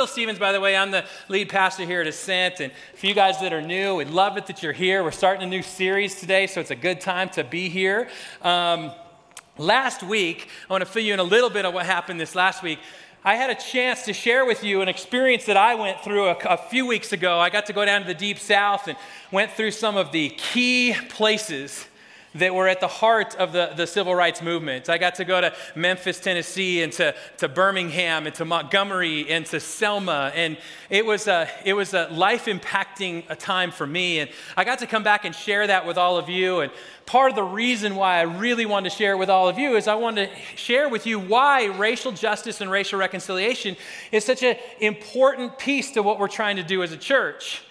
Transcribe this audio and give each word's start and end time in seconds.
Bill 0.00 0.06
Stevens, 0.06 0.38
by 0.38 0.52
the 0.52 0.60
way. 0.60 0.74
I'm 0.74 0.90
the 0.90 1.04
lead 1.28 1.50
pastor 1.50 1.84
here 1.84 2.00
at 2.00 2.06
Ascent. 2.06 2.60
And 2.60 2.72
for 2.94 3.04
you 3.04 3.12
guys 3.12 3.38
that 3.42 3.52
are 3.52 3.60
new, 3.60 3.96
we'd 3.96 4.08
love 4.08 4.38
it 4.38 4.46
that 4.46 4.62
you're 4.62 4.72
here. 4.72 5.04
We're 5.04 5.10
starting 5.10 5.42
a 5.42 5.46
new 5.46 5.60
series 5.60 6.18
today, 6.18 6.46
so 6.46 6.58
it's 6.58 6.70
a 6.70 6.74
good 6.74 7.02
time 7.02 7.28
to 7.34 7.44
be 7.44 7.68
here. 7.68 8.08
Um, 8.40 8.92
last 9.58 10.02
week, 10.02 10.48
I 10.70 10.72
want 10.72 10.80
to 10.80 10.90
fill 10.90 11.02
you 11.02 11.12
in 11.12 11.20
a 11.20 11.22
little 11.22 11.50
bit 11.50 11.66
of 11.66 11.74
what 11.74 11.84
happened 11.84 12.18
this 12.18 12.34
last 12.34 12.62
week. 12.62 12.78
I 13.26 13.34
had 13.34 13.50
a 13.50 13.54
chance 13.54 14.06
to 14.06 14.14
share 14.14 14.46
with 14.46 14.64
you 14.64 14.80
an 14.80 14.88
experience 14.88 15.44
that 15.44 15.58
I 15.58 15.74
went 15.74 16.00
through 16.00 16.28
a, 16.28 16.36
a, 16.48 16.56
few 16.56 16.86
weeks 16.86 17.12
ago. 17.12 17.38
I 17.38 17.50
got 17.50 17.66
to 17.66 17.74
go 17.74 17.84
down 17.84 18.00
to 18.00 18.06
the 18.06 18.14
deep 18.14 18.38
south 18.38 18.88
and 18.88 18.96
went 19.30 19.52
through 19.52 19.72
some 19.72 19.98
of 19.98 20.12
the 20.12 20.30
key 20.30 20.96
places 21.10 21.84
that 22.34 22.54
were 22.54 22.68
at 22.68 22.80
the 22.80 22.88
heart 22.88 23.34
of 23.36 23.52
the, 23.52 23.72
the 23.76 23.86
civil 23.86 24.14
rights 24.14 24.40
movement. 24.40 24.88
I 24.88 24.98
got 24.98 25.16
to 25.16 25.24
go 25.24 25.40
to 25.40 25.52
Memphis, 25.74 26.20
Tennessee, 26.20 26.82
and 26.82 26.92
to, 26.94 27.14
to 27.38 27.48
Birmingham, 27.48 28.26
and 28.26 28.34
to 28.36 28.44
Montgomery, 28.44 29.28
and 29.30 29.44
to 29.46 29.58
Selma. 29.58 30.32
And 30.34 30.56
it 30.88 31.04
was 31.04 31.26
a, 31.26 31.48
it 31.64 31.74
was 31.74 31.92
a 31.92 32.08
life 32.08 32.44
impacting 32.44 33.26
a 33.28 33.32
uh, 33.32 33.34
time 33.34 33.70
for 33.72 33.86
me. 33.86 34.20
And 34.20 34.30
I 34.56 34.64
got 34.64 34.78
to 34.80 34.86
come 34.86 35.02
back 35.02 35.24
and 35.24 35.34
share 35.34 35.66
that 35.66 35.86
with 35.86 35.98
all 35.98 36.18
of 36.18 36.28
you. 36.28 36.60
And 36.60 36.72
part 37.06 37.30
of 37.30 37.36
the 37.36 37.42
reason 37.42 37.96
why 37.96 38.18
I 38.18 38.22
really 38.22 38.66
wanted 38.66 38.90
to 38.90 38.96
share 38.96 39.12
it 39.12 39.18
with 39.18 39.30
all 39.30 39.48
of 39.48 39.58
you 39.58 39.74
is 39.74 39.88
I 39.88 39.96
wanted 39.96 40.30
to 40.30 40.56
share 40.56 40.88
with 40.88 41.06
you 41.06 41.18
why 41.18 41.64
racial 41.64 42.12
justice 42.12 42.60
and 42.60 42.70
racial 42.70 42.98
reconciliation 42.98 43.76
is 44.12 44.24
such 44.24 44.44
an 44.44 44.56
important 44.80 45.58
piece 45.58 45.90
to 45.92 46.02
what 46.02 46.20
we're 46.20 46.28
trying 46.28 46.56
to 46.56 46.62
do 46.62 46.82
as 46.84 46.92
a 46.92 46.96
church. 46.96 47.62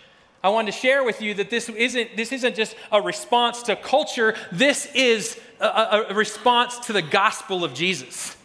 I 0.41 0.49
wanted 0.49 0.71
to 0.71 0.77
share 0.77 1.03
with 1.03 1.21
you 1.21 1.33
that 1.35 1.49
this 1.49 1.67
isn't, 1.67 2.15
this 2.15 2.31
isn't 2.31 2.55
just 2.55 2.75
a 2.91 3.01
response 3.01 3.63
to 3.63 3.75
culture, 3.75 4.35
this 4.51 4.87
is 4.95 5.39
a, 5.59 6.05
a 6.09 6.13
response 6.13 6.79
to 6.87 6.93
the 6.93 7.01
gospel 7.01 7.63
of 7.63 7.73
Jesus. 7.73 8.37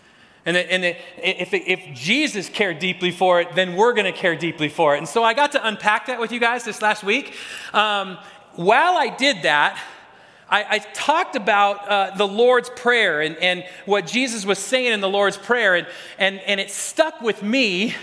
And, 0.46 0.56
that, 0.56 0.70
and 0.70 0.82
that 0.82 0.96
if, 1.16 1.54
if 1.54 1.96
Jesus 1.96 2.48
cared 2.48 2.78
deeply 2.78 3.10
for 3.10 3.40
it, 3.40 3.54
then 3.54 3.76
we're 3.76 3.94
going 3.94 4.12
to 4.12 4.18
care 4.18 4.36
deeply 4.36 4.68
for 4.68 4.94
it. 4.94 4.98
And 4.98 5.08
so 5.08 5.22
I 5.22 5.34
got 5.34 5.52
to 5.52 5.66
unpack 5.66 6.06
that 6.06 6.20
with 6.20 6.32
you 6.32 6.40
guys 6.40 6.64
this 6.64 6.82
last 6.82 7.02
week. 7.02 7.34
Um, 7.72 8.18
while 8.54 8.96
I 8.96 9.08
did 9.08 9.42
that, 9.42 9.80
I, 10.50 10.66
I 10.70 10.78
talked 10.78 11.36
about 11.36 11.88
uh, 11.88 12.16
the 12.16 12.26
Lord's 12.26 12.70
Prayer 12.70 13.22
and, 13.22 13.36
and 13.38 13.64
what 13.86 14.06
Jesus 14.06 14.44
was 14.44 14.58
saying 14.58 14.92
in 14.92 15.00
the 15.00 15.08
Lord's 15.08 15.38
Prayer, 15.38 15.76
and, 15.76 15.86
and, 16.18 16.40
and 16.40 16.60
it 16.60 16.70
stuck 16.70 17.22
with 17.22 17.42
me 17.42 17.94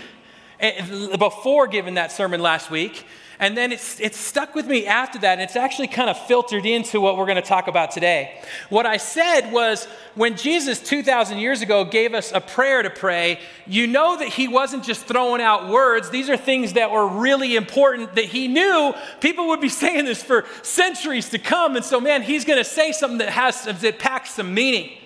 eh, 0.58 1.16
before 1.16 1.68
giving 1.68 1.94
that 1.94 2.10
sermon 2.10 2.40
last 2.40 2.70
week. 2.70 3.06
And 3.42 3.56
then 3.56 3.72
it's, 3.72 3.98
it's 3.98 4.16
stuck 4.16 4.54
with 4.54 4.68
me 4.68 4.86
after 4.86 5.18
that, 5.18 5.32
and 5.32 5.42
it's 5.42 5.56
actually 5.56 5.88
kind 5.88 6.08
of 6.08 6.16
filtered 6.28 6.64
into 6.64 7.00
what 7.00 7.16
we're 7.16 7.26
going 7.26 7.34
to 7.34 7.42
talk 7.42 7.66
about 7.66 7.90
today. 7.90 8.40
What 8.68 8.86
I 8.86 8.98
said 8.98 9.50
was 9.50 9.86
when 10.14 10.36
Jesus 10.36 10.78
2,000 10.78 11.38
years 11.38 11.60
ago 11.60 11.84
gave 11.84 12.14
us 12.14 12.30
a 12.30 12.40
prayer 12.40 12.84
to 12.84 12.88
pray, 12.88 13.40
you 13.66 13.88
know 13.88 14.16
that 14.16 14.28
he 14.28 14.46
wasn't 14.46 14.84
just 14.84 15.06
throwing 15.06 15.42
out 15.42 15.68
words. 15.68 16.08
These 16.08 16.30
are 16.30 16.36
things 16.36 16.74
that 16.74 16.92
were 16.92 17.08
really 17.08 17.56
important 17.56 18.14
that 18.14 18.26
he 18.26 18.46
knew 18.46 18.94
people 19.18 19.48
would 19.48 19.60
be 19.60 19.68
saying 19.82 20.04
this 20.04 20.22
for 20.22 20.44
centuries 20.62 21.28
to 21.30 21.38
come. 21.40 21.74
And 21.74 21.84
so, 21.84 22.00
man, 22.00 22.22
he's 22.22 22.44
going 22.44 22.60
to 22.60 22.64
say 22.64 22.92
something 22.92 23.18
that, 23.18 23.30
has, 23.30 23.64
that 23.64 23.98
packs 23.98 24.34
some 24.34 24.54
meaning. 24.54 24.96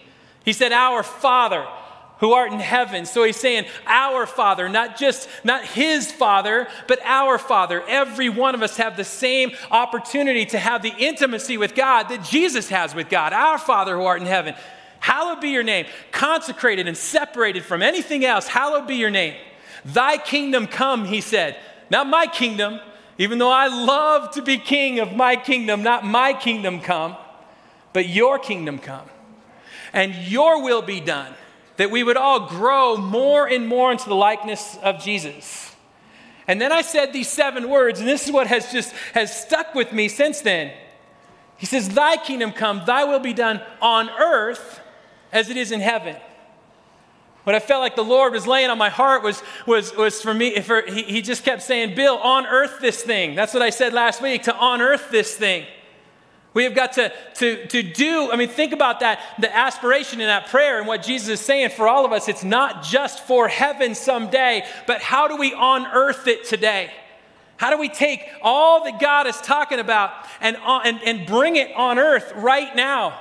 He 0.44 0.52
said, 0.52 0.72
Our 0.72 1.02
Father 1.02 1.66
who 2.18 2.32
art 2.32 2.52
in 2.52 2.60
heaven. 2.60 3.04
So 3.04 3.24
he's 3.24 3.36
saying, 3.36 3.66
Our 3.86 4.26
Father, 4.26 4.68
not 4.68 4.98
just 4.98 5.28
not 5.44 5.64
his 5.64 6.10
Father, 6.10 6.66
but 6.88 7.00
our 7.04 7.38
Father. 7.38 7.82
Every 7.86 8.28
one 8.28 8.54
of 8.54 8.62
us 8.62 8.76
have 8.78 8.96
the 8.96 9.04
same 9.04 9.52
opportunity 9.70 10.46
to 10.46 10.58
have 10.58 10.82
the 10.82 10.94
intimacy 10.98 11.58
with 11.58 11.74
God 11.74 12.04
that 12.04 12.24
Jesus 12.24 12.68
has 12.70 12.94
with 12.94 13.08
God. 13.08 13.32
Our 13.32 13.58
Father 13.58 13.96
who 13.96 14.04
art 14.04 14.20
in 14.20 14.26
heaven. 14.26 14.54
Hallowed 14.98 15.40
be 15.40 15.50
your 15.50 15.62
name, 15.62 15.86
consecrated 16.10 16.88
and 16.88 16.96
separated 16.96 17.64
from 17.64 17.82
anything 17.82 18.24
else. 18.24 18.48
Hallowed 18.48 18.88
be 18.88 18.96
your 18.96 19.10
name. 19.10 19.34
Thy 19.84 20.16
kingdom 20.16 20.66
come, 20.66 21.04
he 21.04 21.20
said. 21.20 21.56
Not 21.90 22.08
my 22.08 22.26
kingdom, 22.26 22.80
even 23.18 23.38
though 23.38 23.50
I 23.50 23.68
love 23.68 24.32
to 24.32 24.42
be 24.42 24.58
king 24.58 24.98
of 24.98 25.14
my 25.14 25.36
kingdom, 25.36 25.82
not 25.82 26.04
my 26.04 26.32
kingdom 26.32 26.80
come, 26.80 27.16
but 27.92 28.08
your 28.08 28.38
kingdom 28.38 28.78
come. 28.78 29.08
And 29.92 30.14
your 30.14 30.62
will 30.64 30.82
be 30.82 30.98
done 30.98 31.32
that 31.76 31.90
we 31.90 32.02
would 32.02 32.16
all 32.16 32.48
grow 32.48 32.96
more 32.96 33.46
and 33.46 33.66
more 33.66 33.92
into 33.92 34.08
the 34.08 34.14
likeness 34.14 34.78
of 34.82 35.02
Jesus. 35.02 35.74
And 36.48 36.60
then 36.60 36.72
I 36.72 36.82
said 36.82 37.12
these 37.12 37.28
seven 37.28 37.68
words, 37.68 38.00
and 38.00 38.08
this 38.08 38.26
is 38.26 38.32
what 38.32 38.46
has 38.46 38.70
just 38.70 38.92
has 39.14 39.36
stuck 39.36 39.74
with 39.74 39.92
me 39.92 40.08
since 40.08 40.40
then. 40.40 40.72
He 41.56 41.66
says, 41.66 41.88
Thy 41.88 42.16
kingdom 42.16 42.52
come, 42.52 42.82
thy 42.86 43.04
will 43.04 43.18
be 43.18 43.32
done 43.32 43.60
on 43.80 44.08
earth 44.10 44.80
as 45.32 45.50
it 45.50 45.56
is 45.56 45.72
in 45.72 45.80
heaven. 45.80 46.16
What 47.44 47.54
I 47.54 47.60
felt 47.60 47.80
like 47.80 47.94
the 47.94 48.02
Lord 48.02 48.32
was 48.32 48.46
laying 48.46 48.70
on 48.70 48.78
my 48.78 48.88
heart 48.88 49.22
was, 49.22 49.40
was, 49.66 49.94
was 49.94 50.20
for 50.20 50.34
me, 50.34 50.60
for, 50.62 50.82
he, 50.82 51.02
he 51.04 51.22
just 51.22 51.44
kept 51.44 51.62
saying, 51.62 51.94
Bill, 51.94 52.18
on 52.18 52.44
earth 52.44 52.78
this 52.80 53.02
thing. 53.02 53.36
That's 53.36 53.54
what 53.54 53.62
I 53.62 53.70
said 53.70 53.92
last 53.92 54.20
week, 54.20 54.42
to 54.44 54.56
on 54.56 54.80
earth 54.80 55.10
this 55.12 55.36
thing. 55.36 55.64
We 56.56 56.64
have 56.64 56.74
got 56.74 56.94
to, 56.94 57.12
to, 57.34 57.66
to 57.66 57.82
do, 57.82 58.30
I 58.32 58.36
mean, 58.36 58.48
think 58.48 58.72
about 58.72 59.00
that, 59.00 59.20
the 59.38 59.54
aspiration 59.54 60.22
in 60.22 60.26
that 60.26 60.46
prayer 60.46 60.78
and 60.78 60.86
what 60.86 61.02
Jesus 61.02 61.28
is 61.28 61.40
saying 61.42 61.68
for 61.68 61.86
all 61.86 62.06
of 62.06 62.12
us. 62.12 62.30
It's 62.30 62.44
not 62.44 62.82
just 62.82 63.26
for 63.26 63.46
heaven 63.46 63.94
someday, 63.94 64.64
but 64.86 65.02
how 65.02 65.28
do 65.28 65.36
we 65.36 65.54
unearth 65.54 66.26
it 66.26 66.46
today? 66.46 66.90
How 67.58 67.70
do 67.70 67.76
we 67.76 67.90
take 67.90 68.22
all 68.40 68.84
that 68.84 68.98
God 68.98 69.26
is 69.26 69.36
talking 69.42 69.80
about 69.80 70.12
and, 70.40 70.56
uh, 70.64 70.80
and, 70.82 70.98
and 71.04 71.26
bring 71.26 71.56
it 71.56 71.76
on 71.76 71.98
earth 71.98 72.32
right 72.34 72.74
now? 72.74 73.20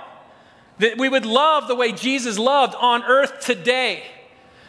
That 0.79 0.97
we 0.97 1.09
would 1.09 1.25
love 1.25 1.68
the 1.68 1.75
way 1.75 1.91
Jesus 1.91 2.40
loved 2.40 2.74
on 2.75 3.03
earth 3.03 3.41
today. 3.41 4.03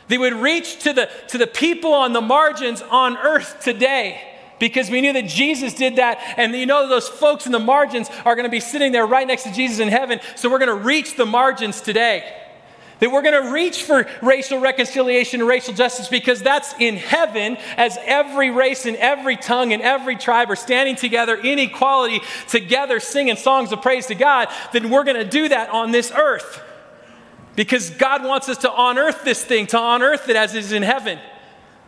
They 0.08 0.18
would 0.18 0.34
reach 0.34 0.82
to 0.82 0.92
the, 0.92 1.08
to 1.28 1.38
the 1.38 1.46
people 1.46 1.94
on 1.94 2.12
the 2.12 2.20
margins 2.20 2.82
on 2.82 3.16
earth 3.16 3.60
today 3.60 4.35
because 4.58 4.90
we 4.90 5.00
knew 5.00 5.12
that 5.12 5.26
Jesus 5.26 5.74
did 5.74 5.96
that. 5.96 6.18
And 6.36 6.54
you 6.54 6.66
know, 6.66 6.88
those 6.88 7.08
folks 7.08 7.46
in 7.46 7.52
the 7.52 7.58
margins 7.58 8.08
are 8.24 8.34
going 8.34 8.44
to 8.44 8.50
be 8.50 8.60
sitting 8.60 8.92
there 8.92 9.06
right 9.06 9.26
next 9.26 9.44
to 9.44 9.52
Jesus 9.52 9.78
in 9.78 9.88
heaven. 9.88 10.20
So 10.34 10.50
we're 10.50 10.58
going 10.58 10.76
to 10.76 10.84
reach 10.84 11.16
the 11.16 11.26
margins 11.26 11.80
today. 11.80 12.42
That 12.98 13.10
we're 13.10 13.22
going 13.22 13.44
to 13.44 13.52
reach 13.52 13.82
for 13.82 14.08
racial 14.22 14.58
reconciliation 14.58 15.40
and 15.40 15.48
racial 15.48 15.74
justice 15.74 16.08
because 16.08 16.40
that's 16.40 16.74
in 16.78 16.96
heaven 16.96 17.58
as 17.76 17.98
every 18.02 18.50
race 18.50 18.86
and 18.86 18.96
every 18.96 19.36
tongue 19.36 19.74
and 19.74 19.82
every 19.82 20.16
tribe 20.16 20.50
are 20.50 20.56
standing 20.56 20.96
together 20.96 21.34
in 21.34 21.58
equality 21.58 22.20
together 22.48 22.98
singing 22.98 23.36
songs 23.36 23.70
of 23.70 23.82
praise 23.82 24.06
to 24.06 24.14
God. 24.14 24.48
Then 24.72 24.88
we're 24.88 25.04
going 25.04 25.22
to 25.22 25.28
do 25.28 25.50
that 25.50 25.68
on 25.68 25.90
this 25.90 26.10
earth 26.10 26.62
because 27.54 27.90
God 27.90 28.24
wants 28.24 28.48
us 28.48 28.58
to 28.58 28.72
unearth 28.74 29.24
this 29.24 29.44
thing, 29.44 29.66
to 29.68 29.78
unearth 29.78 30.30
it 30.30 30.36
as 30.36 30.54
it 30.54 30.60
is 30.60 30.72
in 30.72 30.82
heaven. 30.82 31.18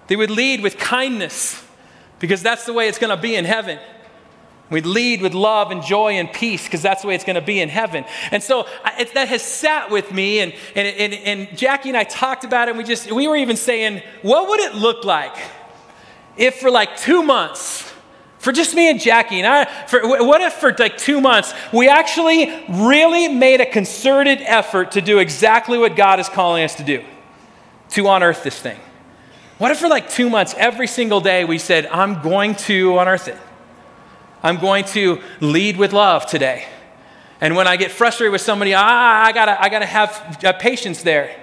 They 0.09 0.17
would 0.17 0.31
lead 0.31 0.63
with 0.63 0.77
kindness 0.77 1.65
because 2.19 2.43
that's 2.43 2.65
the 2.65 2.73
way 2.73 2.89
it's 2.89 2.99
going 2.99 3.15
to 3.15 3.21
be 3.21 3.35
in 3.35 3.45
heaven. 3.45 3.79
We 4.71 4.83
lead 4.83 5.23
with 5.23 5.33
love 5.33 5.71
and 5.71 5.83
joy 5.83 6.13
and 6.15 6.31
peace 6.31 6.65
because 6.65 6.83
that's 6.83 7.03
the 7.03 7.09
way 7.09 7.15
it's 7.15 7.25
going 7.25 7.37
to 7.37 7.41
be 7.41 7.61
in 7.61 7.71
heaven. 7.71 8.05
And 8.31 8.43
so 8.43 8.67
it, 8.99 9.15
that 9.15 9.29
has 9.29 9.43
sat 9.43 9.91
with 9.91 10.13
me, 10.13 10.41
and, 10.41 10.53
and, 10.75 10.89
and, 10.89 11.15
and 11.15 11.59
Jackie 11.59 11.89
and 11.89 11.97
I 11.97 12.05
talked 12.05 12.45
about 12.45 12.69
it, 12.69 12.73
and 12.73 12.79
we 12.79 12.85
just, 12.85 13.11
we 13.11 13.27
were 13.27 13.37
even 13.37 13.57
saying, 13.57 14.03
what 14.23 14.49
would 14.49 14.61
it 14.61 14.75
look 14.75 15.05
like 15.05 15.35
if 16.37 16.57
for 16.57 16.71
like 16.71 16.99
two 16.99 17.23
months, 17.23 17.91
for 18.39 18.53
just 18.53 18.75
me 18.75 18.91
and 18.91 19.01
Jackie, 19.01 19.41
and 19.41 19.47
I, 19.47 19.87
for, 19.87 20.01
what 20.25 20.43
if 20.43 20.53
for 20.53 20.75
like 20.79 20.99
two 20.99 21.21
months, 21.21 21.55
we 21.73 21.89
actually 21.89 22.65
really 22.69 23.29
made 23.29 23.63
a 23.63 23.67
concerted 23.67 24.43
effort 24.43 24.93
to 24.93 25.01
do 25.01 25.19
exactly 25.19 25.79
what 25.79 25.97
God 25.97 26.21
is 26.21 26.29
calling 26.29 26.63
us 26.63 26.75
to 26.75 26.85
do, 26.85 27.03
to 27.91 28.07
unearth 28.07 28.45
this 28.45 28.61
thing? 28.61 28.79
What 29.59 29.73
if 29.73 29.81
for 29.81 29.89
like 29.89 30.09
two 30.09 30.31
months, 30.31 30.55
every 30.57 30.87
single 30.87 31.21
day, 31.21 31.45
we 31.45 31.59
said, 31.59 31.87
I'm 31.87 32.23
going 32.23 32.55
to 32.55 32.97
unearth 33.01 33.27
it? 33.27 33.37
I'm 34.41 34.59
going 34.59 34.85
to 34.87 35.21
lead 35.41 35.77
with 35.77 35.93
love 35.93 36.27
today. 36.27 36.65
And 37.41 37.57
when 37.57 37.67
I 37.67 37.77
get 37.77 37.91
frustrated 37.91 38.31
with 38.31 38.41
somebody, 38.41 38.73
ah, 38.75 39.25
I 39.25 39.33
gotta, 39.33 39.61
I 39.61 39.69
gotta 39.69 39.87
have 39.87 40.45
uh, 40.45 40.53
patience 40.53 41.03
there. 41.03 41.35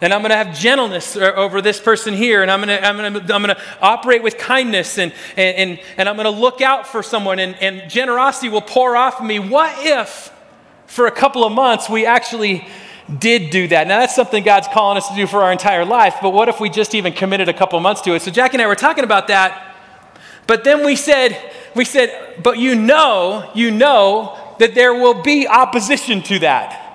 And 0.00 0.14
I'm 0.14 0.22
gonna 0.22 0.36
have 0.36 0.56
gentleness 0.56 1.16
over 1.16 1.60
this 1.60 1.80
person 1.80 2.14
here, 2.14 2.42
and 2.42 2.52
I'm 2.52 2.60
gonna, 2.60 2.78
I'm 2.82 2.96
gonna, 2.96 3.18
I'm 3.18 3.42
gonna 3.42 3.60
operate 3.82 4.22
with 4.22 4.38
kindness, 4.38 4.96
and, 4.96 5.12
and, 5.36 5.56
and, 5.56 5.80
and 5.96 6.08
I'm 6.08 6.16
gonna 6.16 6.30
look 6.30 6.60
out 6.60 6.86
for 6.86 7.02
someone, 7.02 7.40
and, 7.40 7.56
and 7.56 7.90
generosity 7.90 8.48
will 8.48 8.62
pour 8.62 8.96
off 8.96 9.18
of 9.20 9.26
me. 9.26 9.40
What 9.40 9.74
if 9.84 10.32
for 10.86 11.06
a 11.06 11.12
couple 11.12 11.44
of 11.44 11.52
months 11.52 11.90
we 11.90 12.06
actually 12.06 12.66
did 13.18 13.50
do 13.50 13.68
that. 13.68 13.86
Now, 13.86 14.00
that's 14.00 14.14
something 14.14 14.44
God's 14.44 14.68
calling 14.68 14.96
us 14.96 15.08
to 15.08 15.14
do 15.14 15.26
for 15.26 15.42
our 15.42 15.52
entire 15.52 15.84
life, 15.84 16.16
but 16.22 16.30
what 16.30 16.48
if 16.48 16.60
we 16.60 16.70
just 16.70 16.94
even 16.94 17.12
committed 17.12 17.48
a 17.48 17.52
couple 17.52 17.78
months 17.80 18.00
to 18.02 18.14
it? 18.14 18.22
So, 18.22 18.30
Jackie 18.30 18.54
and 18.54 18.62
I 18.62 18.66
were 18.66 18.76
talking 18.76 19.04
about 19.04 19.28
that, 19.28 19.76
but 20.46 20.64
then 20.64 20.84
we 20.84 20.96
said, 20.96 21.36
we 21.74 21.84
said, 21.84 22.42
but 22.42 22.58
you 22.58 22.74
know, 22.74 23.50
you 23.54 23.70
know 23.70 24.38
that 24.58 24.74
there 24.74 24.94
will 24.94 25.22
be 25.22 25.48
opposition 25.48 26.22
to 26.22 26.38
that. 26.40 26.86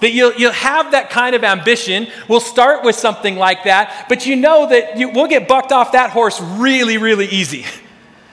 That 0.00 0.12
you'll, 0.12 0.32
you'll 0.34 0.52
have 0.52 0.92
that 0.92 1.10
kind 1.10 1.34
of 1.34 1.42
ambition. 1.42 2.06
We'll 2.28 2.40
start 2.40 2.84
with 2.84 2.94
something 2.94 3.36
like 3.36 3.64
that, 3.64 4.06
but 4.08 4.26
you 4.26 4.36
know 4.36 4.68
that 4.68 4.96
you, 4.96 5.10
we'll 5.10 5.26
get 5.26 5.48
bucked 5.48 5.72
off 5.72 5.92
that 5.92 6.10
horse 6.10 6.40
really, 6.40 6.98
really 6.98 7.26
easy. 7.26 7.64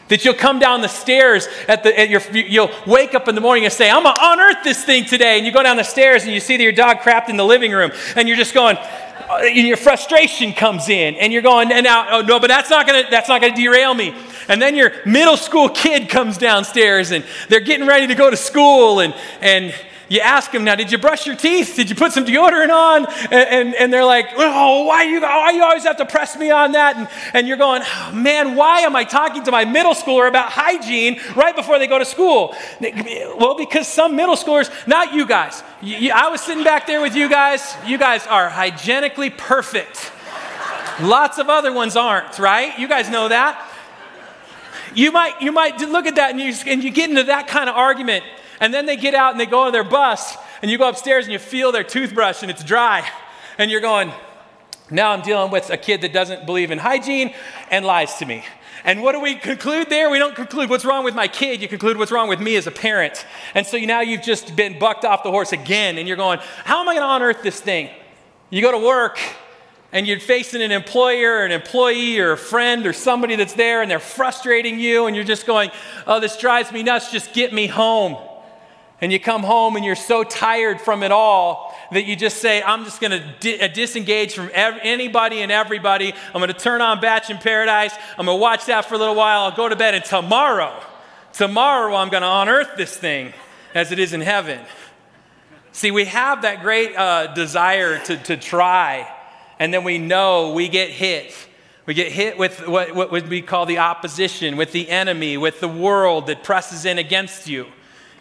That 0.09 0.23
you'll 0.23 0.35
come 0.35 0.59
down 0.59 0.81
the 0.81 0.87
stairs 0.87 1.47
at 1.67 1.81
the, 1.81 1.99
at 1.99 2.09
your, 2.09 2.21
you'll 2.31 2.69
wake 2.85 3.15
up 3.15 3.27
in 3.27 3.33
the 3.33 3.41
morning 3.41 3.65
and 3.65 3.73
say, 3.73 3.89
I'm 3.89 4.03
gonna 4.03 4.17
unearth 4.21 4.63
this 4.63 4.83
thing 4.83 5.05
today. 5.05 5.37
And 5.37 5.45
you 5.45 5.51
go 5.51 5.63
down 5.63 5.77
the 5.77 5.83
stairs 5.83 6.23
and 6.23 6.31
you 6.31 6.39
see 6.39 6.57
that 6.57 6.63
your 6.63 6.71
dog 6.71 6.97
crapped 6.97 7.29
in 7.29 7.37
the 7.37 7.45
living 7.45 7.71
room 7.71 7.91
and 8.15 8.27
you're 8.27 8.37
just 8.37 8.53
going, 8.53 8.77
uh, 8.77 9.39
your 9.41 9.77
frustration 9.77 10.53
comes 10.53 10.89
in 10.89 11.15
and 11.15 11.33
you're 11.33 11.41
going, 11.41 11.71
and 11.71 11.83
now, 11.83 12.07
oh 12.11 12.21
no, 12.21 12.39
but 12.39 12.47
that's 12.47 12.69
not 12.69 12.85
gonna, 12.85 13.03
that's 13.09 13.27
not 13.27 13.41
gonna 13.41 13.55
derail 13.55 13.95
me. 13.95 14.13
And 14.47 14.61
then 14.61 14.75
your 14.75 14.93
middle 15.05 15.37
school 15.37 15.69
kid 15.69 16.07
comes 16.07 16.37
downstairs 16.37 17.09
and 17.09 17.25
they're 17.49 17.59
getting 17.59 17.87
ready 17.87 18.05
to 18.05 18.15
go 18.15 18.29
to 18.29 18.37
school 18.37 18.99
and, 18.99 19.15
and 19.41 19.73
you 20.07 20.19
ask 20.19 20.51
them 20.51 20.63
now, 20.63 20.75
did 20.75 20.91
you 20.91 20.97
brush 20.97 21.25
your 21.25 21.35
teeth? 21.35 21.73
Did 21.75 21.89
you 21.89 21.95
put 21.95 22.11
some 22.11 22.25
deodorant 22.25 22.69
on? 22.69 23.05
And, 23.31 23.33
and, 23.33 23.75
and 23.75 23.93
they're 23.93 24.05
like, 24.05 24.27
oh, 24.35 24.85
why 24.85 25.03
you, 25.03 25.21
why 25.21 25.51
you 25.51 25.63
always 25.63 25.83
have 25.83 25.97
to 25.97 26.05
press 26.05 26.37
me 26.37 26.51
on 26.51 26.73
that? 26.73 26.95
And, 26.95 27.07
and 27.33 27.47
you're 27.47 27.57
going, 27.57 27.81
oh, 27.83 28.11
man, 28.13 28.55
why 28.55 28.81
am 28.81 28.95
I 28.95 29.03
talking 29.03 29.43
to 29.43 29.51
my 29.51 29.65
middle 29.65 29.93
schooler 29.93 30.27
about 30.27 30.51
hygiene 30.51 31.19
right 31.35 31.55
before 31.55 31.79
they 31.79 31.87
go 31.87 31.97
to 31.97 32.05
school? 32.05 32.55
Well, 32.79 33.55
because 33.57 33.87
some 33.87 34.15
middle 34.15 34.35
schoolers, 34.35 34.69
not 34.87 35.13
you 35.13 35.25
guys, 35.25 35.63
you, 35.81 35.97
you, 35.97 36.11
I 36.13 36.29
was 36.29 36.41
sitting 36.41 36.63
back 36.63 36.85
there 36.85 37.01
with 37.01 37.15
you 37.15 37.27
guys, 37.27 37.75
you 37.85 37.97
guys 37.97 38.27
are 38.27 38.49
hygienically 38.49 39.31
perfect. 39.31 40.11
Lots 41.01 41.39
of 41.39 41.49
other 41.49 41.73
ones 41.73 41.95
aren't, 41.95 42.37
right? 42.39 42.77
You 42.77 42.87
guys 42.87 43.09
know 43.09 43.27
that. 43.27 43.71
You 44.93 45.11
might, 45.11 45.41
you 45.41 45.51
might 45.51 45.77
look 45.81 46.05
at 46.05 46.15
that 46.15 46.31
and 46.31 46.39
you, 46.39 46.53
and 46.67 46.83
you 46.83 46.89
get 46.89 47.09
into 47.09 47.23
that 47.23 47.47
kind 47.47 47.69
of 47.69 47.75
argument 47.75 48.23
and 48.59 48.73
then 48.73 48.85
they 48.85 48.97
get 48.97 49.13
out 49.13 49.31
and 49.31 49.39
they 49.39 49.45
go 49.45 49.61
on 49.61 49.71
their 49.71 49.83
bus, 49.83 50.35
and 50.61 50.71
you 50.71 50.77
go 50.77 50.89
upstairs 50.89 51.25
and 51.25 51.33
you 51.33 51.39
feel 51.39 51.71
their 51.71 51.83
toothbrush 51.83 52.41
and 52.41 52.51
it's 52.51 52.63
dry. 52.63 53.07
And 53.57 53.71
you're 53.71 53.81
going, 53.81 54.11
now 54.91 55.11
I'm 55.11 55.21
dealing 55.21 55.51
with 55.51 55.69
a 55.69 55.77
kid 55.77 56.01
that 56.01 56.13
doesn't 56.13 56.45
believe 56.45 56.71
in 56.71 56.77
hygiene 56.77 57.33
and 57.71 57.85
lies 57.85 58.15
to 58.15 58.25
me. 58.25 58.43
And 58.83 59.01
what 59.01 59.13
do 59.13 59.19
we 59.19 59.33
conclude 59.35 59.89
there? 59.89 60.11
We 60.11 60.19
don't 60.19 60.35
conclude 60.35 60.69
what's 60.69 60.85
wrong 60.85 61.03
with 61.03 61.15
my 61.15 61.27
kid. 61.27 61.59
You 61.59 61.67
conclude 61.67 61.97
what's 61.97 62.11
wrong 62.11 62.29
with 62.29 62.39
me 62.39 62.55
as 62.55 62.67
a 62.67 62.71
parent. 62.71 63.25
And 63.55 63.65
so 63.65 63.77
now 63.79 64.01
you've 64.01 64.21
just 64.21 64.55
been 64.55 64.77
bucked 64.77 65.03
off 65.03 65.23
the 65.23 65.31
horse 65.31 65.53
again, 65.53 65.97
and 65.97 66.07
you're 66.07 66.17
going, 66.17 66.37
How 66.63 66.81
am 66.81 66.87
I 66.87 66.93
going 66.93 67.07
to 67.07 67.15
unearth 67.15 67.41
this 67.41 67.59
thing? 67.59 67.89
You 68.51 68.61
go 68.61 68.71
to 68.71 68.77
work, 68.77 69.17
and 69.91 70.05
you're 70.05 70.19
facing 70.19 70.61
an 70.61 70.71
employer 70.71 71.39
or 71.39 71.45
an 71.45 71.51
employee 71.51 72.19
or 72.19 72.33
a 72.33 72.37
friend 72.37 72.85
or 72.85 72.93
somebody 72.93 73.35
that's 73.35 73.53
there, 73.53 73.81
and 73.81 73.89
they're 73.89 73.97
frustrating 73.97 74.79
you, 74.79 75.07
and 75.07 75.15
you're 75.15 75.25
just 75.25 75.47
going, 75.47 75.71
Oh, 76.05 76.19
this 76.19 76.37
drives 76.37 76.71
me 76.71 76.83
nuts. 76.83 77.11
Just 77.11 77.33
get 77.33 77.51
me 77.51 77.65
home. 77.65 78.17
And 79.01 79.11
you 79.11 79.19
come 79.19 79.43
home 79.43 79.75
and 79.75 79.83
you're 79.83 79.95
so 79.95 80.23
tired 80.23 80.79
from 80.79 81.03
it 81.03 81.11
all 81.11 81.75
that 81.91 82.05
you 82.05 82.15
just 82.15 82.37
say, 82.37 82.63
I'm 82.63 82.85
just 82.85 83.01
going 83.01 83.11
to 83.11 83.35
di- 83.39 83.59
uh, 83.59 83.67
disengage 83.67 84.33
from 84.33 84.49
ev- 84.53 84.79
anybody 84.81 85.41
and 85.41 85.51
everybody. 85.51 86.13
I'm 86.33 86.39
going 86.39 86.47
to 86.47 86.53
turn 86.53 86.81
on 86.81 87.01
Bachelor 87.01 87.35
in 87.35 87.41
Paradise. 87.41 87.93
I'm 88.17 88.25
going 88.25 88.37
to 88.37 88.41
watch 88.41 88.65
that 88.67 88.85
for 88.85 88.95
a 88.95 88.97
little 88.97 89.15
while. 89.15 89.41
I'll 89.41 89.55
go 89.55 89.67
to 89.67 89.75
bed. 89.75 89.95
And 89.95 90.05
tomorrow, 90.05 90.81
tomorrow, 91.33 91.95
I'm 91.95 92.09
going 92.09 92.23
to 92.23 92.31
unearth 92.31 92.77
this 92.77 92.95
thing 92.95 93.33
as 93.73 93.91
it 93.91 93.99
is 93.99 94.13
in 94.13 94.21
heaven. 94.21 94.61
See, 95.73 95.91
we 95.91 96.05
have 96.05 96.43
that 96.43 96.61
great 96.61 96.95
uh, 96.95 97.33
desire 97.33 97.99
to, 98.05 98.15
to 98.15 98.37
try, 98.37 99.13
and 99.59 99.73
then 99.73 99.83
we 99.83 99.97
know 99.97 100.53
we 100.53 100.69
get 100.69 100.89
hit. 100.89 101.35
We 101.85 101.93
get 101.93 102.13
hit 102.13 102.37
with 102.37 102.65
what, 102.65 102.95
what 102.95 103.29
be 103.29 103.41
called 103.41 103.67
the 103.67 103.79
opposition, 103.79 104.55
with 104.55 104.71
the 104.71 104.89
enemy, 104.89 105.35
with 105.35 105.59
the 105.59 105.67
world 105.67 106.27
that 106.27 106.43
presses 106.43 106.85
in 106.85 106.97
against 106.97 107.47
you 107.47 107.67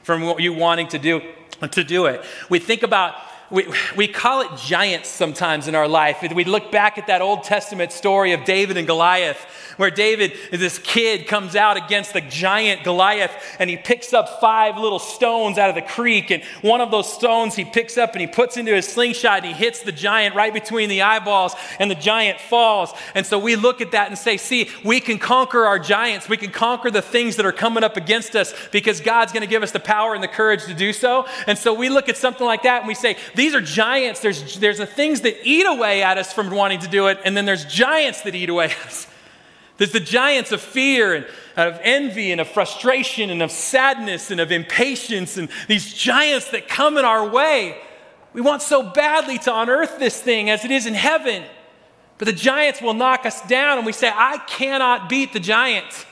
from 0.04 0.22
what 0.22 0.40
you 0.40 0.52
wanting 0.52 0.86
to 0.88 0.98
do, 0.98 1.20
to 1.72 1.82
do 1.82 2.06
it. 2.06 2.24
We 2.48 2.60
think 2.60 2.84
about 2.84 3.14
we, 3.50 3.66
we 3.96 4.08
call 4.08 4.40
it 4.40 4.56
giants 4.58 5.08
sometimes 5.08 5.68
in 5.68 5.74
our 5.74 5.86
life. 5.86 6.24
We 6.34 6.44
look 6.44 6.72
back 6.72 6.96
at 6.96 7.08
that 7.08 7.20
Old 7.20 7.44
Testament 7.44 7.92
story 7.92 8.32
of 8.32 8.44
David 8.44 8.76
and 8.76 8.86
Goliath, 8.86 9.38
where 9.76 9.90
David, 9.90 10.32
this 10.50 10.78
kid, 10.78 11.26
comes 11.26 11.54
out 11.54 11.76
against 11.76 12.14
the 12.14 12.22
giant 12.22 12.84
Goliath 12.84 13.32
and 13.58 13.68
he 13.68 13.76
picks 13.76 14.14
up 14.14 14.40
five 14.40 14.78
little 14.78 14.98
stones 14.98 15.58
out 15.58 15.68
of 15.68 15.74
the 15.74 15.82
creek. 15.82 16.30
And 16.30 16.42
one 16.62 16.80
of 16.80 16.90
those 16.90 17.12
stones 17.12 17.54
he 17.54 17.64
picks 17.64 17.98
up 17.98 18.12
and 18.12 18.20
he 18.20 18.26
puts 18.26 18.56
into 18.56 18.74
his 18.74 18.88
slingshot 18.88 19.38
and 19.38 19.46
he 19.46 19.52
hits 19.52 19.82
the 19.82 19.92
giant 19.92 20.34
right 20.34 20.52
between 20.52 20.88
the 20.88 21.02
eyeballs 21.02 21.54
and 21.78 21.90
the 21.90 21.96
giant 21.96 22.40
falls. 22.40 22.92
And 23.14 23.26
so 23.26 23.38
we 23.38 23.56
look 23.56 23.80
at 23.80 23.92
that 23.92 24.08
and 24.08 24.16
say, 24.16 24.36
see, 24.38 24.70
we 24.82 25.00
can 25.00 25.18
conquer 25.18 25.64
our 25.64 25.78
giants. 25.78 26.28
We 26.28 26.38
can 26.38 26.50
conquer 26.50 26.90
the 26.90 27.02
things 27.02 27.36
that 27.36 27.44
are 27.44 27.52
coming 27.52 27.84
up 27.84 27.96
against 27.96 28.36
us 28.36 28.54
because 28.72 29.00
God's 29.00 29.32
going 29.32 29.42
to 29.42 29.46
give 29.46 29.62
us 29.62 29.72
the 29.72 29.80
power 29.80 30.14
and 30.14 30.22
the 30.22 30.28
courage 30.28 30.64
to 30.64 30.74
do 30.74 30.92
so. 30.92 31.26
And 31.46 31.58
so 31.58 31.74
we 31.74 31.90
look 31.90 32.08
at 32.08 32.16
something 32.16 32.46
like 32.46 32.62
that 32.62 32.80
and 32.80 32.88
we 32.88 32.94
say, 32.94 33.16
these 33.34 33.54
are 33.54 33.60
giants. 33.60 34.20
There's, 34.20 34.58
there's 34.58 34.78
the 34.78 34.86
things 34.86 35.22
that 35.22 35.36
eat 35.44 35.66
away 35.66 36.02
at 36.02 36.18
us 36.18 36.32
from 36.32 36.50
wanting 36.50 36.80
to 36.80 36.88
do 36.88 37.08
it, 37.08 37.18
and 37.24 37.36
then 37.36 37.44
there's 37.44 37.64
giants 37.64 38.22
that 38.22 38.34
eat 38.34 38.48
away 38.48 38.66
at 38.80 38.86
us. 38.86 39.06
There's 39.76 39.92
the 39.92 40.00
giants 40.00 40.52
of 40.52 40.60
fear 40.60 41.14
and 41.14 41.26
of 41.56 41.78
envy 41.82 42.32
and 42.32 42.40
of 42.40 42.48
frustration 42.48 43.30
and 43.30 43.42
of 43.42 43.50
sadness 43.50 44.30
and 44.30 44.40
of 44.40 44.52
impatience 44.52 45.36
and 45.36 45.48
these 45.68 45.92
giants 45.92 46.50
that 46.50 46.68
come 46.68 46.96
in 46.96 47.04
our 47.04 47.28
way. 47.28 47.76
We 48.32 48.40
want 48.40 48.62
so 48.62 48.82
badly 48.82 49.38
to 49.38 49.60
unearth 49.60 49.98
this 49.98 50.20
thing 50.20 50.50
as 50.50 50.64
it 50.64 50.70
is 50.70 50.86
in 50.86 50.94
heaven. 50.94 51.44
But 52.18 52.26
the 52.26 52.32
giants 52.32 52.80
will 52.80 52.94
knock 52.94 53.26
us 53.26 53.40
down, 53.48 53.78
and 53.78 53.86
we 53.86 53.92
say, 53.92 54.10
I 54.12 54.38
cannot 54.46 55.08
beat 55.08 55.32
the 55.32 55.40
giants. 55.40 56.06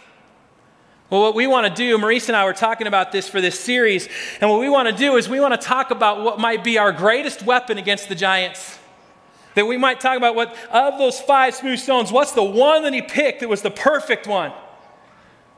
Well, 1.13 1.21
what 1.21 1.35
we 1.35 1.47
want 1.47 1.67
to 1.67 1.75
do, 1.75 1.99
Maurice 1.99 2.31
and 2.31 2.37
I 2.37 2.47
were 2.47 2.55
talking 2.55 2.87
about 2.87 3.13
this 3.13 3.29
for 3.29 3.43
this 3.43 3.61
series, 3.61 4.09
and 4.41 4.49
what 4.49 4.61
we 4.61 4.71
want 4.71 4.89
to 4.89 4.95
do 4.95 5.17
is 5.17 5.29
we 5.29 5.41
want 5.41 5.53
to 5.53 5.61
talk 5.61 5.91
about 5.91 6.25
what 6.25 6.41
might 6.41 6.65
be 6.65 6.79
our 6.79 6.91
greatest 6.91 7.43
weapon 7.43 7.77
against 7.77 8.09
the 8.09 8.15
giants. 8.15 8.79
That 9.55 9.67
we 9.67 9.77
might 9.77 10.01
talk 10.01 10.17
about 10.17 10.35
what, 10.35 10.57
of 10.71 10.97
those 10.97 11.21
five 11.21 11.55
smooth 11.55 11.79
stones, 11.81 12.11
what's 12.11 12.33
the 12.33 12.43
one 12.43 12.85
that 12.85 12.95
he 12.95 13.03
picked 13.03 13.41
that 13.41 13.51
was 13.51 13.61
the 13.61 13.71
perfect 13.71 14.27
one? 14.27 14.55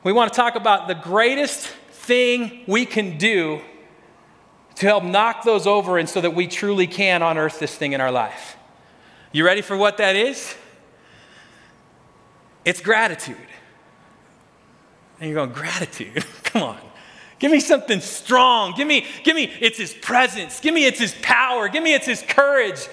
We 0.03 0.11
want 0.11 0.33
to 0.33 0.35
talk 0.35 0.55
about 0.55 0.89
the 0.89 0.93
greatest 0.93 1.67
thing 1.67 2.65
we 2.67 2.85
can 2.85 3.17
do 3.17 3.61
to 4.75 4.85
help 4.85 5.05
knock 5.05 5.45
those 5.45 5.65
over 5.65 5.97
and 5.97 6.09
so 6.09 6.19
that 6.19 6.35
we 6.35 6.47
truly 6.47 6.85
can 6.85 7.21
unearth 7.21 7.59
this 7.59 7.73
thing 7.73 7.93
in 7.93 8.01
our 8.01 8.11
life. 8.11 8.57
You 9.31 9.45
ready 9.45 9.61
for 9.61 9.77
what 9.77 9.95
that 9.99 10.17
is? 10.17 10.53
It's 12.65 12.81
gratitude. 12.81 13.37
And 15.19 15.29
you're 15.29 15.35
going, 15.35 15.51
gratitude? 15.51 16.25
Come 16.43 16.63
on. 16.63 16.77
Give 17.39 17.51
me 17.51 17.59
something 17.59 17.99
strong. 17.99 18.73
Give 18.75 18.87
me, 18.87 19.05
give 19.23 19.35
me, 19.35 19.51
it's 19.59 19.77
his 19.77 19.93
presence. 19.93 20.59
Give 20.59 20.73
me, 20.73 20.85
it's 20.85 20.99
his 20.99 21.13
power. 21.21 21.67
Give 21.67 21.83
me, 21.83 21.93
it's 21.93 22.05
his 22.05 22.21
courage. 22.21 22.87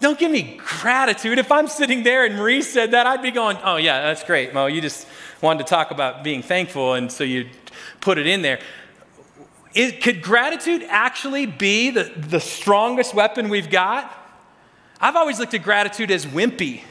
Don't 0.00 0.18
give 0.18 0.30
me 0.30 0.58
gratitude. 0.80 1.38
If 1.38 1.52
I'm 1.52 1.68
sitting 1.68 2.02
there 2.02 2.24
and 2.24 2.36
Maurice 2.36 2.72
said 2.72 2.90
that, 2.92 3.06
I'd 3.06 3.22
be 3.22 3.30
going, 3.30 3.56
oh, 3.62 3.76
yeah, 3.76 4.02
that's 4.02 4.24
great, 4.24 4.52
Mo. 4.52 4.66
You 4.66 4.80
just 4.80 5.06
wanted 5.40 5.64
to 5.64 5.70
talk 5.70 5.90
about 5.90 6.24
being 6.24 6.42
thankful, 6.42 6.94
and 6.94 7.10
so 7.10 7.22
you 7.22 7.48
put 8.00 8.18
it 8.18 8.26
in 8.26 8.42
there. 8.42 8.58
It, 9.74 10.02
could 10.02 10.20
gratitude 10.22 10.84
actually 10.88 11.46
be 11.46 11.90
the, 11.90 12.12
the 12.16 12.40
strongest 12.40 13.14
weapon 13.14 13.48
we've 13.48 13.70
got? 13.70 14.12
I've 15.00 15.16
always 15.16 15.38
looked 15.38 15.54
at 15.54 15.62
gratitude 15.62 16.10
as 16.10 16.26
wimpy. 16.26 16.82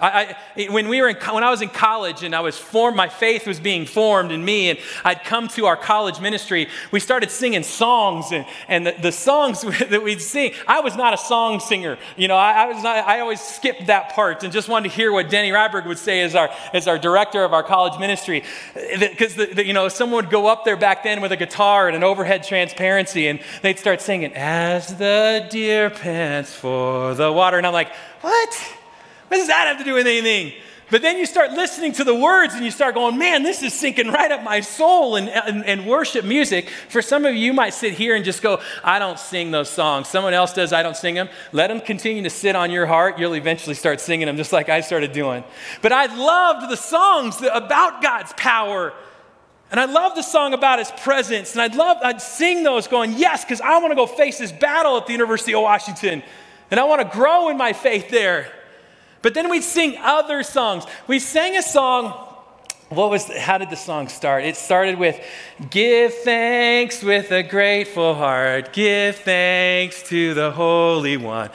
I, 0.00 0.36
I, 0.56 0.66
when, 0.70 0.88
we 0.88 1.00
were 1.02 1.08
in, 1.08 1.16
when 1.16 1.44
I 1.44 1.50
was 1.50 1.62
in 1.62 1.68
college 1.68 2.22
and 2.22 2.34
I 2.34 2.40
was 2.40 2.56
formed, 2.56 2.96
my 2.96 3.08
faith 3.08 3.46
was 3.46 3.60
being 3.60 3.84
formed 3.84 4.32
in 4.32 4.44
me, 4.44 4.70
and 4.70 4.78
I'd 5.04 5.24
come 5.24 5.48
to 5.48 5.66
our 5.66 5.76
college 5.76 6.20
ministry, 6.20 6.68
we 6.90 7.00
started 7.00 7.30
singing 7.30 7.62
songs, 7.62 8.32
and, 8.32 8.46
and 8.68 8.86
the, 8.86 8.94
the 9.00 9.12
songs 9.12 9.60
that 9.90 10.02
we'd 10.02 10.22
sing, 10.22 10.52
I 10.66 10.80
was 10.80 10.96
not 10.96 11.12
a 11.12 11.18
song 11.18 11.60
singer. 11.60 11.98
You 12.16 12.28
know, 12.28 12.36
I, 12.36 12.64
I, 12.64 12.66
was 12.66 12.82
not, 12.82 13.06
I 13.06 13.20
always 13.20 13.40
skipped 13.40 13.86
that 13.86 14.10
part 14.10 14.42
and 14.42 14.52
just 14.52 14.68
wanted 14.68 14.88
to 14.88 14.94
hear 14.94 15.12
what 15.12 15.28
Denny 15.28 15.50
Rydberg 15.50 15.86
would 15.86 15.98
say 15.98 16.22
as 16.22 16.34
our, 16.34 16.50
as 16.72 16.88
our 16.88 16.98
director 16.98 17.44
of 17.44 17.52
our 17.52 17.62
college 17.62 17.98
ministry. 18.00 18.42
Because, 18.98 19.36
you 19.36 19.72
know, 19.72 19.88
someone 19.88 20.24
would 20.24 20.32
go 20.32 20.46
up 20.46 20.64
there 20.64 20.76
back 20.76 21.02
then 21.02 21.20
with 21.20 21.32
a 21.32 21.36
guitar 21.36 21.88
and 21.88 21.96
an 21.96 22.02
overhead 22.02 22.42
transparency, 22.42 23.28
and 23.28 23.40
they'd 23.62 23.78
start 23.78 24.00
singing, 24.00 24.32
As 24.34 24.96
the 24.96 25.46
deer 25.50 25.90
pants 25.90 26.54
for 26.54 27.14
the 27.14 27.30
water. 27.30 27.58
And 27.58 27.66
I'm 27.66 27.72
like, 27.72 27.92
what? 28.22 28.79
What 29.30 29.36
does 29.36 29.46
that 29.46 29.68
have 29.68 29.78
to 29.78 29.84
do 29.84 29.94
with 29.94 30.08
anything? 30.08 30.54
But 30.90 31.02
then 31.02 31.18
you 31.18 31.24
start 31.24 31.52
listening 31.52 31.92
to 31.92 32.04
the 32.04 32.16
words 32.16 32.54
and 32.54 32.64
you 32.64 32.72
start 32.72 32.96
going, 32.96 33.16
man, 33.16 33.44
this 33.44 33.62
is 33.62 33.72
sinking 33.72 34.08
right 34.08 34.32
up 34.32 34.42
my 34.42 34.58
soul. 34.58 35.14
And, 35.14 35.28
and, 35.28 35.64
and, 35.64 35.86
worship 35.86 36.24
music, 36.24 36.68
for 36.88 37.00
some 37.00 37.24
of 37.24 37.32
you, 37.32 37.38
you 37.38 37.52
might 37.52 37.74
sit 37.74 37.94
here 37.94 38.16
and 38.16 38.24
just 38.24 38.42
go, 38.42 38.60
I 38.82 38.98
don't 38.98 39.20
sing 39.20 39.52
those 39.52 39.70
songs. 39.70 40.08
Someone 40.08 40.34
else 40.34 40.52
does, 40.52 40.72
I 40.72 40.82
don't 40.82 40.96
sing 40.96 41.14
them. 41.14 41.28
Let 41.52 41.68
them 41.68 41.80
continue 41.80 42.24
to 42.24 42.30
sit 42.30 42.56
on 42.56 42.72
your 42.72 42.86
heart. 42.86 43.20
You'll 43.20 43.36
eventually 43.36 43.76
start 43.76 44.00
singing 44.00 44.26
them 44.26 44.36
just 44.36 44.52
like 44.52 44.68
I 44.68 44.80
started 44.80 45.12
doing. 45.12 45.44
But 45.80 45.92
I 45.92 46.06
loved 46.12 46.68
the 46.68 46.76
songs 46.76 47.40
about 47.40 48.02
God's 48.02 48.32
power. 48.36 48.92
And 49.70 49.78
I 49.78 49.84
love 49.84 50.16
the 50.16 50.22
song 50.22 50.54
about 50.54 50.80
his 50.80 50.90
presence. 50.90 51.52
And 51.52 51.62
I'd 51.62 51.76
love, 51.76 51.98
I'd 52.02 52.20
sing 52.20 52.64
those 52.64 52.88
going, 52.88 53.12
yes, 53.12 53.44
because 53.44 53.60
I 53.60 53.78
want 53.78 53.92
to 53.92 53.94
go 53.94 54.06
face 54.06 54.40
this 54.40 54.50
battle 54.50 54.96
at 54.96 55.06
the 55.06 55.12
University 55.12 55.54
of 55.54 55.62
Washington. 55.62 56.24
And 56.72 56.80
I 56.80 56.84
want 56.84 57.00
to 57.00 57.16
grow 57.16 57.48
in 57.48 57.56
my 57.56 57.72
faith 57.72 58.10
there. 58.10 58.52
But 59.22 59.34
then 59.34 59.50
we'd 59.50 59.62
sing 59.62 59.96
other 60.00 60.42
songs. 60.42 60.84
We 61.06 61.18
sang 61.18 61.56
a 61.56 61.62
song. 61.62 62.26
What 62.88 63.10
was, 63.10 63.30
how 63.36 63.58
did 63.58 63.70
the 63.70 63.76
song 63.76 64.08
start? 64.08 64.44
It 64.44 64.56
started 64.56 64.98
with, 64.98 65.20
Give 65.70 66.12
thanks 66.12 67.02
with 67.02 67.30
a 67.30 67.42
grateful 67.42 68.14
heart, 68.14 68.72
give 68.72 69.16
thanks 69.16 70.02
to 70.04 70.34
the 70.34 70.50
Holy 70.50 71.16
One. 71.16 71.50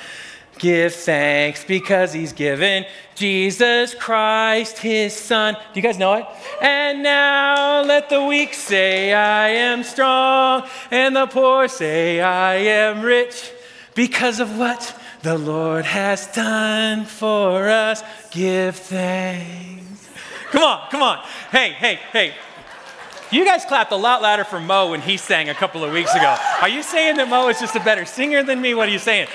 give 0.57 0.93
thanks 0.95 1.65
because 1.65 2.13
he's 2.13 2.31
given 2.31 2.85
Jesus 3.15 3.93
Christ 3.93 4.77
his 4.77 5.13
son. 5.13 5.55
Do 5.55 5.79
you 5.79 5.81
guys 5.81 5.97
know 5.97 6.13
it? 6.13 6.25
And 6.61 7.03
now 7.03 7.81
let 7.81 8.09
the 8.09 8.23
weak 8.23 8.53
say, 8.53 9.11
I 9.13 9.49
am 9.49 9.83
strong, 9.83 10.67
and 10.91 11.15
the 11.15 11.27
poor 11.27 11.67
say, 11.67 12.21
I 12.21 12.55
am 12.55 13.01
rich 13.01 13.51
because 13.95 14.39
of 14.39 14.57
what 14.57 14.97
the 15.25 15.37
Lord 15.39 15.85
has 15.85 16.27
done 16.27 17.03
for 17.03 17.67
us. 17.67 18.03
Give 18.29 18.75
thanks. 18.75 20.07
Come 20.51 20.61
on, 20.61 20.87
come 20.91 21.01
on. 21.01 21.17
Hey, 21.49 21.71
hey, 21.71 21.99
hey. 22.13 22.35
You 23.31 23.43
guys 23.43 23.65
clapped 23.65 23.91
a 23.91 23.95
lot 23.95 24.21
louder 24.21 24.43
for 24.43 24.59
Mo 24.59 24.91
when 24.91 25.01
he 25.01 25.17
sang 25.17 25.49
a 25.49 25.55
couple 25.55 25.83
of 25.83 25.91
weeks 25.91 26.13
ago. 26.13 26.37
Are 26.61 26.69
you 26.69 26.83
saying 26.83 27.17
that 27.17 27.27
Mo 27.27 27.49
is 27.49 27.59
just 27.59 27.75
a 27.75 27.79
better 27.79 28.05
singer 28.05 28.43
than 28.43 28.61
me? 28.61 28.75
What 28.75 28.87
are 28.87 28.91
you 28.91 28.99
saying? 28.99 29.27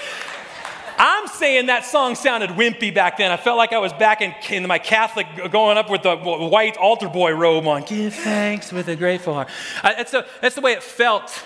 I'm 0.96 1.26
saying 1.26 1.66
that 1.66 1.84
song 1.84 2.14
sounded 2.14 2.50
wimpy 2.50 2.94
back 2.94 3.16
then. 3.16 3.32
I 3.32 3.36
felt 3.36 3.56
like 3.56 3.72
I 3.72 3.78
was 3.78 3.92
back 3.92 4.22
in, 4.22 4.32
in 4.48 4.68
my 4.68 4.78
Catholic 4.78 5.26
going 5.50 5.76
up 5.76 5.90
with 5.90 6.02
the 6.02 6.14
white 6.14 6.76
altar 6.76 7.08
boy 7.08 7.32
robe 7.32 7.66
on. 7.66 7.82
Give 7.82 8.14
thanks 8.14 8.72
with 8.72 8.86
a 8.86 8.94
grateful 8.94 9.34
heart. 9.34 9.48
I, 9.82 9.94
that's, 9.94 10.12
the, 10.12 10.24
that's 10.40 10.54
the 10.54 10.60
way 10.60 10.72
it 10.72 10.84
felt. 10.84 11.44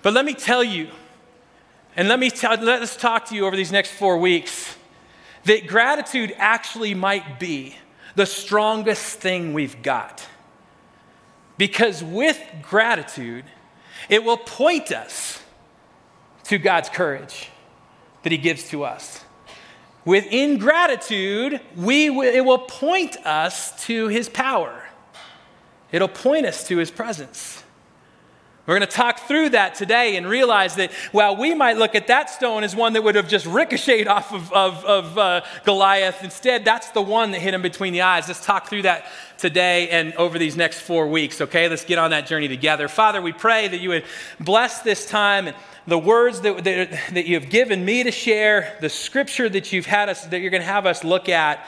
But 0.00 0.14
let 0.14 0.24
me 0.24 0.32
tell 0.32 0.64
you, 0.64 0.88
and 1.96 2.08
let 2.08 2.18
me 2.18 2.30
tell, 2.30 2.56
let 2.58 2.82
us 2.82 2.94
talk 2.94 3.24
to 3.26 3.34
you 3.34 3.46
over 3.46 3.56
these 3.56 3.72
next 3.72 3.92
four 3.92 4.18
weeks 4.18 4.76
that 5.44 5.66
gratitude 5.66 6.34
actually 6.36 6.94
might 6.94 7.40
be 7.40 7.74
the 8.16 8.26
strongest 8.26 9.18
thing 9.18 9.54
we've 9.54 9.82
got. 9.82 10.26
Because 11.56 12.04
with 12.04 12.40
gratitude, 12.62 13.44
it 14.08 14.24
will 14.24 14.36
point 14.36 14.92
us 14.92 15.42
to 16.44 16.58
God's 16.58 16.88
courage 16.88 17.48
that 18.22 18.32
He 18.32 18.38
gives 18.38 18.68
to 18.70 18.84
us. 18.84 19.24
With 20.04 20.26
ingratitude, 20.26 21.60
we 21.76 22.08
w- 22.08 22.30
it 22.30 22.44
will 22.44 22.58
point 22.58 23.16
us 23.26 23.84
to 23.86 24.08
His 24.08 24.28
power. 24.28 24.84
It'll 25.90 26.08
point 26.08 26.44
us 26.44 26.66
to 26.68 26.76
His 26.76 26.90
presence. 26.90 27.62
We're 28.66 28.78
going 28.78 28.88
to 28.88 28.96
talk 28.96 29.20
through 29.20 29.50
that 29.50 29.76
today 29.76 30.16
and 30.16 30.26
realize 30.26 30.74
that 30.74 30.92
while 31.12 31.36
we 31.36 31.54
might 31.54 31.76
look 31.76 31.94
at 31.94 32.08
that 32.08 32.28
stone 32.30 32.64
as 32.64 32.74
one 32.74 32.94
that 32.94 33.04
would 33.04 33.14
have 33.14 33.28
just 33.28 33.46
ricocheted 33.46 34.08
off 34.08 34.32
of, 34.32 34.52
of, 34.52 34.84
of 34.84 35.18
uh, 35.18 35.40
Goliath, 35.64 36.24
instead, 36.24 36.64
that's 36.64 36.90
the 36.90 37.00
one 37.00 37.30
that 37.30 37.40
hit 37.40 37.54
him 37.54 37.62
between 37.62 37.92
the 37.92 38.02
eyes. 38.02 38.26
Let's 38.26 38.44
talk 38.44 38.68
through 38.68 38.82
that 38.82 39.06
today 39.38 39.88
and 39.90 40.14
over 40.14 40.36
these 40.36 40.56
next 40.56 40.80
four 40.80 41.06
weeks, 41.06 41.40
okay? 41.40 41.68
Let's 41.68 41.84
get 41.84 41.98
on 41.98 42.10
that 42.10 42.26
journey 42.26 42.48
together. 42.48 42.88
Father, 42.88 43.22
we 43.22 43.32
pray 43.32 43.68
that 43.68 43.78
you 43.78 43.90
would 43.90 44.04
bless 44.40 44.82
this 44.82 45.06
time 45.06 45.46
and 45.46 45.56
the 45.86 45.98
words 45.98 46.40
that, 46.40 46.64
that, 46.64 46.90
that 47.12 47.26
you 47.26 47.38
have 47.38 47.48
given 47.48 47.84
me 47.84 48.02
to 48.02 48.10
share, 48.10 48.76
the 48.80 48.88
scripture 48.88 49.48
that 49.48 49.72
you've 49.72 49.86
had 49.86 50.08
us, 50.08 50.26
that 50.26 50.40
you're 50.40 50.50
going 50.50 50.62
to 50.62 50.66
have 50.66 50.86
us 50.86 51.04
look 51.04 51.28
at. 51.28 51.64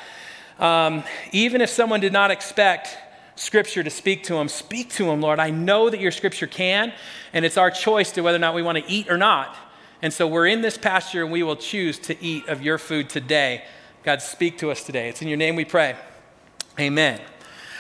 Um, 0.59 1.05
even 1.31 1.61
if 1.61 1.71
someone 1.71 2.01
did 2.01 2.13
not 2.13 2.33
expect 2.33 2.99
Scripture 3.39 3.85
to 3.85 3.91
speak 3.91 4.25
to 4.25 4.35
them, 4.35 4.49
speak 4.49 4.91
to 4.91 5.05
them, 5.05 5.21
Lord. 5.21 5.39
I 5.39 5.51
know 5.51 5.89
that 5.89 6.01
your 6.01 6.11
Scripture 6.11 6.49
can, 6.49 6.93
and 7.33 7.45
it's 7.45 7.57
our 7.57 7.71
choice 7.71 8.11
to 8.13 8.21
whether 8.21 8.37
or 8.37 8.41
not 8.41 8.53
we 8.53 8.63
want 8.63 8.79
to 8.79 8.91
eat 8.91 9.09
or 9.09 9.17
not. 9.17 9.57
And 10.03 10.13
so 10.13 10.27
we're 10.27 10.49
in 10.49 10.61
this 10.61 10.77
pasture 10.77 11.23
and 11.23 11.31
we 11.31 11.45
will 11.45 11.57
choose 11.57 12.01
to 12.01 12.21
eat 12.23 12.49
of 12.49 12.63
your 12.63 12.79
food 12.79 13.09
today. 13.09 13.65
God, 14.03 14.23
speak 14.23 14.59
to 14.59 14.73
us 14.73 14.83
today. 14.83 15.09
It's 15.09 15.23
in 15.23 15.29
your 15.29 15.37
name 15.37 15.55
we 15.55 15.65
pray. 15.65 15.95
Amen. 16.81 17.21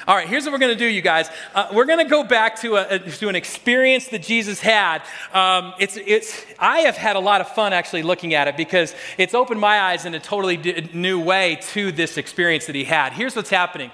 All 0.08 0.16
right, 0.16 0.26
here's 0.26 0.44
what 0.44 0.52
we're 0.52 0.58
going 0.58 0.72
to 0.72 0.78
do, 0.78 0.86
you 0.86 1.02
guys. 1.02 1.28
Uh, 1.54 1.68
we're 1.70 1.84
going 1.84 1.98
to 1.98 2.10
go 2.10 2.24
back 2.24 2.58
to, 2.62 2.76
a, 2.76 2.98
to 2.98 3.28
an 3.28 3.36
experience 3.36 4.08
that 4.08 4.22
Jesus 4.22 4.58
had. 4.58 5.02
Um, 5.34 5.74
it's, 5.78 5.98
it's, 5.98 6.46
I 6.58 6.78
have 6.78 6.96
had 6.96 7.16
a 7.16 7.18
lot 7.18 7.42
of 7.42 7.48
fun 7.50 7.74
actually 7.74 8.02
looking 8.02 8.32
at 8.32 8.48
it 8.48 8.56
because 8.56 8.94
it's 9.18 9.34
opened 9.34 9.60
my 9.60 9.82
eyes 9.82 10.06
in 10.06 10.14
a 10.14 10.18
totally 10.18 10.56
d- 10.56 10.88
new 10.94 11.22
way 11.22 11.58
to 11.72 11.92
this 11.92 12.16
experience 12.16 12.64
that 12.68 12.74
he 12.74 12.84
had. 12.84 13.12
Here's 13.12 13.36
what's 13.36 13.50
happening. 13.50 13.90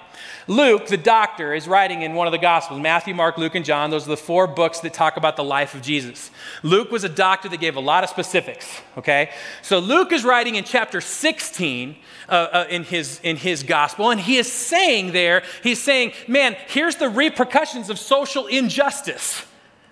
Luke, 0.47 0.87
the 0.87 0.97
doctor, 0.97 1.53
is 1.53 1.67
writing 1.67 2.03
in 2.03 2.13
one 2.13 2.27
of 2.27 2.31
the 2.31 2.37
Gospels 2.37 2.79
Matthew, 2.79 3.13
Mark, 3.13 3.37
Luke, 3.37 3.55
and 3.55 3.65
John. 3.65 3.89
Those 3.89 4.05
are 4.05 4.11
the 4.11 4.17
four 4.17 4.47
books 4.47 4.79
that 4.81 4.93
talk 4.93 5.17
about 5.17 5.35
the 5.35 5.43
life 5.43 5.73
of 5.73 5.81
Jesus. 5.81 6.31
Luke 6.63 6.91
was 6.91 7.03
a 7.03 7.09
doctor 7.09 7.49
that 7.49 7.59
gave 7.59 7.75
a 7.75 7.81
lot 7.81 8.03
of 8.03 8.09
specifics, 8.09 8.81
okay? 8.97 9.31
So 9.61 9.79
Luke 9.79 10.11
is 10.11 10.23
writing 10.23 10.55
in 10.55 10.63
chapter 10.63 11.01
16 11.01 11.95
uh, 12.27 12.31
uh, 12.31 12.65
in, 12.69 12.83
his, 12.83 13.19
in 13.23 13.37
his 13.37 13.63
Gospel, 13.63 14.11
and 14.11 14.19
he 14.19 14.37
is 14.37 14.51
saying 14.51 15.11
there, 15.11 15.43
he's 15.63 15.81
saying, 15.81 16.04
man, 16.27 16.55
here's 16.67 16.95
the 16.95 17.09
repercussions 17.09 17.89
of 17.89 17.99
social 17.99 18.47
injustice. 18.47 19.45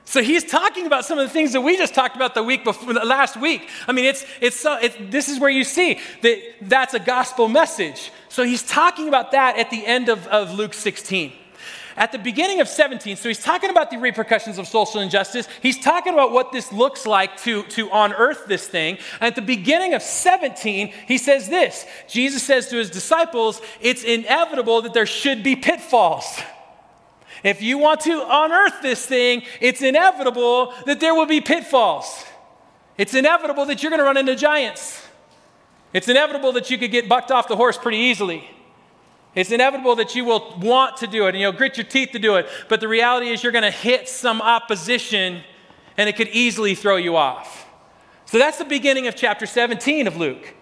So 0.05 0.22
he's 0.22 0.43
talking 0.43 0.86
about 0.86 1.05
some 1.05 1.17
of 1.17 1.27
the 1.27 1.34
things 1.34 1.53
that 1.53 1.62
we 1.62 1.77
just 1.77 1.96
talked 1.96 2.15
about 2.15 2.36
the 2.36 2.43
week 2.43 2.63
before, 2.63 2.93
last 2.93 3.38
week. 3.38 3.70
I 3.88 3.93
mean, 3.93 4.05
it's, 4.05 4.25
it's, 4.41 4.65
uh, 4.65 4.79
it, 4.82 5.12
this 5.12 5.29
is 5.29 5.39
where 5.39 5.50
you 5.50 5.63
see 5.63 6.00
that 6.22 6.39
that's 6.62 6.93
a 6.93 7.00
gospel 7.00 7.48
message. 7.48 8.12
So 8.29 8.43
he's 8.43 8.63
talking 8.63 9.08
about 9.08 9.32
that 9.32 9.58
at 9.58 9.70
the 9.70 9.86
end 9.86 10.10
of, 10.10 10.27
of 10.27 10.53
Luke 10.53 10.74
16. 10.74 11.32
At 11.95 12.12
the 12.12 12.17
beginning 12.17 12.59
of 12.59 12.67
17, 12.67 13.17
so 13.17 13.29
he's 13.29 13.43
talking 13.43 13.69
about 13.69 13.91
the 13.91 13.97
repercussions 13.97 14.57
of 14.57 14.67
social 14.67 15.00
injustice. 15.00 15.47
He's 15.62 15.79
talking 15.79 16.13
about 16.13 16.31
what 16.31 16.51
this 16.51 16.71
looks 16.71 17.05
like 17.05 17.38
to, 17.41 17.63
to 17.63 17.89
unearth 17.91 18.47
this 18.47 18.67
thing. 18.67 18.97
And 19.19 19.27
at 19.27 19.35
the 19.35 19.41
beginning 19.41 19.93
of 19.93 20.01
17, 20.01 20.93
he 21.07 21.17
says 21.17 21.50
this 21.50 21.85
Jesus 22.07 22.43
says 22.43 22.67
to 22.69 22.77
his 22.77 22.89
disciples, 22.89 23.62
It's 23.79 24.03
inevitable 24.03 24.81
that 24.81 24.93
there 24.93 25.05
should 25.05 25.43
be 25.43 25.55
pitfalls. 25.55 26.41
If 27.43 27.62
you 27.62 27.77
want 27.77 28.01
to 28.01 28.25
unearth 28.27 28.81
this 28.81 29.05
thing, 29.05 29.43
it's 29.59 29.81
inevitable 29.81 30.73
that 30.85 31.00
there 31.00 31.13
will 31.13 31.25
be 31.25 31.41
pitfalls. 31.41 32.25
It's 32.97 33.13
inevitable 33.13 33.65
that 33.65 33.83
you're 33.83 33.89
going 33.89 34.00
to 34.00 34.05
run 34.05 34.17
into 34.17 34.35
giants. 34.35 35.05
It's 35.93 36.07
inevitable 36.07 36.53
that 36.53 36.71
you 36.71 36.77
could 36.77 36.91
get 36.91 37.09
bucked 37.09 37.31
off 37.31 37.47
the 37.47 37.55
horse 37.55 37.77
pretty 37.77 37.97
easily. 37.97 38.50
It's 39.35 39.51
inevitable 39.51 39.95
that 39.95 40.15
you 40.15 40.25
will 40.25 40.55
want 40.59 40.97
to 40.97 41.07
do 41.07 41.25
it 41.25 41.29
and 41.29 41.39
you'll 41.39 41.53
grit 41.53 41.77
your 41.77 41.85
teeth 41.85 42.11
to 42.11 42.19
do 42.19 42.35
it. 42.35 42.47
But 42.69 42.79
the 42.79 42.87
reality 42.87 43.29
is, 43.29 43.41
you're 43.41 43.51
going 43.51 43.63
to 43.63 43.71
hit 43.71 44.07
some 44.07 44.41
opposition 44.41 45.41
and 45.97 46.09
it 46.09 46.15
could 46.15 46.29
easily 46.29 46.75
throw 46.75 46.97
you 46.97 47.15
off. 47.15 47.67
So 48.25 48.37
that's 48.37 48.57
the 48.57 48.65
beginning 48.65 49.07
of 49.07 49.15
chapter 49.15 49.45
17 49.45 50.07
of 50.07 50.17
Luke. 50.17 50.53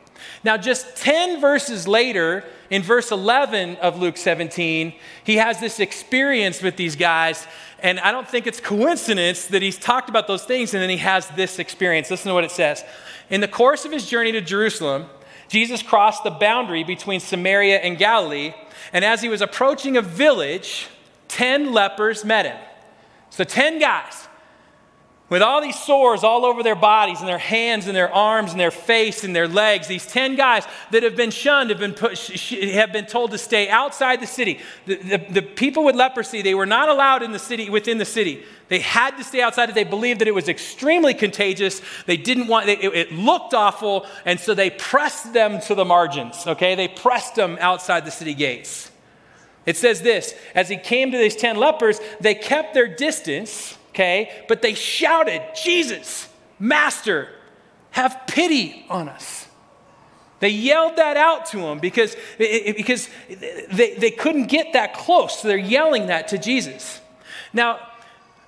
Now, 0.43 0.57
just 0.57 0.95
10 0.97 1.39
verses 1.39 1.87
later, 1.87 2.43
in 2.69 2.81
verse 2.81 3.11
11 3.11 3.75
of 3.77 3.99
Luke 3.99 4.17
17, 4.17 4.93
he 5.23 5.35
has 5.35 5.59
this 5.59 5.79
experience 5.79 6.61
with 6.61 6.77
these 6.77 6.95
guys. 6.95 7.47
And 7.79 7.99
I 7.99 8.11
don't 8.11 8.27
think 8.27 8.47
it's 8.47 8.59
coincidence 8.59 9.47
that 9.47 9.61
he's 9.61 9.77
talked 9.77 10.09
about 10.09 10.27
those 10.27 10.43
things 10.43 10.73
and 10.73 10.81
then 10.81 10.89
he 10.89 10.97
has 10.97 11.27
this 11.29 11.59
experience. 11.59 12.09
Listen 12.09 12.29
to 12.29 12.33
what 12.33 12.43
it 12.43 12.51
says. 12.51 12.83
In 13.29 13.41
the 13.41 13.47
course 13.47 13.85
of 13.85 13.91
his 13.91 14.07
journey 14.07 14.31
to 14.31 14.41
Jerusalem, 14.41 15.05
Jesus 15.47 15.83
crossed 15.83 16.23
the 16.23 16.31
boundary 16.31 16.83
between 16.83 17.19
Samaria 17.19 17.79
and 17.79 17.97
Galilee. 17.97 18.53
And 18.93 19.05
as 19.05 19.21
he 19.21 19.29
was 19.29 19.41
approaching 19.41 19.97
a 19.97 20.01
village, 20.01 20.87
10 21.29 21.71
lepers 21.71 22.25
met 22.25 22.45
him. 22.45 22.57
So, 23.29 23.43
10 23.43 23.79
guys 23.79 24.27
with 25.31 25.41
all 25.41 25.61
these 25.61 25.79
sores 25.79 26.25
all 26.25 26.43
over 26.43 26.61
their 26.61 26.75
bodies 26.75 27.19
and 27.19 27.27
their 27.27 27.37
hands 27.37 27.87
and 27.87 27.95
their 27.95 28.13
arms 28.13 28.51
and 28.51 28.59
their 28.59 28.69
face 28.69 29.23
and 29.23 29.33
their 29.33 29.47
legs. 29.47 29.87
These 29.87 30.05
10 30.07 30.35
guys 30.35 30.65
that 30.91 31.03
have 31.03 31.15
been 31.15 31.31
shunned 31.31 31.69
have 31.69 31.79
been, 31.79 31.93
put, 31.93 32.19
have 32.19 32.91
been 32.91 33.05
told 33.05 33.31
to 33.31 33.37
stay 33.37 33.69
outside 33.69 34.19
the 34.19 34.27
city. 34.27 34.59
The, 34.85 34.95
the, 34.95 35.17
the, 35.29 35.41
people 35.41 35.85
with 35.85 35.95
leprosy, 35.95 36.41
they 36.41 36.53
were 36.53 36.65
not 36.65 36.89
allowed 36.89 37.23
in 37.23 37.31
the 37.31 37.39
city, 37.39 37.69
within 37.69 37.97
the 37.97 38.03
city. 38.03 38.43
They 38.71 38.79
had 38.79 39.17
to 39.17 39.23
stay 39.23 39.43
outside. 39.43 39.75
They 39.75 39.83
believed 39.83 40.21
that 40.21 40.27
it 40.27 40.33
was 40.33 40.47
extremely 40.47 41.13
contagious. 41.13 41.81
They 42.07 42.17
didn't 42.17 42.47
want, 42.47 42.69
it, 42.69 42.83
it 42.83 43.11
looked 43.11 43.53
awful, 43.53 44.07
and 44.25 44.39
so 44.39 44.55
they 44.55 44.71
pressed 44.71 45.33
them 45.33 45.59
to 45.67 45.75
the 45.75 45.85
margins, 45.85 46.47
okay? 46.47 46.73
They 46.73 46.87
pressed 46.87 47.35
them 47.35 47.57
outside 47.59 48.05
the 48.05 48.11
city 48.11 48.33
gates. 48.33 48.89
It 49.65 49.77
says 49.77 50.01
this 50.01 50.33
as 50.55 50.69
he 50.69 50.77
came 50.77 51.11
to 51.11 51.17
these 51.17 51.35
10 51.35 51.57
lepers, 51.57 51.99
they 52.19 52.33
kept 52.33 52.73
their 52.73 52.87
distance 52.87 53.77
okay? 53.91 54.45
But 54.47 54.61
they 54.61 54.73
shouted, 54.73 55.41
Jesus, 55.55 56.27
Master, 56.59 57.29
have 57.91 58.23
pity 58.27 58.85
on 58.89 59.09
us. 59.09 59.47
They 60.39 60.49
yelled 60.49 60.95
that 60.95 61.17
out 61.17 61.45
to 61.47 61.59
him 61.59 61.79
because, 61.79 62.15
because 62.39 63.09
they, 63.29 63.95
they 63.95 64.09
couldn't 64.09 64.47
get 64.47 64.73
that 64.73 64.95
close. 64.95 65.39
So 65.39 65.47
they're 65.47 65.57
yelling 65.57 66.07
that 66.07 66.29
to 66.29 66.39
Jesus. 66.39 66.99
Now, 67.53 67.79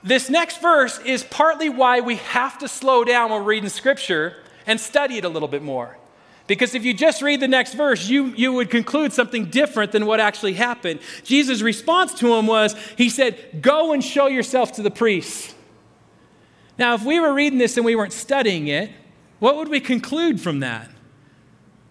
this 0.03 0.29
next 0.29 0.61
verse 0.61 0.99
is 0.99 1.23
partly 1.23 1.69
why 1.69 2.01
we 2.01 2.17
have 2.17 2.57
to 2.59 2.67
slow 2.67 3.03
down 3.03 3.31
when 3.31 3.45
reading 3.45 3.69
scripture 3.69 4.35
and 4.67 4.79
study 4.79 5.17
it 5.17 5.25
a 5.25 5.29
little 5.29 5.47
bit 5.47 5.63
more. 5.63 5.97
Because 6.45 6.75
if 6.75 6.83
you 6.83 6.93
just 6.93 7.21
read 7.21 7.39
the 7.39 7.47
next 7.47 7.73
verse, 7.73 8.09
you, 8.09 8.25
you 8.35 8.51
would 8.51 8.69
conclude 8.69 9.13
something 9.13 9.45
different 9.45 9.93
than 9.93 10.05
what 10.05 10.19
actually 10.19 10.53
happened. 10.53 10.99
Jesus' 11.23 11.61
response 11.61 12.13
to 12.15 12.35
him 12.35 12.47
was, 12.47 12.75
He 12.97 13.09
said, 13.09 13.61
Go 13.61 13.93
and 13.93 14.03
show 14.03 14.27
yourself 14.27 14.73
to 14.73 14.81
the 14.81 14.91
priests. 14.91 15.55
Now, 16.77 16.95
if 16.95 17.05
we 17.05 17.19
were 17.19 17.33
reading 17.33 17.59
this 17.59 17.77
and 17.77 17.85
we 17.85 17.95
weren't 17.95 18.13
studying 18.13 18.67
it, 18.67 18.91
what 19.39 19.55
would 19.55 19.69
we 19.69 19.79
conclude 19.79 20.41
from 20.41 20.59
that? 20.59 20.89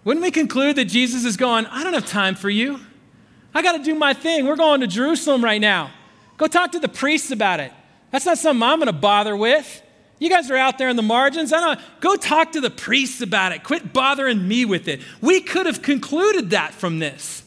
Wouldn't 0.04 0.23
we 0.23 0.31
conclude 0.31 0.76
that 0.76 0.87
Jesus 0.87 1.25
is 1.25 1.37
going, 1.37 1.66
I 1.66 1.85
don't 1.85 1.95
have 1.95 2.07
time 2.07 2.35
for 2.35 2.50
you. 2.50 2.81
I 3.54 3.62
got 3.62 3.76
to 3.76 3.83
do 3.83 3.95
my 3.95 4.12
thing. 4.12 4.47
We're 4.47 4.57
going 4.57 4.81
to 4.81 4.87
Jerusalem 4.87 5.45
right 5.45 5.61
now. 5.61 5.92
Go 6.37 6.47
talk 6.47 6.73
to 6.73 6.81
the 6.81 6.88
priests 6.88 7.31
about 7.31 7.61
it. 7.61 7.73
That's 8.12 8.26
not 8.26 8.38
something 8.38 8.62
I'm 8.62 8.78
going 8.78 8.87
to 8.87 8.92
bother 8.92 9.37
with. 9.37 9.83
You 10.21 10.31
guys 10.31 10.49
are 10.52 10.57
out 10.57 10.78
there 10.78 10.88
in 10.88 10.95
the 10.95 11.02
margins. 11.02 11.52
I 11.52 11.61
don't 11.61 11.81
go 12.00 12.14
talk 12.14 12.52
to 12.52 12.61
the 12.61 12.71
priests 12.71 13.21
about 13.21 13.50
it. 13.50 13.64
Quit 13.64 13.92
bothering 13.92 14.47
me 14.47 14.64
with 14.64 14.87
it. 14.87 15.00
We 15.21 15.40
could 15.40 15.66
have 15.66 15.83
concluded 15.83 16.50
that 16.50 16.73
from 16.73 17.00
this. 17.00 17.42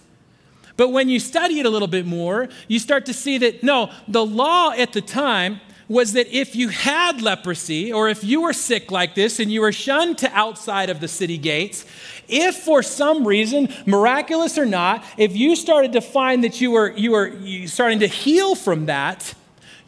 But 0.75 0.89
when 0.89 1.07
you 1.07 1.21
study 1.21 1.59
it 1.59 1.65
a 1.65 1.69
little 1.69 1.87
bit 1.87 2.05
more, 2.05 2.49
you 2.67 2.79
start 2.79 3.05
to 3.05 3.13
see 3.13 3.37
that 3.37 3.63
no, 3.63 3.91
the 4.09 4.25
law 4.25 4.71
at 4.71 4.91
the 4.91 4.99
time 4.99 5.61
was 5.87 6.13
that 6.13 6.27
if 6.35 6.55
you 6.55 6.69
had 6.69 7.21
leprosy 7.21 7.93
or 7.93 8.09
if 8.09 8.23
you 8.23 8.41
were 8.41 8.51
sick 8.51 8.91
like 8.91 9.15
this 9.15 9.39
and 9.39 9.51
you 9.51 9.61
were 9.61 9.71
shunned 9.71 10.17
to 10.17 10.31
outside 10.33 10.89
of 10.89 10.99
the 10.99 11.07
city 11.07 11.37
gates, 11.37 11.85
if 12.27 12.57
for 12.57 12.81
some 12.81 13.25
reason, 13.25 13.69
miraculous 13.85 14.57
or 14.57 14.65
not, 14.65 15.05
if 15.17 15.35
you 15.35 15.55
started 15.55 15.93
to 15.93 16.01
find 16.01 16.43
that 16.43 16.59
you 16.59 16.71
were, 16.71 16.91
you 16.91 17.11
were 17.11 17.31
starting 17.67 17.99
to 17.99 18.07
heal 18.07 18.55
from 18.55 18.87
that, 18.87 19.33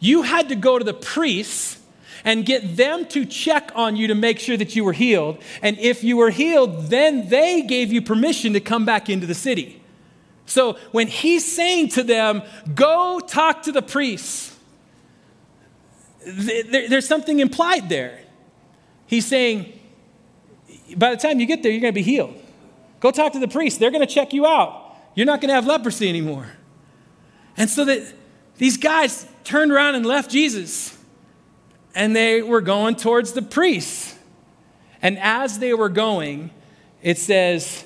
you 0.00 0.22
had 0.22 0.48
to 0.48 0.54
go 0.54 0.78
to 0.78 0.84
the 0.84 0.94
priests 0.94 1.80
and 2.24 2.44
get 2.44 2.76
them 2.76 3.06
to 3.06 3.24
check 3.24 3.70
on 3.74 3.96
you 3.96 4.08
to 4.08 4.14
make 4.14 4.38
sure 4.38 4.56
that 4.56 4.74
you 4.74 4.84
were 4.84 4.92
healed. 4.92 5.38
And 5.62 5.78
if 5.78 6.02
you 6.02 6.16
were 6.16 6.30
healed, 6.30 6.86
then 6.86 7.28
they 7.28 7.62
gave 7.62 7.92
you 7.92 8.02
permission 8.02 8.52
to 8.52 8.60
come 8.60 8.84
back 8.84 9.08
into 9.08 9.26
the 9.26 9.34
city. 9.34 9.80
So 10.46 10.74
when 10.92 11.06
he's 11.06 11.50
saying 11.50 11.90
to 11.90 12.02
them, 12.02 12.42
go 12.74 13.20
talk 13.20 13.62
to 13.64 13.72
the 13.72 13.82
priests, 13.82 14.56
there's 16.26 17.06
something 17.06 17.38
implied 17.38 17.88
there. 17.88 18.20
He's 19.06 19.26
saying, 19.26 19.78
by 20.96 21.10
the 21.10 21.16
time 21.16 21.40
you 21.40 21.46
get 21.46 21.62
there, 21.62 21.72
you're 21.72 21.80
going 21.80 21.92
to 21.92 21.98
be 21.98 22.02
healed. 22.02 22.34
Go 23.00 23.10
talk 23.10 23.32
to 23.32 23.38
the 23.38 23.48
priest. 23.48 23.78
They're 23.78 23.90
going 23.90 24.06
to 24.06 24.12
check 24.12 24.32
you 24.32 24.46
out. 24.46 24.96
You're 25.14 25.26
not 25.26 25.40
going 25.40 25.48
to 25.48 25.54
have 25.54 25.66
leprosy 25.66 26.08
anymore. 26.08 26.48
And 27.56 27.70
so 27.70 27.84
that 27.84 28.12
these 28.58 28.76
guys 28.76 29.26
turned 29.44 29.72
around 29.72 29.94
and 29.94 30.04
left 30.04 30.30
Jesus 30.30 30.96
and 31.94 32.14
they 32.14 32.42
were 32.42 32.60
going 32.60 32.96
towards 32.96 33.32
the 33.32 33.42
priests. 33.42 34.16
And 35.02 35.18
as 35.18 35.58
they 35.58 35.74
were 35.74 35.88
going, 35.88 36.50
it 37.02 37.18
says, 37.18 37.84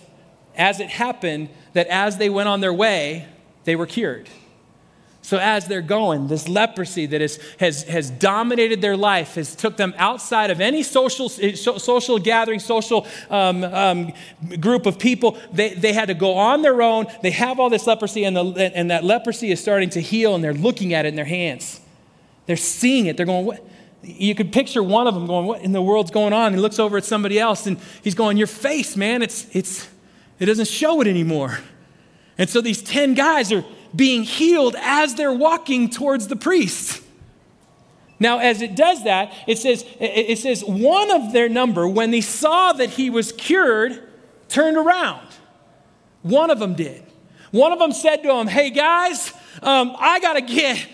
as 0.57 0.81
it 0.81 0.89
happened, 0.89 1.51
that 1.73 1.87
as 1.87 2.19
they 2.19 2.29
went 2.29 2.49
on 2.49 2.61
their 2.61 2.73
way, 2.73 3.27
they 3.65 3.77
were 3.77 3.87
cured. 3.87 4.29
So 5.25 5.39
as 5.39 5.67
they're 5.67 5.83
going, 5.83 6.27
this 6.27 6.49
leprosy 6.49 7.07
that 7.07 7.23
is, 7.23 7.39
has, 7.61 7.85
has 7.85 8.11
dominated 8.11 8.81
their 8.81 8.97
life 8.97 9.37
has 9.37 9.55
took 9.55 9.77
them 9.77 9.95
outside 9.97 10.51
of 10.51 10.61
any 10.61 10.83
social, 10.83 11.29
social 11.29 12.19
gathering, 12.19 12.59
social 12.59 13.07
um, 13.31 13.63
um, 13.63 14.13
group 14.61 14.85
of 14.85 14.99
people. 14.99 15.39
They, 15.53 15.75
they 15.75 15.93
had 15.93 16.07
to 16.07 16.15
go 16.15 16.35
on 16.35 16.63
their 16.63 16.83
own. 16.83 17.07
They 17.23 17.31
have 17.31 17.61
all 17.61 17.71
this 17.71 17.87
leprosy, 17.87 18.25
and, 18.25 18.37
the, 18.37 18.73
and 18.75 18.91
that 18.91 19.05
leprosy 19.05 19.53
is 19.53 19.61
starting 19.61 19.91
to 19.91 20.01
heal, 20.01 20.35
and 20.35 20.43
they're 20.43 20.53
looking 20.53 20.93
at 20.93 21.07
it 21.07 21.11
in 21.11 21.15
their 21.15 21.25
hands. 21.25 21.81
They're 22.47 22.57
seeing 22.57 23.07
it. 23.07 23.17
They're 23.17 23.27
going, 23.27 23.47
what? 23.47 23.65
You 24.05 24.35
could 24.35 24.53
picture 24.53 24.83
one 24.83 25.07
of 25.07 25.15
them 25.15 25.29
going, 25.29 25.47
What 25.47 25.63
in 25.63 25.71
the 25.71 25.81
world's 25.81 26.11
going 26.11 26.33
on? 26.33 26.47
And 26.47 26.57
he 26.57 26.61
looks 26.61 26.81
over 26.81 26.97
at 26.97 27.05
somebody 27.05 27.39
else, 27.39 27.69
and 27.69 27.79
he's 28.03 28.17
going, 28.17 28.37
Your 28.37 28.49
face, 28.49 28.97
man, 28.97 29.23
it's, 29.23 29.47
it's, 29.55 29.89
it 30.41 30.47
doesn't 30.47 30.67
show 30.67 31.01
it 31.01 31.07
anymore. 31.07 31.59
And 32.37 32.51
so 32.51 32.61
these 32.61 32.83
10 32.83 33.15
guys 33.15 33.53
are 33.53 33.65
being 33.95 34.23
healed 34.23 34.77
as 34.79 35.15
they're 35.15 35.33
walking 35.33 35.91
towards 35.91 36.29
the 36.29 36.37
priest. 36.37 37.03
Now, 38.19 38.39
as 38.39 38.63
it 38.63 38.77
does 38.77 39.05
that, 39.05 39.33
it 39.49 39.59
says, 39.59 39.85
it 39.99 40.39
says 40.39 40.63
one 40.65 41.11
of 41.11 41.33
their 41.33 41.49
number, 41.49 41.89
when 41.89 42.13
they 42.13 42.21
saw 42.21 42.73
that 42.75 42.91
he 42.91 43.11
was 43.11 43.33
cured, 43.33 44.09
turned 44.49 44.77
around. 44.77 45.27
One 46.23 46.51
of 46.51 46.61
them 46.61 46.75
did. 46.75 47.03
One 47.51 47.73
of 47.73 47.79
them 47.79 47.93
said 47.93 48.23
to 48.23 48.33
him, 48.33 48.47
Hey 48.47 48.71
guys, 48.71 49.33
um, 49.63 49.95
I 49.99 50.21
got 50.21 50.35
to 50.35 50.41
get 50.41 50.87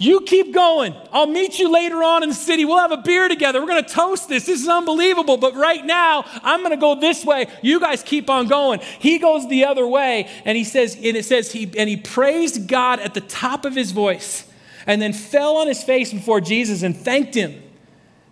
you 0.00 0.22
keep 0.22 0.54
going. 0.54 0.94
I'll 1.12 1.26
meet 1.26 1.58
you 1.58 1.70
later 1.70 2.02
on 2.02 2.22
in 2.22 2.30
the 2.30 2.34
city. 2.34 2.64
We'll 2.64 2.78
have 2.78 2.90
a 2.90 3.02
beer 3.02 3.28
together. 3.28 3.60
We're 3.60 3.66
going 3.66 3.84
to 3.84 3.90
toast 3.90 4.30
this. 4.30 4.46
This 4.46 4.62
is 4.62 4.66
unbelievable. 4.66 5.36
But 5.36 5.54
right 5.54 5.84
now, 5.84 6.24
I'm 6.42 6.60
going 6.60 6.70
to 6.70 6.78
go 6.78 6.94
this 6.94 7.22
way. 7.22 7.48
You 7.60 7.78
guys 7.78 8.02
keep 8.02 8.30
on 8.30 8.48
going. 8.48 8.80
He 8.98 9.18
goes 9.18 9.46
the 9.50 9.66
other 9.66 9.86
way. 9.86 10.26
And 10.46 10.56
he 10.56 10.64
says, 10.64 10.94
and 10.94 11.04
it 11.04 11.26
says, 11.26 11.52
he, 11.52 11.70
and 11.76 11.86
he 11.86 11.98
praised 11.98 12.66
God 12.66 13.00
at 13.00 13.12
the 13.12 13.20
top 13.20 13.66
of 13.66 13.74
his 13.74 13.92
voice 13.92 14.50
and 14.86 15.02
then 15.02 15.12
fell 15.12 15.58
on 15.58 15.66
his 15.66 15.82
face 15.82 16.14
before 16.14 16.40
Jesus 16.40 16.82
and 16.82 16.96
thanked 16.96 17.34
him. 17.34 17.62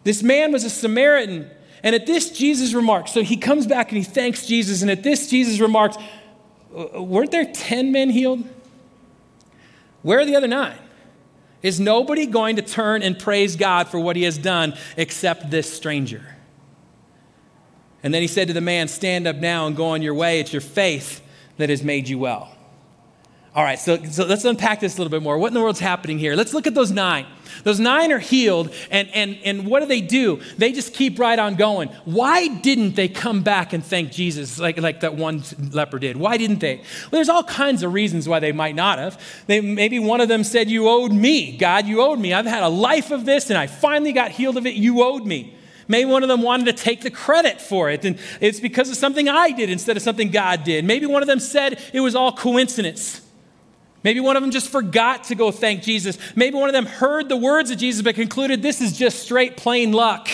This 0.05 0.23
man 0.23 0.53
was 0.53 0.64
a 0.64 0.71
Samaritan. 0.71 1.51
And 1.83 1.95
at 1.95 2.07
this, 2.07 2.31
Jesus 2.31 2.73
remarks, 2.73 3.12
so 3.12 3.23
he 3.23 3.37
comes 3.37 3.66
back 3.66 3.90
and 3.90 3.99
he 3.99 4.05
thanks 4.05 4.47
Jesus. 4.47 4.81
And 4.81 4.90
at 4.90 5.03
this, 5.03 5.29
Jesus 5.29 5.61
remarks, 5.61 5.99
weren't 6.71 7.31
there 7.31 7.45
10 7.45 7.92
men 7.92 8.09
healed? 8.09 8.42
Where 10.01 10.21
are 10.21 10.25
the 10.25 10.35
other 10.35 10.49
nine? 10.49 10.79
Is 11.62 11.81
nobody 11.81 12.27
going 12.27 12.57
to 12.57 12.62
turn 12.62 13.03
and 13.03 13.18
praise 13.18 13.57
God 13.57 13.88
for 13.88 13.99
what 13.99 14.16
he 14.16 14.23
has 14.23 14.38
done 14.38 14.75
except 14.97 15.51
this 15.51 15.73
stranger? 15.73 16.23
And 18.03 18.14
then 18.14 18.23
he 18.23 18.29
said 18.29 18.49
to 18.49 18.55
the 18.55 18.61
man, 18.61 18.88
Stand 18.88 19.27
up 19.27 19.37
now 19.37 19.66
and 19.66 19.77
go 19.77 19.87
on 19.87 20.03
your 20.03 20.14
way. 20.14 20.40
It's 20.40 20.53
your 20.53 20.61
faith 20.61 21.21
that 21.57 21.68
has 21.68 21.83
made 21.83 22.09
you 22.09 22.18
well. 22.18 22.55
All 23.55 23.65
right, 23.65 23.79
so, 23.79 24.03
so 24.05 24.25
let's 24.27 24.45
unpack 24.45 24.81
this 24.81 24.97
a 24.97 24.99
little 24.99 25.11
bit 25.11 25.23
more. 25.23 25.39
What 25.39 25.49
in 25.49 25.55
the 25.55 25.61
world's 25.61 25.81
happening 25.81 26.19
here? 26.19 26.37
Let's 26.37 26.53
look 26.53 26.67
at 26.67 26.75
those 26.75 26.91
nine. 26.91 27.27
Those 27.65 27.81
nine 27.81 28.13
are 28.13 28.19
healed, 28.19 28.73
and, 28.91 29.09
and, 29.15 29.39
and 29.43 29.67
what 29.67 29.81
do 29.81 29.87
they 29.87 30.03
do? 30.03 30.41
They 30.59 30.71
just 30.71 30.93
keep 30.93 31.19
right 31.19 31.39
on 31.39 31.57
going. 31.57 31.89
Why 32.05 32.49
didn't 32.49 32.95
they 32.95 33.09
come 33.09 33.43
back 33.43 33.73
and 33.73 33.83
thank 33.83 34.13
Jesus 34.13 34.59
like, 34.59 34.79
like 34.79 35.01
that 35.01 35.15
one 35.15 35.43
leper 35.73 35.99
did? 35.99 36.17
Why 36.17 36.37
didn't 36.37 36.61
they? 36.61 36.77
Well, 36.77 37.11
there's 37.13 37.31
all 37.31 37.43
kinds 37.43 37.83
of 37.83 37.93
reasons 37.93 38.29
why 38.29 38.39
they 38.39 38.53
might 38.53 38.75
not 38.75 38.99
have. 38.99 39.21
They, 39.47 39.61
maybe 39.61 39.99
one 39.99 40.21
of 40.21 40.29
them 40.29 40.45
said, 40.45 40.69
You 40.69 40.89
owed 40.89 41.13
me. 41.13 41.57
God, 41.57 41.87
you 41.87 42.03
owed 42.03 42.19
me. 42.19 42.35
I've 42.35 42.47
had 42.47 42.63
a 42.63 42.69
life 42.69 43.11
of 43.11 43.25
this, 43.25 43.49
and 43.49 43.59
I 43.59 43.67
finally 43.67 44.13
got 44.13 44.31
healed 44.31 44.59
of 44.59 44.67
it. 44.67 44.75
You 44.75 45.03
owed 45.03 45.25
me. 45.25 45.55
Maybe 45.89 46.09
one 46.11 46.23
of 46.23 46.29
them 46.29 46.43
wanted 46.43 46.67
to 46.67 46.75
take 46.75 47.01
the 47.01 47.11
credit 47.11 47.63
for 47.63 47.89
it, 47.89 48.05
and 48.05 48.19
it's 48.43 48.61
because 48.61 48.91
of 48.91 48.97
something 48.97 49.27
I 49.27 49.53
did 49.53 49.71
instead 49.71 49.97
of 49.97 50.03
something 50.03 50.31
God 50.31 50.63
did. 50.63 50.85
Maybe 50.85 51.07
one 51.07 51.23
of 51.23 51.29
them 51.29 51.41
said 51.41 51.83
it 51.95 52.01
was 52.01 52.15
all 52.15 52.31
coincidence. 52.31 53.23
Maybe 54.05 54.21
one 54.21 54.37
of 54.37 54.43
them 54.43 54.51
just 54.51 54.69
forgot 54.69 55.25
to 55.25 55.35
go 55.35 55.51
thank 55.51 55.83
Jesus. 55.83 56.19
Maybe 56.37 56.57
one 56.57 56.69
of 56.69 56.73
them 56.73 56.87
heard 56.87 57.29
the 57.29 57.37
words 57.37 57.71
of 57.71 57.79
Jesus 57.79 58.03
but 58.03 58.15
concluded 58.15 58.63
this 58.63 58.81
is 58.81 58.97
just 58.97 59.21
straight 59.21 59.57
plain 59.57 59.93
luck. 59.93 60.29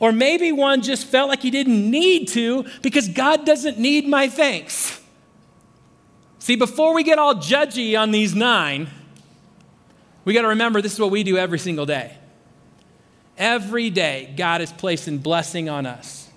Or 0.00 0.10
maybe 0.10 0.50
one 0.50 0.82
just 0.82 1.06
felt 1.06 1.28
like 1.28 1.42
he 1.42 1.50
didn't 1.50 1.88
need 1.90 2.26
to 2.28 2.64
because 2.82 3.08
God 3.08 3.46
doesn't 3.46 3.78
need 3.78 4.08
my 4.08 4.28
thanks. 4.28 5.00
See, 6.40 6.56
before 6.56 6.92
we 6.92 7.04
get 7.04 7.20
all 7.20 7.36
judgy 7.36 7.96
on 7.96 8.10
these 8.10 8.34
nine, 8.34 8.88
we 10.24 10.34
got 10.34 10.42
to 10.42 10.48
remember 10.48 10.82
this 10.82 10.94
is 10.94 10.98
what 10.98 11.12
we 11.12 11.22
do 11.22 11.36
every 11.36 11.58
single 11.60 11.86
day. 11.86 12.16
Every 13.38 13.90
day, 13.90 14.34
God 14.36 14.60
is 14.60 14.72
placing 14.72 15.18
blessing 15.18 15.68
on 15.68 15.86
us. 15.86 16.28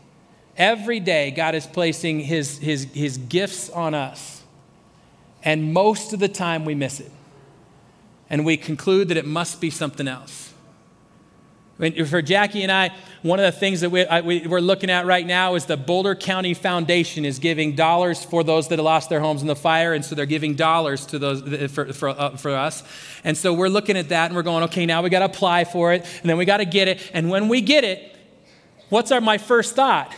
Every 0.58 1.00
day, 1.00 1.32
God 1.32 1.56
is 1.56 1.66
placing 1.66 2.20
his, 2.20 2.60
his, 2.60 2.84
his 2.94 3.18
gifts 3.18 3.70
on 3.72 3.96
us. 3.96 4.35
And 5.46 5.72
most 5.72 6.12
of 6.12 6.20
the 6.20 6.28
time 6.28 6.66
we 6.66 6.76
miss 6.76 7.00
it. 7.00 7.12
And 8.30 8.44
we 8.44 8.58
conclude 8.58 9.10
that 9.10 9.18
it 9.18 9.26
must 9.26 9.62
be 9.62 9.70
something 9.70 10.08
else. 10.08 10.52
For 12.08 12.22
Jackie 12.22 12.64
and 12.64 12.72
I, 12.72 12.96
one 13.22 13.38
of 13.38 13.46
the 13.46 13.52
things 13.52 13.82
that 13.82 13.90
we're 13.90 14.62
looking 14.62 14.90
at 14.90 15.06
right 15.06 15.28
now 15.28 15.56
is 15.56 15.66
the 15.66 15.76
Boulder 15.76 16.16
County 16.16 16.54
Foundation 16.54 17.26
is 17.26 17.38
giving 17.38 17.76
dollars 17.76 18.24
for 18.24 18.46
those 18.46 18.70
that 18.70 18.80
lost 18.80 19.10
their 19.10 19.20
homes 19.20 19.42
in 19.42 19.48
the 19.48 19.58
fire, 19.58 19.94
and 19.94 20.04
so 20.04 20.16
they're 20.16 20.26
giving 20.26 20.56
dollars 20.56 21.06
to 21.08 21.20
those 21.20 21.42
for, 21.72 21.92
for, 21.92 22.10
uh, 22.10 22.38
for 22.38 22.52
us. 22.52 22.82
And 23.26 23.36
so 23.36 23.54
we're 23.54 23.68
looking 23.68 23.98
at 23.98 24.08
that 24.10 24.28
and 24.28 24.36
we're 24.38 24.44
going, 24.44 24.64
okay, 24.64 24.86
now 24.86 25.02
we 25.02 25.10
got 25.10 25.20
to 25.20 25.26
apply 25.26 25.66
for 25.66 25.92
it, 25.92 26.06
and 26.22 26.30
then 26.30 26.38
we 26.38 26.46
got 26.46 26.58
to 26.58 26.66
get 26.66 26.88
it. 26.88 27.12
And 27.14 27.30
when 27.30 27.50
we 27.50 27.60
get 27.60 27.84
it, 27.84 28.16
what's 28.88 29.12
our 29.12 29.20
my 29.20 29.38
first 29.38 29.76
thought? 29.76 30.16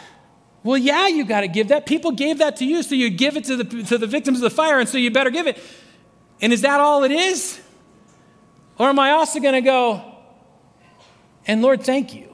Well, 0.64 0.78
yeah, 0.78 1.08
you 1.08 1.26
got 1.26 1.42
to 1.42 1.48
give 1.48 1.70
that. 1.70 1.86
People 1.86 2.12
gave 2.12 2.40
that 2.40 2.58
to 2.58 2.66
you, 2.66 2.84
so 2.84 2.96
you 2.96 3.10
give 3.10 3.38
it 3.38 3.46
to 3.46 3.58
the, 3.58 3.84
to 3.84 3.98
the 3.98 4.08
victims 4.08 4.40
of 4.40 4.42
the 4.42 4.50
fire, 4.50 4.80
and 4.80 4.90
so 4.90 4.98
you 4.98 5.12
better 5.12 5.30
give 5.30 5.48
it. 5.48 5.62
And 6.42 6.52
is 6.52 6.62
that 6.62 6.80
all 6.80 7.04
it 7.04 7.12
is? 7.12 7.62
Or 8.78 8.90
am 8.90 9.00
I 9.00 9.12
also 9.12 9.40
going 9.40 9.54
to 9.54 9.62
go, 9.62 10.04
and 11.48 11.62
Lord, 11.62 11.84
thank 11.84 12.14
you. 12.14 12.28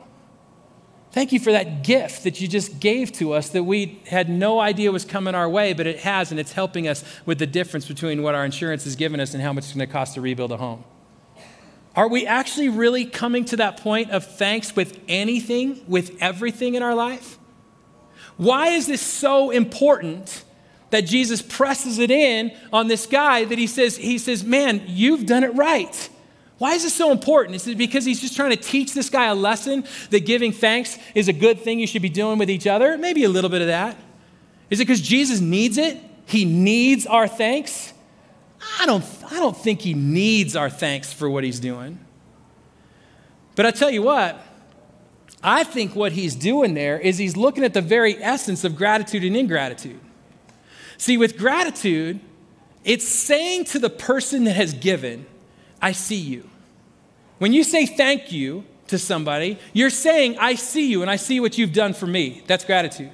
Thank 1.12 1.32
you 1.32 1.40
for 1.40 1.52
that 1.52 1.84
gift 1.84 2.24
that 2.24 2.42
you 2.42 2.48
just 2.48 2.80
gave 2.80 3.12
to 3.14 3.34
us 3.34 3.50
that 3.50 3.64
we 3.64 4.02
had 4.08 4.30
no 4.30 4.60
idea 4.60 4.92
was 4.92 5.06
coming 5.06 5.36
our 5.36 5.48
way, 5.48 5.74
but 5.74 5.86
it 5.86 6.00
has, 6.00 6.32
and 6.32 6.40
it's 6.40 6.54
helping 6.54 6.88
us 6.88 7.04
with 7.28 7.38
the 7.38 7.46
difference 7.46 7.88
between 7.88 8.24
what 8.24 8.34
our 8.34 8.44
insurance 8.44 8.84
has 8.86 8.96
given 8.96 9.20
us 9.20 9.36
and 9.36 9.44
how 9.44 9.54
much 9.54 9.66
it's 9.66 9.74
going 9.74 9.88
to 9.88 9.94
cost 9.94 10.16
to 10.16 10.22
rebuild 10.22 10.52
a 10.52 10.58
home. 10.58 10.84
Are 11.96 12.08
we 12.08 12.26
actually 12.26 12.70
really 12.70 13.06
coming 13.06 13.46
to 13.46 13.58
that 13.58 13.78
point 13.78 14.10
of 14.10 14.26
thanks 14.26 14.76
with 14.76 15.00
anything, 15.08 15.84
with 15.88 16.18
everything 16.20 16.74
in 16.74 16.82
our 16.82 16.96
life? 16.96 17.38
Why 18.38 18.69
is 18.69 18.88
this 18.88 19.02
so 19.02 19.52
important 19.52 20.43
that 20.89 21.02
Jesus 21.02 21.41
presses 21.41 21.98
it 21.98 22.12
in 22.12 22.56
on 22.72 22.88
this 22.88 23.08
guy 23.08 23.46
that 23.46 23.58
he 23.58 23.65
says, 23.65 23.98
he 23.98 24.17
says, 24.17 24.43
man, 24.43 24.84
you've 24.88 25.26
done 25.26 25.43
it 25.43 25.54
right. 25.56 26.10
Why 26.60 26.74
is 26.74 26.84
this 26.84 26.93
so 26.93 27.12
important? 27.12 27.56
Is 27.56 27.67
it 27.67 27.78
because 27.78 28.06
he's 28.06 28.22
just 28.22 28.36
trying 28.36 28.52
to 28.52 28.56
teach 28.56 28.93
this 28.93 29.10
guy 29.10 29.26
a 29.26 29.36
lesson 29.36 29.86
that 30.12 30.26
giving 30.26 30.52
thanks 30.52 31.00
is 31.15 31.28
a 31.28 31.34
good 31.34 31.60
thing 31.60 31.80
you 31.80 31.88
should 31.88 32.04
be 32.04 32.10
doing 32.10 32.38
with 32.38 32.50
each 32.50 32.67
other? 32.67 32.98
Maybe 32.98 33.24
a 33.24 33.30
little 33.30 33.50
bit 33.50 33.62
of 33.62 33.67
that. 33.67 33.98
Is 34.69 34.80
it 34.80 34.88
because 34.88 35.02
Jesus 35.02 35.39
needs 35.39 35.78
it? 35.78 35.98
He 36.26 36.46
needs 36.46 37.06
our 37.06 37.28
thanks? 37.28 37.91
I 38.80 38.86
don't, 38.86 39.04
I 39.30 39.39
don't 39.39 39.58
think 39.58 39.82
he 39.82 39.93
needs 39.93 40.56
our 40.56 40.69
thanks 40.69 41.12
for 41.12 41.30
what 41.30 41.43
he's 41.43 41.60
doing. 41.60 42.00
But 43.56 43.65
I 43.65 43.72
tell 43.72 43.89
you 43.89 44.04
what, 44.04 44.39
I 45.44 45.66
think 45.66 45.96
what 45.96 46.14
he's 46.14 46.36
doing 46.36 46.74
there 46.74 46.98
is 46.98 47.18
he's 47.18 47.36
looking 47.36 47.66
at 47.66 47.74
the 47.74 47.82
very 47.82 48.16
essence 48.24 48.64
of 48.64 48.78
gratitude 48.78 49.24
and 49.26 49.36
ingratitude. 49.36 50.00
See, 50.98 51.18
with 51.18 51.38
gratitude, 51.38 52.22
it's 52.86 53.08
saying 53.08 53.66
to 53.66 53.80
the 53.80 53.90
person 53.90 54.46
that 54.46 54.56
has 54.56 54.74
given, 54.74 55.26
I 55.82 55.92
see 55.92 56.20
you. 56.20 56.50
When 57.40 57.52
you 57.52 57.64
say 57.66 57.86
thank 57.86 58.32
you 58.32 58.64
to 58.88 58.98
somebody, 58.98 59.60
you're 59.74 59.90
saying, 59.90 60.38
I 60.40 60.56
see 60.56 60.90
you 60.90 61.02
and 61.02 61.12
I 61.12 61.18
see 61.18 61.42
what 61.42 61.58
you've 61.58 61.74
done 61.74 61.94
for 61.94 62.08
me. 62.08 62.42
That's 62.48 62.64
gratitude. 62.64 63.12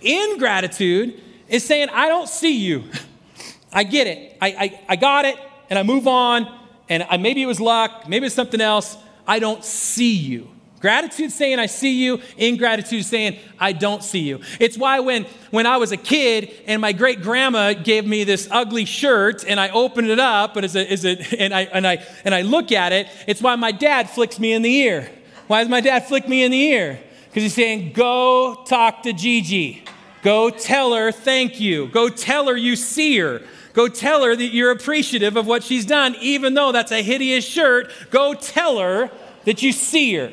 Ingratitude 0.00 1.20
is 1.48 1.62
saying, 1.64 1.90
I 1.90 2.08
don't 2.08 2.28
see 2.28 2.56
you. 2.56 2.84
I 3.72 3.84
get 3.84 4.06
it. 4.06 4.38
I, 4.40 4.48
I, 4.48 4.80
I 4.90 4.96
got 4.96 5.26
it 5.26 5.36
and 5.68 5.78
I 5.78 5.82
move 5.82 6.08
on 6.08 6.46
and 6.88 7.02
I, 7.02 7.18
maybe 7.18 7.42
it 7.42 7.46
was 7.46 7.60
luck, 7.60 8.08
maybe 8.08 8.26
it's 8.26 8.34
something 8.34 8.60
else. 8.60 8.96
I 9.26 9.38
don't 9.38 9.62
see 9.62 10.14
you. 10.14 10.48
Gratitude 10.86 11.32
saying 11.32 11.58
I 11.58 11.66
see 11.66 12.04
you, 12.04 12.20
ingratitude 12.36 13.04
saying 13.04 13.40
I 13.58 13.72
don't 13.72 14.04
see 14.04 14.20
you. 14.20 14.40
It's 14.60 14.78
why 14.78 15.00
when, 15.00 15.24
when 15.50 15.66
I 15.66 15.78
was 15.78 15.90
a 15.90 15.96
kid 15.96 16.54
and 16.68 16.80
my 16.80 16.92
great 16.92 17.22
grandma 17.22 17.72
gave 17.72 18.06
me 18.06 18.22
this 18.22 18.46
ugly 18.52 18.84
shirt 18.84 19.44
and 19.44 19.58
I 19.58 19.70
opened 19.70 20.10
it 20.10 20.20
up 20.20 20.54
and, 20.54 20.64
a, 20.64 20.78
a, 20.78 21.40
and, 21.40 21.52
I, 21.52 21.62
and, 21.62 21.88
I, 21.88 22.06
and 22.24 22.32
I 22.32 22.42
look 22.42 22.70
at 22.70 22.92
it, 22.92 23.08
it's 23.26 23.42
why 23.42 23.56
my 23.56 23.72
dad 23.72 24.08
flicks 24.08 24.38
me 24.38 24.52
in 24.52 24.62
the 24.62 24.72
ear. 24.72 25.10
Why 25.48 25.60
does 25.60 25.68
my 25.68 25.80
dad 25.80 26.06
flick 26.06 26.28
me 26.28 26.44
in 26.44 26.52
the 26.52 26.62
ear? 26.62 27.00
Because 27.30 27.42
he's 27.42 27.54
saying, 27.54 27.92
Go 27.92 28.62
talk 28.64 29.02
to 29.02 29.12
Gigi. 29.12 29.82
Go 30.22 30.50
tell 30.50 30.94
her 30.94 31.10
thank 31.10 31.58
you. 31.58 31.88
Go 31.88 32.08
tell 32.08 32.46
her 32.46 32.56
you 32.56 32.76
see 32.76 33.18
her. 33.18 33.42
Go 33.72 33.88
tell 33.88 34.22
her 34.22 34.36
that 34.36 34.54
you're 34.54 34.70
appreciative 34.70 35.36
of 35.36 35.48
what 35.48 35.64
she's 35.64 35.84
done, 35.84 36.14
even 36.20 36.54
though 36.54 36.70
that's 36.70 36.92
a 36.92 37.02
hideous 37.02 37.44
shirt. 37.44 37.90
Go 38.10 38.34
tell 38.34 38.78
her 38.78 39.10
that 39.46 39.64
you 39.64 39.72
see 39.72 40.14
her. 40.14 40.32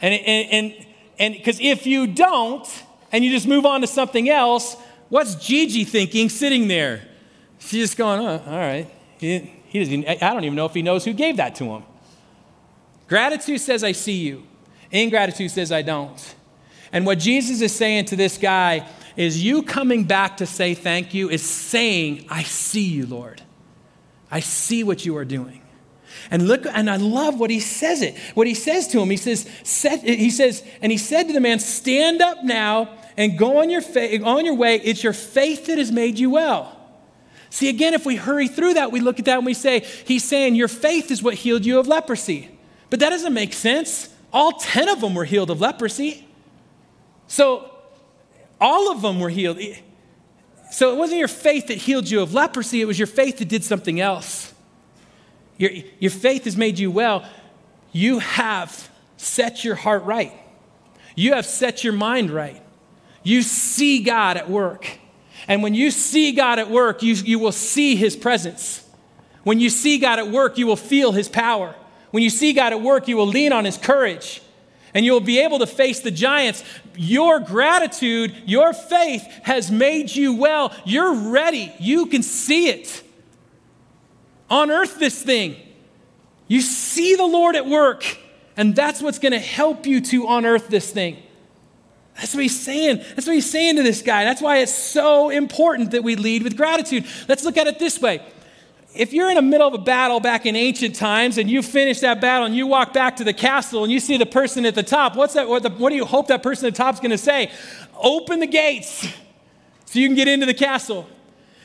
And 0.00 0.14
and 0.14 0.86
and 1.18 1.34
because 1.34 1.58
if 1.60 1.86
you 1.86 2.06
don't, 2.06 2.66
and 3.12 3.24
you 3.24 3.30
just 3.30 3.46
move 3.46 3.66
on 3.66 3.80
to 3.80 3.86
something 3.86 4.28
else, 4.28 4.76
what's 5.08 5.34
Gigi 5.34 5.84
thinking 5.84 6.28
sitting 6.28 6.68
there? 6.68 7.02
She's 7.58 7.80
just 7.80 7.96
going, 7.96 8.20
oh, 8.20 8.42
all 8.46 8.58
right. 8.58 8.88
He, 9.18 9.52
he 9.66 9.78
doesn't, 9.80 10.22
I 10.22 10.32
don't 10.32 10.44
even 10.44 10.54
know 10.54 10.66
if 10.66 10.74
he 10.74 10.82
knows 10.82 11.04
who 11.04 11.12
gave 11.12 11.38
that 11.38 11.54
to 11.56 11.64
him. 11.64 11.82
Gratitude 13.08 13.60
says, 13.60 13.82
I 13.82 13.92
see 13.92 14.18
you. 14.18 14.44
Ingratitude 14.90 15.50
says, 15.50 15.72
I 15.72 15.82
don't. 15.82 16.34
And 16.92 17.04
what 17.04 17.18
Jesus 17.18 17.60
is 17.60 17.74
saying 17.74 18.06
to 18.06 18.16
this 18.16 18.38
guy 18.38 18.88
is 19.16 19.42
you 19.42 19.62
coming 19.62 20.04
back 20.04 20.38
to 20.38 20.46
say 20.46 20.74
thank 20.74 21.12
you 21.12 21.28
is 21.28 21.42
saying, 21.42 22.26
I 22.30 22.44
see 22.44 22.84
you, 22.84 23.06
Lord. 23.06 23.42
I 24.30 24.40
see 24.40 24.84
what 24.84 25.04
you 25.04 25.16
are 25.16 25.24
doing. 25.24 25.62
And 26.30 26.48
look, 26.48 26.66
and 26.66 26.90
I 26.90 26.96
love 26.96 27.38
what 27.38 27.50
he 27.50 27.60
says 27.60 28.02
it. 28.02 28.16
What 28.34 28.46
he 28.46 28.54
says 28.54 28.88
to 28.88 29.00
him, 29.00 29.10
he 29.10 29.16
says, 29.16 29.48
set, 29.62 30.02
he 30.02 30.30
says, 30.30 30.62
and 30.82 30.92
he 30.92 30.98
said 30.98 31.28
to 31.28 31.32
the 31.32 31.40
man, 31.40 31.58
stand 31.58 32.20
up 32.20 32.44
now 32.44 32.96
and 33.16 33.36
go 33.38 33.60
on 33.60 33.70
your, 33.70 33.80
fa- 33.80 34.22
on 34.22 34.44
your 34.44 34.54
way. 34.54 34.76
It's 34.76 35.02
your 35.02 35.12
faith 35.12 35.66
that 35.66 35.78
has 35.78 35.90
made 35.90 36.18
you 36.18 36.30
well. 36.30 36.74
See, 37.50 37.68
again, 37.68 37.94
if 37.94 38.04
we 38.04 38.16
hurry 38.16 38.48
through 38.48 38.74
that, 38.74 38.92
we 38.92 39.00
look 39.00 39.18
at 39.18 39.24
that 39.24 39.38
and 39.38 39.46
we 39.46 39.54
say, 39.54 39.80
he's 39.80 40.24
saying 40.24 40.54
your 40.54 40.68
faith 40.68 41.10
is 41.10 41.22
what 41.22 41.34
healed 41.34 41.64
you 41.64 41.78
of 41.78 41.88
leprosy. 41.88 42.50
But 42.90 43.00
that 43.00 43.10
doesn't 43.10 43.34
make 43.34 43.52
sense. 43.52 44.08
All 44.32 44.52
10 44.52 44.88
of 44.88 45.00
them 45.00 45.14
were 45.14 45.24
healed 45.24 45.50
of 45.50 45.60
leprosy. 45.60 46.28
So 47.26 47.70
all 48.60 48.90
of 48.90 49.02
them 49.02 49.20
were 49.20 49.30
healed. 49.30 49.58
So 50.70 50.92
it 50.92 50.98
wasn't 50.98 51.18
your 51.18 51.28
faith 51.28 51.68
that 51.68 51.78
healed 51.78 52.10
you 52.10 52.20
of 52.20 52.34
leprosy, 52.34 52.80
it 52.80 52.84
was 52.84 52.98
your 52.98 53.06
faith 53.06 53.38
that 53.38 53.48
did 53.48 53.64
something 53.64 54.00
else. 54.00 54.52
Your, 55.58 55.70
your 55.98 56.10
faith 56.10 56.44
has 56.44 56.56
made 56.56 56.78
you 56.78 56.90
well. 56.90 57.28
You 57.92 58.20
have 58.20 58.88
set 59.16 59.64
your 59.64 59.74
heart 59.74 60.04
right, 60.04 60.32
you 61.14 61.34
have 61.34 61.46
set 61.46 61.84
your 61.84 61.92
mind 61.92 62.30
right. 62.30 62.62
You 63.24 63.42
see 63.42 64.02
God 64.02 64.38
at 64.38 64.48
work. 64.48 64.88
And 65.48 65.62
when 65.62 65.74
you 65.74 65.90
see 65.90 66.32
God 66.32 66.58
at 66.58 66.70
work, 66.70 67.02
you, 67.02 67.14
you 67.14 67.38
will 67.38 67.52
see 67.52 67.96
his 67.96 68.16
presence. 68.16 68.86
When 69.44 69.60
you 69.60 69.70
see 69.70 69.98
God 69.98 70.18
at 70.18 70.30
work, 70.30 70.56
you 70.56 70.66
will 70.66 70.76
feel 70.76 71.12
his 71.12 71.28
power. 71.28 71.74
When 72.10 72.22
you 72.22 72.30
see 72.30 72.52
God 72.52 72.72
at 72.72 72.80
work, 72.80 73.08
you 73.08 73.16
will 73.16 73.26
lean 73.26 73.52
on 73.52 73.64
his 73.64 73.76
courage 73.76 74.40
and 74.94 75.04
you'll 75.04 75.20
be 75.20 75.40
able 75.40 75.58
to 75.58 75.66
face 75.66 76.00
the 76.00 76.10
giants. 76.10 76.64
Your 76.96 77.40
gratitude, 77.40 78.34
your 78.46 78.72
faith 78.72 79.22
has 79.42 79.70
made 79.70 80.14
you 80.14 80.34
well. 80.34 80.74
You're 80.84 81.14
ready. 81.14 81.72
You 81.78 82.06
can 82.06 82.22
see 82.22 82.68
it. 82.68 83.02
Unearth 84.50 84.98
this 84.98 85.22
thing. 85.22 85.56
You 86.46 86.60
see 86.60 87.14
the 87.14 87.26
Lord 87.26 87.56
at 87.56 87.66
work, 87.66 88.18
and 88.56 88.74
that's 88.74 89.02
what's 89.02 89.18
going 89.18 89.32
to 89.32 89.38
help 89.38 89.86
you 89.86 90.00
to 90.00 90.26
unearth 90.28 90.68
this 90.68 90.90
thing. 90.90 91.22
That's 92.16 92.34
what 92.34 92.42
he's 92.42 92.58
saying. 92.58 92.98
That's 93.14 93.26
what 93.26 93.34
he's 93.34 93.50
saying 93.50 93.76
to 93.76 93.82
this 93.82 94.02
guy. 94.02 94.24
That's 94.24 94.42
why 94.42 94.58
it's 94.58 94.74
so 94.74 95.30
important 95.30 95.92
that 95.92 96.02
we 96.02 96.16
lead 96.16 96.42
with 96.42 96.56
gratitude. 96.56 97.06
Let's 97.28 97.44
look 97.44 97.56
at 97.56 97.66
it 97.66 97.78
this 97.78 98.00
way 98.00 98.22
if 98.94 99.12
you're 99.12 99.28
in 99.28 99.36
the 99.36 99.42
middle 99.42 99.68
of 99.68 99.74
a 99.74 99.78
battle 99.78 100.18
back 100.18 100.46
in 100.46 100.56
ancient 100.56 100.94
times 100.96 101.38
and 101.38 101.50
you 101.50 101.62
finish 101.62 102.00
that 102.00 102.20
battle 102.20 102.46
and 102.46 102.56
you 102.56 102.66
walk 102.66 102.92
back 102.92 103.16
to 103.16 103.24
the 103.24 103.32
castle 103.32 103.84
and 103.84 103.92
you 103.92 104.00
see 104.00 104.16
the 104.16 104.26
person 104.26 104.64
at 104.64 104.74
the 104.74 104.82
top, 104.82 105.14
what's 105.14 105.34
that, 105.34 105.48
what, 105.48 105.62
the, 105.62 105.70
what 105.70 105.90
do 105.90 105.96
you 105.96 106.04
hope 106.04 106.28
that 106.28 106.42
person 106.42 106.66
at 106.66 106.74
the 106.74 106.76
top 106.76 106.94
is 106.94 107.00
going 107.00 107.10
to 107.10 107.18
say? 107.18 107.50
Open 107.96 108.40
the 108.40 108.46
gates 108.46 109.06
so 109.84 109.98
you 109.98 110.08
can 110.08 110.16
get 110.16 110.26
into 110.26 110.46
the 110.46 110.54
castle. 110.54 111.08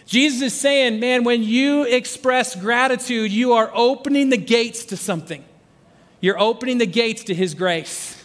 Jesus 0.06 0.42
is 0.42 0.54
saying, 0.54 1.00
man, 1.00 1.24
when 1.24 1.44
you 1.44 1.84
express 1.84 2.56
gratitude, 2.56 3.32
you 3.32 3.54
are 3.54 3.72
opening 3.74 4.30
the 4.30 4.38
gates 4.38 4.86
to 4.86 4.98
something. 4.98 5.44
You're 6.20 6.40
opening 6.40 6.78
the 6.78 6.86
gates 6.86 7.24
to 7.26 7.34
His 7.34 7.54
grace. 7.54 8.24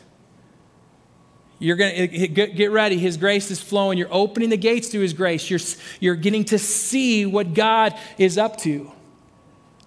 You're 1.61 1.77
going 1.77 2.11
to 2.11 2.29
get 2.29 2.71
ready. 2.71 2.99
His 2.99 3.17
grace 3.17 3.51
is 3.51 3.61
flowing. 3.61 3.99
You're 3.99 4.13
opening 4.13 4.49
the 4.49 4.57
gates 4.57 4.89
to 4.91 5.01
His 5.01 5.13
grace. 5.13 5.51
You're, 5.51 5.61
you're 5.99 6.15
getting 6.15 6.45
to 6.47 6.59
see 6.59 7.27
what 7.27 7.55
God 7.55 7.99
is 8.17 8.39
up 8.39 8.57
to. 8.59 8.93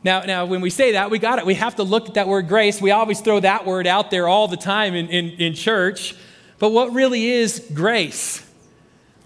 Now, 0.03 0.21
now, 0.23 0.45
when 0.45 0.61
we 0.61 0.69
say 0.69 0.93
that, 0.93 1.11
we 1.11 1.19
got 1.19 1.39
it. 1.39 1.45
We 1.45 1.53
have 1.53 1.75
to 1.75 1.83
look 1.83 2.07
at 2.09 2.15
that 2.15 2.27
word 2.27 2.47
grace. 2.47 2.81
We 2.81 2.91
always 2.91 3.21
throw 3.21 3.39
that 3.39 3.65
word 3.65 3.85
out 3.87 4.11
there 4.11 4.27
all 4.27 4.47
the 4.47 4.57
time 4.57 4.95
in, 4.95 5.07
in, 5.09 5.29
in 5.39 5.53
church. 5.53 6.15
But 6.59 6.71
what 6.71 6.91
really 6.91 7.29
is 7.29 7.65
grace? 7.73 8.45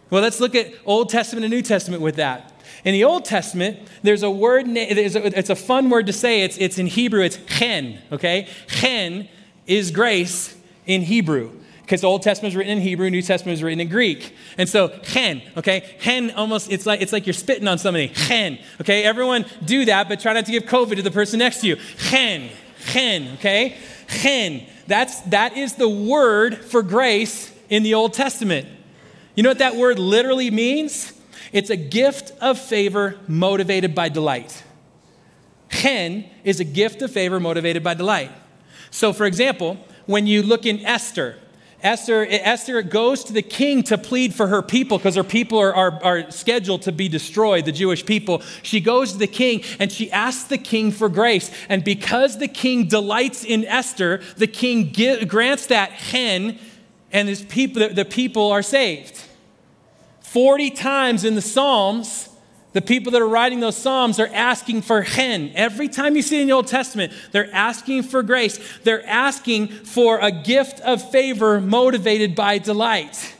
Well, 0.09 0.21
let's 0.21 0.39
look 0.39 0.53
at 0.53 0.73
Old 0.85 1.09
Testament 1.09 1.45
and 1.45 1.53
New 1.53 1.61
Testament 1.61 2.01
with 2.01 2.17
that. 2.17 2.51
In 2.83 2.93
the 2.93 3.03
Old 3.03 3.25
Testament, 3.25 3.79
there's 4.03 4.23
a 4.23 4.29
word, 4.29 4.65
it's 4.67 5.49
a 5.49 5.55
fun 5.55 5.89
word 5.89 6.07
to 6.07 6.13
say. 6.13 6.41
It's, 6.41 6.57
it's 6.57 6.77
in 6.77 6.87
Hebrew, 6.87 7.21
it's 7.21 7.37
chen, 7.47 7.99
okay? 8.11 8.47
Chen 8.67 9.27
is 9.65 9.91
grace 9.91 10.55
in 10.85 11.01
Hebrew 11.01 11.51
because 11.81 12.01
the 12.01 12.07
Old 12.07 12.23
Testament 12.23 12.51
is 12.53 12.55
written 12.55 12.77
in 12.77 12.81
Hebrew, 12.81 13.11
New 13.11 13.21
Testament 13.21 13.53
is 13.53 13.63
written 13.63 13.79
in 13.79 13.89
Greek. 13.89 14.35
And 14.57 14.67
so, 14.67 14.87
hen, 15.03 15.43
okay? 15.55 15.95
Hen 15.99 16.31
almost, 16.31 16.71
it's 16.71 16.87
like, 16.87 17.01
it's 17.01 17.13
like 17.13 17.27
you're 17.27 17.33
spitting 17.33 17.67
on 17.67 17.77
somebody. 17.77 18.07
Hen, 18.07 18.57
okay? 18.81 19.03
Everyone 19.03 19.45
do 19.63 19.85
that, 19.85 20.09
but 20.09 20.19
try 20.19 20.33
not 20.33 20.47
to 20.47 20.51
give 20.51 20.63
COVID 20.63 20.95
to 20.95 21.03
the 21.03 21.11
person 21.11 21.39
next 21.39 21.61
to 21.61 21.67
you. 21.67 21.75
Hen, 22.09 22.49
hen, 22.87 23.33
okay? 23.35 23.77
Hen, 24.07 24.65
that's, 24.87 25.21
that 25.21 25.57
is 25.57 25.75
the 25.75 25.87
word 25.87 26.57
for 26.57 26.81
grace 26.81 27.53
in 27.69 27.83
the 27.83 27.93
Old 27.93 28.13
Testament. 28.13 28.67
You 29.35 29.43
know 29.43 29.49
what 29.49 29.59
that 29.59 29.75
word 29.75 29.99
literally 29.99 30.49
means? 30.49 31.13
It's 31.55 31.69
a 31.69 31.77
gift 31.77 32.33
of 32.41 32.59
favor 32.59 33.17
motivated 33.29 33.95
by 33.95 34.09
delight. 34.09 34.61
Hen 35.69 36.25
is 36.43 36.59
a 36.59 36.65
gift 36.65 37.01
of 37.01 37.11
favor 37.11 37.39
motivated 37.39 37.81
by 37.81 37.93
delight. 37.93 38.29
So, 38.91 39.13
for 39.13 39.25
example, 39.25 39.77
when 40.05 40.27
you 40.27 40.43
look 40.43 40.65
in 40.65 40.85
Esther, 40.85 41.37
Esther, 41.81 42.27
Esther 42.29 42.81
goes 42.81 43.23
to 43.23 43.31
the 43.31 43.41
king 43.41 43.83
to 43.83 43.97
plead 43.97 44.33
for 44.33 44.47
her 44.47 44.61
people 44.61 44.97
because 44.97 45.15
her 45.15 45.23
people 45.23 45.57
are, 45.57 45.73
are, 45.73 46.03
are, 46.03 46.29
scheduled 46.29 46.81
to 46.81 46.91
be 46.91 47.07
destroyed, 47.07 47.63
the 47.63 47.71
Jewish 47.71 48.05
people. 48.05 48.41
She 48.61 48.81
goes 48.81 49.13
to 49.13 49.17
the 49.17 49.25
king 49.25 49.63
and 49.79 49.89
she 49.89 50.11
asks 50.11 50.49
the 50.49 50.57
king 50.57 50.91
for 50.91 51.07
grace. 51.07 51.49
And 51.69 51.85
because 51.85 52.37
the 52.37 52.49
king 52.49 52.89
delights 52.89 53.45
in 53.45 53.63
Esther, 53.63 54.21
the 54.35 54.47
king 54.47 54.93
grants 55.25 55.67
that 55.67 55.91
hen, 55.91 56.59
and 57.13 57.29
his 57.29 57.43
people, 57.43 57.81
the, 57.87 57.93
the 57.93 58.03
people 58.03 58.51
are 58.51 58.61
saved. 58.61 59.23
40 60.35 60.71
times 60.71 61.23
in 61.23 61.35
the 61.35 61.41
Psalms, 61.41 62.27
the 62.73 62.81
people 62.81 63.13
that 63.13 63.21
are 63.21 63.27
writing 63.27 63.61
those 63.61 63.77
Psalms 63.77 64.19
are 64.19 64.27
asking 64.33 64.81
for 64.81 65.01
hen. 65.01 65.53
Every 65.55 65.87
time 65.87 66.17
you 66.17 66.21
see 66.21 66.41
in 66.41 66.47
the 66.47 66.51
Old 66.51 66.67
Testament, 66.67 67.13
they're 67.31 67.49
asking 67.55 68.03
for 68.03 68.21
grace. 68.21 68.59
They're 68.83 69.07
asking 69.07 69.69
for 69.69 70.19
a 70.19 70.31
gift 70.33 70.81
of 70.81 71.09
favor 71.09 71.61
motivated 71.61 72.35
by 72.35 72.57
delight. 72.57 73.33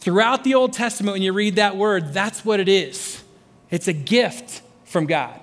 Throughout 0.00 0.44
the 0.44 0.54
Old 0.54 0.74
Testament, 0.74 1.14
when 1.14 1.22
you 1.22 1.32
read 1.32 1.56
that 1.56 1.78
word, 1.78 2.12
that's 2.12 2.44
what 2.44 2.60
it 2.60 2.68
is 2.68 3.24
it's 3.70 3.88
a 3.88 3.94
gift 3.94 4.60
from 4.84 5.06
God. 5.06 5.40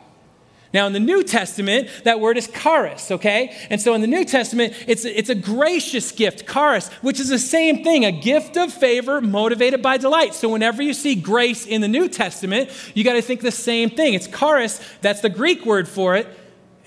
Now, 0.74 0.86
in 0.86 0.94
the 0.94 1.00
New 1.00 1.24
Testament, 1.24 1.90
that 2.04 2.20
word 2.20 2.38
is 2.38 2.50
charis, 2.50 3.10
okay? 3.10 3.56
And 3.70 3.82
so 3.82 3.94
in 3.94 4.02
the 4.02 4.08
New 4.08 4.26
Testament, 4.26 4.74
it's 4.86 5.06
it's 5.06 5.30
a 5.30 5.36
gracious 5.36 6.12
gift, 6.12 6.48
charis, 6.48 6.90
which 7.02 7.20
is 7.20 7.30
the 7.30 7.40
same 7.40 7.84
thing, 7.84 8.04
a 8.04 8.12
gift 8.12 8.58
of 8.58 8.74
favor 8.74 9.22
motivated 9.22 9.82
by 9.82 9.98
delight. 9.98 10.34
So 10.36 10.50
whenever 10.50 10.82
you 10.84 10.94
see 10.94 11.16
grace 11.16 11.66
in 11.66 11.80
the 11.80 11.88
New 11.88 12.10
Testament, 12.10 12.70
you 12.94 13.06
got 13.06 13.14
to 13.14 13.22
think 13.22 13.42
the 13.42 13.52
same 13.52 13.90
thing. 13.90 14.14
It's 14.14 14.28
charis, 14.28 14.82
that's 15.02 15.22
the 15.22 15.30
Greek 15.30 15.66
word 15.66 15.88
for 15.88 16.16
it, 16.16 16.28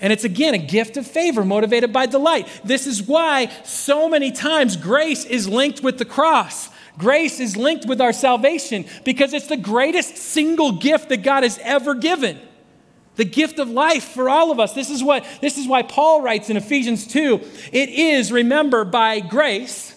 And 0.01 0.11
it's 0.11 0.23
again 0.23 0.55
a 0.55 0.57
gift 0.57 0.97
of 0.97 1.05
favor 1.05 1.45
motivated 1.45 1.93
by 1.93 2.07
delight. 2.07 2.47
This 2.63 2.87
is 2.87 3.03
why 3.03 3.51
so 3.63 4.09
many 4.09 4.31
times 4.31 4.75
grace 4.75 5.25
is 5.25 5.47
linked 5.47 5.81
with 5.81 5.99
the 5.99 6.05
cross. 6.05 6.69
Grace 6.97 7.39
is 7.39 7.55
linked 7.55 7.85
with 7.85 8.01
our 8.01 8.11
salvation 8.11 8.85
because 9.05 9.31
it's 9.33 9.47
the 9.47 9.57
greatest 9.57 10.17
single 10.17 10.73
gift 10.73 11.09
that 11.09 11.21
God 11.23 11.43
has 11.43 11.59
ever 11.61 11.93
given. 11.93 12.39
The 13.21 13.25
gift 13.25 13.59
of 13.59 13.69
life 13.69 14.05
for 14.05 14.31
all 14.31 14.49
of 14.49 14.59
us. 14.59 14.73
This 14.73 14.89
is 14.89 15.03
what 15.03 15.23
this 15.41 15.59
is 15.59 15.67
why 15.67 15.83
Paul 15.83 16.23
writes 16.23 16.49
in 16.49 16.57
Ephesians 16.57 17.05
2, 17.05 17.39
it 17.71 17.89
is 17.89 18.31
remember 18.31 18.83
by 18.83 19.19
grace, 19.19 19.93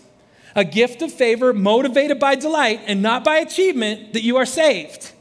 a 0.55 0.63
gift 0.63 1.01
of 1.01 1.11
favor 1.11 1.55
motivated 1.55 2.21
by 2.21 2.35
delight 2.35 2.83
and 2.87 3.01
not 3.01 3.25
by 3.25 3.39
achievement 3.39 4.13
that 4.13 4.23
you 4.23 4.37
are 4.37 4.45
saved 4.45 5.13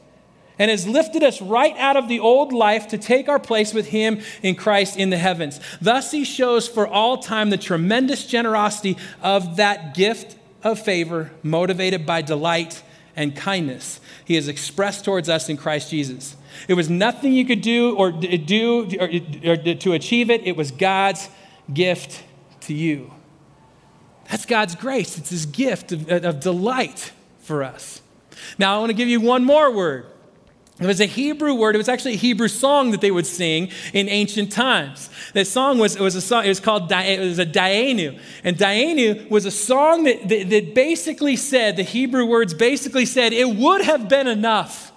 and 0.58 0.70
has 0.70 0.86
lifted 0.86 1.22
us 1.22 1.40
right 1.40 1.74
out 1.78 1.96
of 1.96 2.08
the 2.08 2.20
old 2.20 2.52
life 2.52 2.88
to 2.88 2.98
take 2.98 3.26
our 3.30 3.38
place 3.38 3.72
with 3.72 3.86
him 3.86 4.20
in 4.42 4.54
Christ 4.54 4.98
in 4.98 5.08
the 5.08 5.16
heavens. 5.16 5.58
Thus, 5.80 6.10
he 6.10 6.24
shows 6.24 6.68
for 6.68 6.86
all 6.86 7.16
time 7.16 7.48
the 7.48 7.56
tremendous 7.56 8.26
generosity 8.26 8.98
of 9.22 9.56
that 9.56 9.94
gift 9.94 10.36
of 10.62 10.78
favor, 10.78 11.30
motivated 11.42 12.04
by 12.04 12.20
delight 12.20 12.82
and 13.16 13.34
kindness 13.36 14.00
he 14.24 14.34
has 14.34 14.48
expressed 14.48 15.04
towards 15.04 15.28
us 15.28 15.48
in 15.48 15.56
Christ 15.56 15.90
Jesus. 15.90 16.36
It 16.68 16.74
was 16.74 16.88
nothing 16.90 17.32
you 17.32 17.44
could 17.44 17.60
do 17.60 17.96
or 17.96 18.10
do 18.12 18.88
or, 19.00 19.52
or 19.52 19.56
to 19.56 19.92
achieve 19.92 20.30
it, 20.30 20.46
it 20.46 20.56
was 20.56 20.70
God's 20.70 21.28
gift 21.72 22.24
to 22.62 22.74
you. 22.74 23.12
That's 24.30 24.46
God's 24.46 24.74
grace. 24.74 25.18
It's 25.18 25.30
his 25.30 25.46
gift 25.46 25.92
of, 25.92 26.10
of 26.10 26.40
delight 26.40 27.12
for 27.40 27.62
us. 27.62 28.00
Now, 28.58 28.76
I 28.76 28.78
want 28.78 28.90
to 28.90 28.96
give 28.96 29.08
you 29.08 29.20
one 29.20 29.44
more 29.44 29.70
word 29.70 30.06
it 30.80 30.86
was 30.86 31.00
a 31.00 31.06
Hebrew 31.06 31.54
word. 31.54 31.76
It 31.76 31.78
was 31.78 31.88
actually 31.88 32.14
a 32.14 32.18
Hebrew 32.18 32.48
song 32.48 32.90
that 32.90 33.00
they 33.00 33.12
would 33.12 33.26
sing 33.26 33.70
in 33.92 34.08
ancient 34.08 34.50
times. 34.50 35.08
That 35.32 35.46
song 35.46 35.78
was, 35.78 35.96
was 35.96 36.16
a 36.16 36.20
song, 36.20 36.44
it 36.44 36.48
was 36.48 36.58
called, 36.58 36.90
it 36.90 37.20
was 37.20 37.38
a 37.38 37.46
Dayenu. 37.46 38.18
And 38.42 38.56
Dayenu 38.56 39.30
was 39.30 39.44
a 39.46 39.52
song 39.52 40.02
that, 40.04 40.28
that, 40.28 40.50
that 40.50 40.74
basically 40.74 41.36
said, 41.36 41.76
the 41.76 41.84
Hebrew 41.84 42.26
words 42.26 42.54
basically 42.54 43.06
said, 43.06 43.32
it 43.32 43.48
would 43.56 43.82
have 43.82 44.08
been 44.08 44.26
enough. 44.26 44.92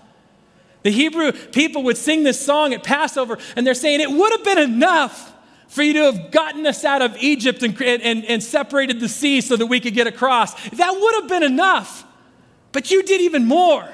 The 0.82 0.90
Hebrew 0.90 1.32
people 1.32 1.84
would 1.84 1.98
sing 1.98 2.24
this 2.24 2.44
song 2.44 2.74
at 2.74 2.84
Passover, 2.84 3.38
and 3.56 3.68
they're 3.68 3.76
saying, 3.76 4.00
it 4.00 4.10
would 4.10 4.32
have 4.32 4.44
been 4.44 4.58
enough 4.58 5.34
for 5.68 5.84
you 5.84 5.94
to 5.94 6.12
have 6.12 6.32
gotten 6.32 6.66
us 6.66 6.86
out 6.86 7.04
of 7.04 7.16
Egypt 7.18 7.62
and, 7.62 7.80
and, 7.82 8.26
and 8.26 8.42
separated 8.42 9.00
the 9.00 9.10
sea 9.10 9.42
so 9.42 9.56
that 9.56 9.68
we 9.68 9.80
could 9.80 9.94
get 9.94 10.08
across. 10.08 10.54
That 10.70 10.92
would 10.92 11.16
have 11.22 11.28
been 11.28 11.44
enough. 11.44 12.04
But 12.72 12.90
you 12.90 13.04
did 13.04 13.22
even 13.22 13.46
more. 13.46 13.88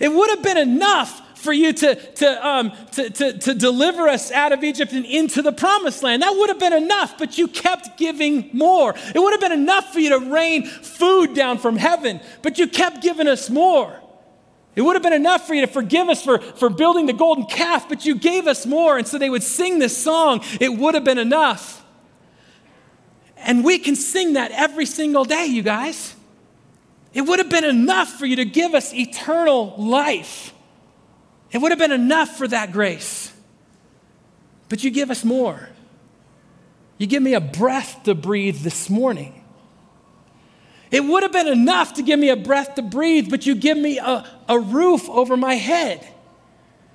It 0.00 0.12
would 0.12 0.30
have 0.30 0.42
been 0.42 0.58
enough 0.58 1.20
for 1.42 1.52
you 1.52 1.72
to, 1.72 1.94
to, 1.94 2.46
um, 2.46 2.72
to, 2.92 3.10
to, 3.10 3.38
to, 3.38 3.54
deliver 3.54 4.08
us 4.08 4.30
out 4.30 4.52
of 4.52 4.62
Egypt 4.62 4.92
and 4.92 5.04
into 5.04 5.42
the 5.42 5.50
promised 5.50 6.02
land. 6.02 6.22
That 6.22 6.30
would 6.30 6.48
have 6.48 6.60
been 6.60 6.72
enough, 6.72 7.18
but 7.18 7.36
you 7.36 7.48
kept 7.48 7.98
giving 7.98 8.48
more. 8.52 8.94
It 9.12 9.18
would 9.18 9.32
have 9.32 9.40
been 9.40 9.52
enough 9.52 9.92
for 9.92 9.98
you 9.98 10.10
to 10.10 10.30
rain 10.30 10.64
food 10.64 11.34
down 11.34 11.58
from 11.58 11.76
heaven, 11.76 12.20
but 12.42 12.58
you 12.58 12.68
kept 12.68 13.02
giving 13.02 13.26
us 13.26 13.50
more. 13.50 13.98
It 14.74 14.82
would 14.82 14.94
have 14.94 15.02
been 15.02 15.12
enough 15.12 15.46
for 15.46 15.54
you 15.54 15.66
to 15.66 15.72
forgive 15.72 16.08
us 16.08 16.22
for, 16.22 16.38
for 16.38 16.70
building 16.70 17.06
the 17.06 17.12
golden 17.12 17.44
calf, 17.44 17.88
but 17.88 18.06
you 18.06 18.14
gave 18.14 18.46
us 18.46 18.64
more. 18.64 18.96
And 18.96 19.06
so 19.06 19.18
they 19.18 19.28
would 19.28 19.42
sing 19.42 19.80
this 19.80 19.96
song, 19.96 20.42
It 20.60 20.78
would 20.78 20.94
have 20.94 21.04
been 21.04 21.18
enough. 21.18 21.84
And 23.36 23.64
we 23.64 23.78
can 23.78 23.96
sing 23.96 24.34
that 24.34 24.52
every 24.52 24.86
single 24.86 25.24
day, 25.24 25.46
you 25.46 25.62
guys. 25.62 26.14
It 27.14 27.22
would 27.22 27.38
have 27.38 27.50
been 27.50 27.64
enough 27.64 28.08
for 28.18 28.26
you 28.26 28.36
to 28.36 28.44
give 28.44 28.74
us 28.74 28.94
eternal 28.94 29.74
life. 29.76 30.54
It 31.50 31.58
would 31.58 31.70
have 31.70 31.78
been 31.78 31.92
enough 31.92 32.36
for 32.36 32.48
that 32.48 32.72
grace. 32.72 33.32
But 34.68 34.82
you 34.82 34.90
give 34.90 35.10
us 35.10 35.24
more. 35.24 35.68
You 36.96 37.06
give 37.06 37.22
me 37.22 37.34
a 37.34 37.40
breath 37.40 38.04
to 38.04 38.14
breathe 38.14 38.60
this 38.60 38.88
morning. 38.88 39.42
It 40.90 41.04
would 41.04 41.22
have 41.22 41.32
been 41.32 41.48
enough 41.48 41.94
to 41.94 42.02
give 42.02 42.18
me 42.18 42.28
a 42.28 42.36
breath 42.36 42.74
to 42.76 42.82
breathe, 42.82 43.30
but 43.30 43.44
you 43.46 43.54
give 43.54 43.76
me 43.76 43.98
a, 43.98 44.26
a 44.48 44.58
roof 44.58 45.08
over 45.08 45.36
my 45.36 45.54
head. 45.54 46.06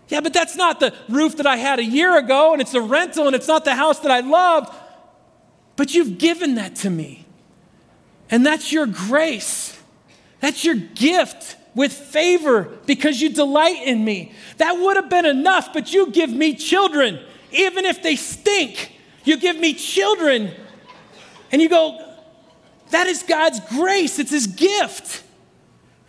Yeah, 0.08 0.22
but 0.22 0.34
that's 0.34 0.56
not 0.56 0.80
the 0.80 0.94
roof 1.10 1.38
that 1.38 1.46
I 1.46 1.58
had 1.58 1.80
a 1.80 1.84
year 1.84 2.18
ago, 2.18 2.54
and 2.54 2.62
it's 2.62 2.74
a 2.74 2.82
rental, 2.82 3.28
and 3.28 3.36
it's 3.36 3.48
not 3.48 3.66
the 3.66 3.76
house 3.76 4.00
that 4.00 4.12
I 4.12 4.22
loved. 4.22 4.74
But 5.76 5.94
you've 5.94 6.18
given 6.18 6.56
that 6.56 6.76
to 6.78 6.90
me. 6.90 7.26
And 8.32 8.46
that's 8.46 8.72
your 8.72 8.86
grace. 8.86 9.77
That's 10.40 10.64
your 10.64 10.76
gift 10.76 11.56
with 11.74 11.94
favor 11.94 12.64
because 12.86 13.22
you 13.22 13.30
delight 13.30 13.84
in 13.86 14.04
me. 14.04 14.34
That 14.58 14.74
would 14.74 14.96
have 14.96 15.10
been 15.10 15.26
enough, 15.26 15.74
but 15.74 15.94
you 15.94 16.12
give 16.12 16.30
me 16.30 16.56
children, 16.56 17.20
even 17.52 17.86
if 17.86 18.02
they 18.02 18.16
stink. 18.16 18.94
You 19.24 19.38
give 19.38 19.60
me 19.60 19.74
children. 19.74 20.52
And 21.52 21.62
you 21.62 21.70
go, 21.70 22.04
that 22.90 23.08
is 23.08 23.24
God's 23.24 23.60
grace, 23.70 24.20
it's 24.20 24.32
His 24.32 24.48
gift. 24.48 25.24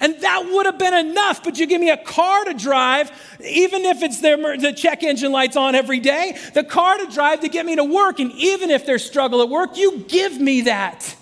And 0.00 0.20
that 0.20 0.44
would 0.46 0.64
have 0.66 0.78
been 0.78 0.94
enough, 0.94 1.42
but 1.42 1.58
you 1.58 1.66
give 1.66 1.80
me 1.80 1.90
a 1.90 1.96
car 1.96 2.44
to 2.44 2.54
drive, 2.54 3.10
even 3.44 3.84
if 3.84 4.00
it's 4.00 4.20
the 4.20 4.72
check 4.76 5.02
engine 5.02 5.32
lights 5.32 5.56
on 5.56 5.74
every 5.74 5.98
day, 5.98 6.38
the 6.54 6.62
car 6.62 6.98
to 6.98 7.06
drive 7.10 7.40
to 7.40 7.48
get 7.48 7.66
me 7.66 7.74
to 7.74 7.82
work. 7.82 8.20
And 8.20 8.30
even 8.32 8.70
if 8.70 8.86
there's 8.86 9.04
struggle 9.04 9.42
at 9.42 9.48
work, 9.48 9.76
you 9.76 10.04
give 10.06 10.40
me 10.40 10.60
that. 10.62 11.16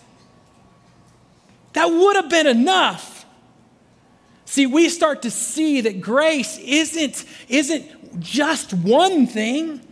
That 1.77 1.91
would 1.91 2.17
have 2.17 2.31
been 2.31 2.47
enough. 2.47 3.27
See, 4.47 4.65
we 4.65 4.89
start 4.89 5.21
to 5.23 5.31
see 5.31 5.83
that 5.83 6.01
grace 6.01 6.57
isn't, 6.59 7.23
isn't 7.51 8.19
just 8.19 8.73
one 8.73 9.27
thing, 9.27 9.83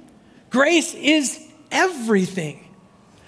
grace 0.49 0.95
is 0.95 1.47
everything. 1.71 2.67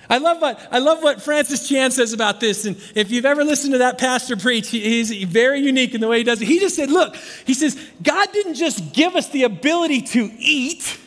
I 0.09 0.17
love 0.17 0.41
what 0.41 0.67
I 0.71 0.79
love 0.79 1.03
what 1.03 1.21
Francis 1.21 1.69
Chan 1.69 1.91
says 1.91 2.15
about 2.15 2.41
this. 2.41 2.65
And 2.65 2.79
if 2.95 3.11
you've 3.11 3.27
ever 3.27 3.45
listened 3.45 3.73
to 3.73 3.79
that 3.79 3.99
pastor 3.99 4.39
preach, 4.39 4.71
he's 4.71 5.11
very 5.25 5.61
unique 5.61 5.95
in 5.95 6.01
the 6.01 6.09
way 6.09 6.19
he 6.19 6.25
does 6.25 6.41
it. 6.41 6.47
He 6.47 6.59
just 6.59 6.77
said, 6.77 6.91
"Look, 6.91 7.15
he 7.45 7.53
says 7.53 7.79
God 8.03 8.33
didn't 8.33 8.55
just 8.55 8.95
give 8.95 9.17
us 9.17 9.29
the 9.29 9.43
ability 9.43 10.01
to 10.01 10.31
eat. 10.39 10.99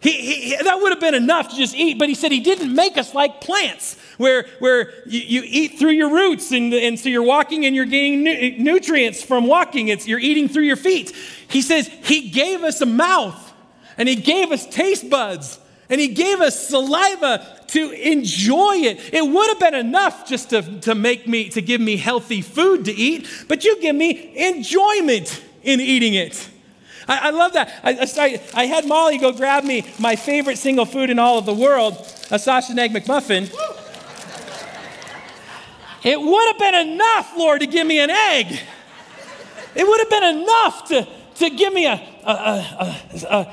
He, 0.00 0.12
he, 0.12 0.56
that 0.56 0.80
would 0.80 0.92
have 0.92 1.00
been 1.00 1.16
enough 1.16 1.50
to 1.50 1.56
just 1.56 1.74
eat, 1.74 1.98
but 1.98 2.08
he 2.08 2.14
said 2.14 2.32
he 2.32 2.40
didn't 2.40 2.74
make 2.74 2.96
us 2.96 3.12
like 3.12 3.42
plants 3.42 3.98
where, 4.16 4.46
where 4.58 4.92
you, 5.06 5.20
you 5.20 5.42
eat 5.44 5.78
through 5.78 5.92
your 5.92 6.12
roots 6.12 6.52
and, 6.52 6.72
and 6.72 6.98
so 6.98 7.08
you're 7.08 7.22
walking 7.22 7.66
and 7.66 7.74
you're 7.74 7.84
getting 7.84 8.22
nu- 8.22 8.58
nutrients 8.58 9.22
from 9.22 9.46
walking. 9.46 9.88
It's, 9.88 10.06
you're 10.06 10.18
eating 10.18 10.48
through 10.48 10.64
your 10.64 10.76
feet. 10.76 11.14
He 11.48 11.62
says 11.62 11.88
he 12.04 12.30
gave 12.30 12.62
us 12.62 12.80
a 12.80 12.86
mouth 12.86 13.52
and 13.96 14.08
he 14.08 14.16
gave 14.16 14.52
us 14.52 14.66
taste 14.66 15.08
buds 15.10 15.58
and 15.88 16.00
he 16.00 16.08
gave 16.08 16.40
us 16.40 16.68
saliva 16.68 17.56
to 17.68 17.90
enjoy 17.90 18.76
it. 18.76 19.12
It 19.12 19.22
would 19.22 19.48
have 19.48 19.58
been 19.58 19.74
enough 19.74 20.28
just 20.28 20.50
to, 20.50 20.80
to 20.80 20.94
make 20.94 21.26
me, 21.28 21.48
to 21.50 21.62
give 21.62 21.80
me 21.80 21.96
healthy 21.96 22.42
food 22.42 22.84
to 22.86 22.92
eat, 22.92 23.28
but 23.48 23.64
you 23.64 23.80
give 23.80 23.96
me 23.96 24.32
enjoyment 24.36 25.42
in 25.62 25.80
eating 25.80 26.14
it. 26.14 26.48
I, 27.08 27.28
I 27.28 27.30
love 27.30 27.52
that. 27.54 27.72
I, 27.82 27.90
I, 28.18 28.62
I, 28.62 28.66
had 28.66 28.86
Molly 28.86 29.18
go 29.18 29.32
grab 29.32 29.64
me 29.64 29.86
my 29.98 30.16
favorite 30.16 30.58
single 30.58 30.86
food 30.86 31.10
in 31.10 31.18
all 31.18 31.38
of 31.38 31.46
the 31.46 31.54
world, 31.54 31.94
a 32.30 32.38
sausage 32.38 32.70
and 32.70 32.80
egg 32.80 32.92
McMuffin. 32.92 33.52
It 36.06 36.20
would 36.20 36.46
have 36.46 36.58
been 36.60 36.88
enough, 36.92 37.32
Lord, 37.36 37.62
to 37.62 37.66
give 37.66 37.84
me 37.84 37.98
an 37.98 38.10
egg. 38.10 38.60
It 39.74 39.84
would 39.84 39.98
have 39.98 40.08
been 40.08 40.36
enough 40.40 40.88
to, 40.90 41.08
to 41.34 41.50
give 41.50 41.72
me 41.72 41.86
a, 41.86 41.94
a, 41.94 42.30
a, 42.30 43.26
a, 43.28 43.52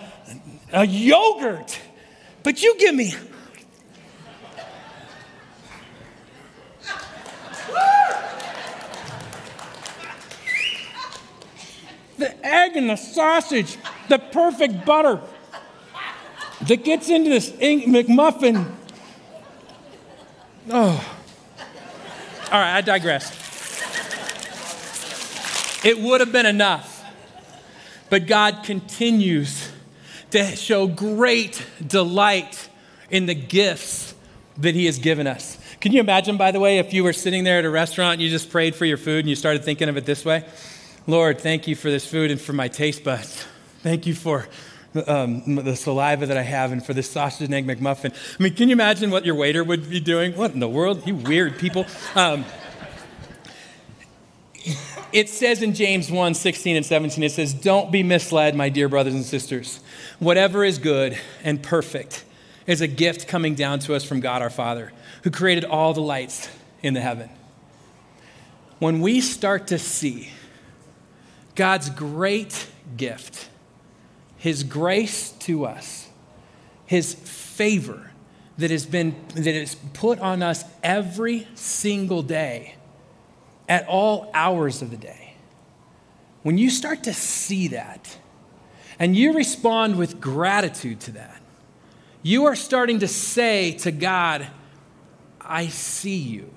a 0.74 0.86
yogurt. 0.86 1.80
But 2.44 2.62
you 2.62 2.78
give 2.78 2.94
me 2.94 3.16
the 12.20 12.46
egg 12.46 12.76
and 12.76 12.88
the 12.88 12.98
sausage, 12.98 13.78
the 14.10 14.20
perfect 14.20 14.86
butter 14.86 15.22
that 16.68 16.84
gets 16.84 17.10
into 17.10 17.32
this 17.32 17.50
McMuffin. 17.50 18.72
Oh. 20.70 21.13
All 22.54 22.60
right, 22.60 22.76
I 22.76 22.82
digress. 22.82 23.32
It 25.84 26.00
would 26.00 26.20
have 26.22 26.32
been 26.32 26.46
enough, 26.46 27.04
but 28.12 28.28
God 28.28 28.60
continues 28.64 29.72
to 30.30 30.56
show 30.56 30.86
great 30.86 31.66
delight 31.86 32.70
in 33.10 33.26
the 33.26 33.34
gifts 33.34 34.14
that 34.58 34.76
He 34.76 34.86
has 34.86 35.00
given 35.00 35.26
us. 35.26 35.58
Can 35.82 35.94
you 35.94 36.00
imagine, 36.00 36.38
by 36.38 36.52
the 36.52 36.60
way, 36.60 36.78
if 36.78 36.94
you 36.94 37.04
were 37.04 37.12
sitting 37.12 37.44
there 37.44 37.58
at 37.58 37.66
a 37.66 37.72
restaurant 37.72 38.14
and 38.14 38.22
you 38.22 38.30
just 38.30 38.52
prayed 38.52 38.76
for 38.76 38.86
your 38.86 38.98
food 38.98 39.22
and 39.22 39.30
you 39.30 39.36
started 39.36 39.64
thinking 39.64 39.90
of 39.90 39.98
it 39.98 40.06
this 40.06 40.24
way? 40.24 40.46
Lord, 41.08 41.42
thank 41.42 41.68
you 41.68 41.76
for 41.76 41.90
this 41.90 42.06
food 42.06 42.30
and 42.30 42.40
for 42.40 42.54
my 42.54 42.68
taste 42.68 43.04
buds. 43.04 43.48
Thank 43.82 44.06
you 44.06 44.14
for 44.14 44.48
um, 45.08 45.56
the 45.56 45.76
saliva 45.76 46.26
that 46.26 46.38
I 46.38 46.44
have 46.44 46.72
and 46.72 46.86
for 46.86 46.94
this 46.94 47.10
sausage 47.10 47.46
and 47.46 47.54
egg 47.54 47.68
McMuffin. 47.68 48.14
I 48.40 48.44
mean, 48.44 48.54
can 48.54 48.70
you 48.70 48.74
imagine 48.74 49.12
what 49.12 49.26
your 49.26 49.36
waiter 49.36 49.64
would 49.64 49.90
be 49.90 50.00
doing? 50.00 50.36
What 50.36 50.52
in 50.52 50.60
the 50.60 50.68
world? 50.68 51.06
You 51.08 51.16
weird 51.16 51.58
people. 51.58 51.86
Um, 52.16 52.46
it 55.12 55.30
says 55.30 55.62
in 55.62 55.74
James 55.74 56.12
1 56.12 56.34
16 56.34 56.76
and 56.76 56.86
17, 56.86 57.24
it 57.24 57.32
says, 57.32 57.54
Don't 57.54 57.92
be 57.92 58.04
misled, 58.04 58.56
my 58.56 58.70
dear 58.70 58.90
brothers 58.90 59.14
and 59.14 59.26
sisters. 59.26 59.80
Whatever 60.20 60.64
is 60.64 60.78
good 60.78 61.18
and 61.44 61.62
perfect 61.62 62.26
is 62.66 62.82
a 62.82 62.88
gift 62.88 63.28
coming 63.28 63.56
down 63.56 63.80
to 63.80 63.94
us 63.94 64.04
from 64.04 64.20
God 64.20 64.42
our 64.42 64.50
Father, 64.50 64.92
who 65.24 65.32
created 65.32 65.66
all 65.66 65.94
the 65.94 66.02
lights 66.02 66.50
in 66.82 66.94
the 66.94 67.02
heaven. 67.02 67.30
When 68.80 69.02
we 69.02 69.22
start 69.22 69.68
to 69.68 69.80
see 69.80 70.30
God's 71.56 71.90
great 71.90 72.68
gift, 72.98 73.50
His 74.44 74.66
grace 74.66 75.30
to 75.40 75.64
us, 75.64 76.10
His 76.86 77.14
favor 77.14 78.12
that 78.58 78.72
has 78.72 78.86
been 78.86 79.16
that 79.36 79.48
is 79.48 79.76
put 79.94 80.20
on 80.20 80.44
us 80.44 80.66
every 80.84 81.48
single 81.56 82.22
day 82.22 82.76
at 83.70 83.88
all 83.88 84.30
hours 84.34 84.82
of 84.82 84.92
the 84.92 84.98
day. 84.98 85.36
When 86.42 86.58
you 86.58 86.70
start 86.70 87.06
to 87.06 87.14
see 87.14 87.70
that 87.70 88.18
and 89.00 89.16
you 89.16 89.32
respond 89.32 89.98
with 89.98 90.20
gratitude 90.20 91.00
to 91.00 91.12
that, 91.14 91.42
you 92.22 92.44
are 92.44 92.56
starting 92.58 93.00
to 93.00 93.08
say 93.08 93.72
to 93.76 93.92
God, 93.92 94.46
I 95.40 95.68
see 95.68 96.18
you. 96.18 96.54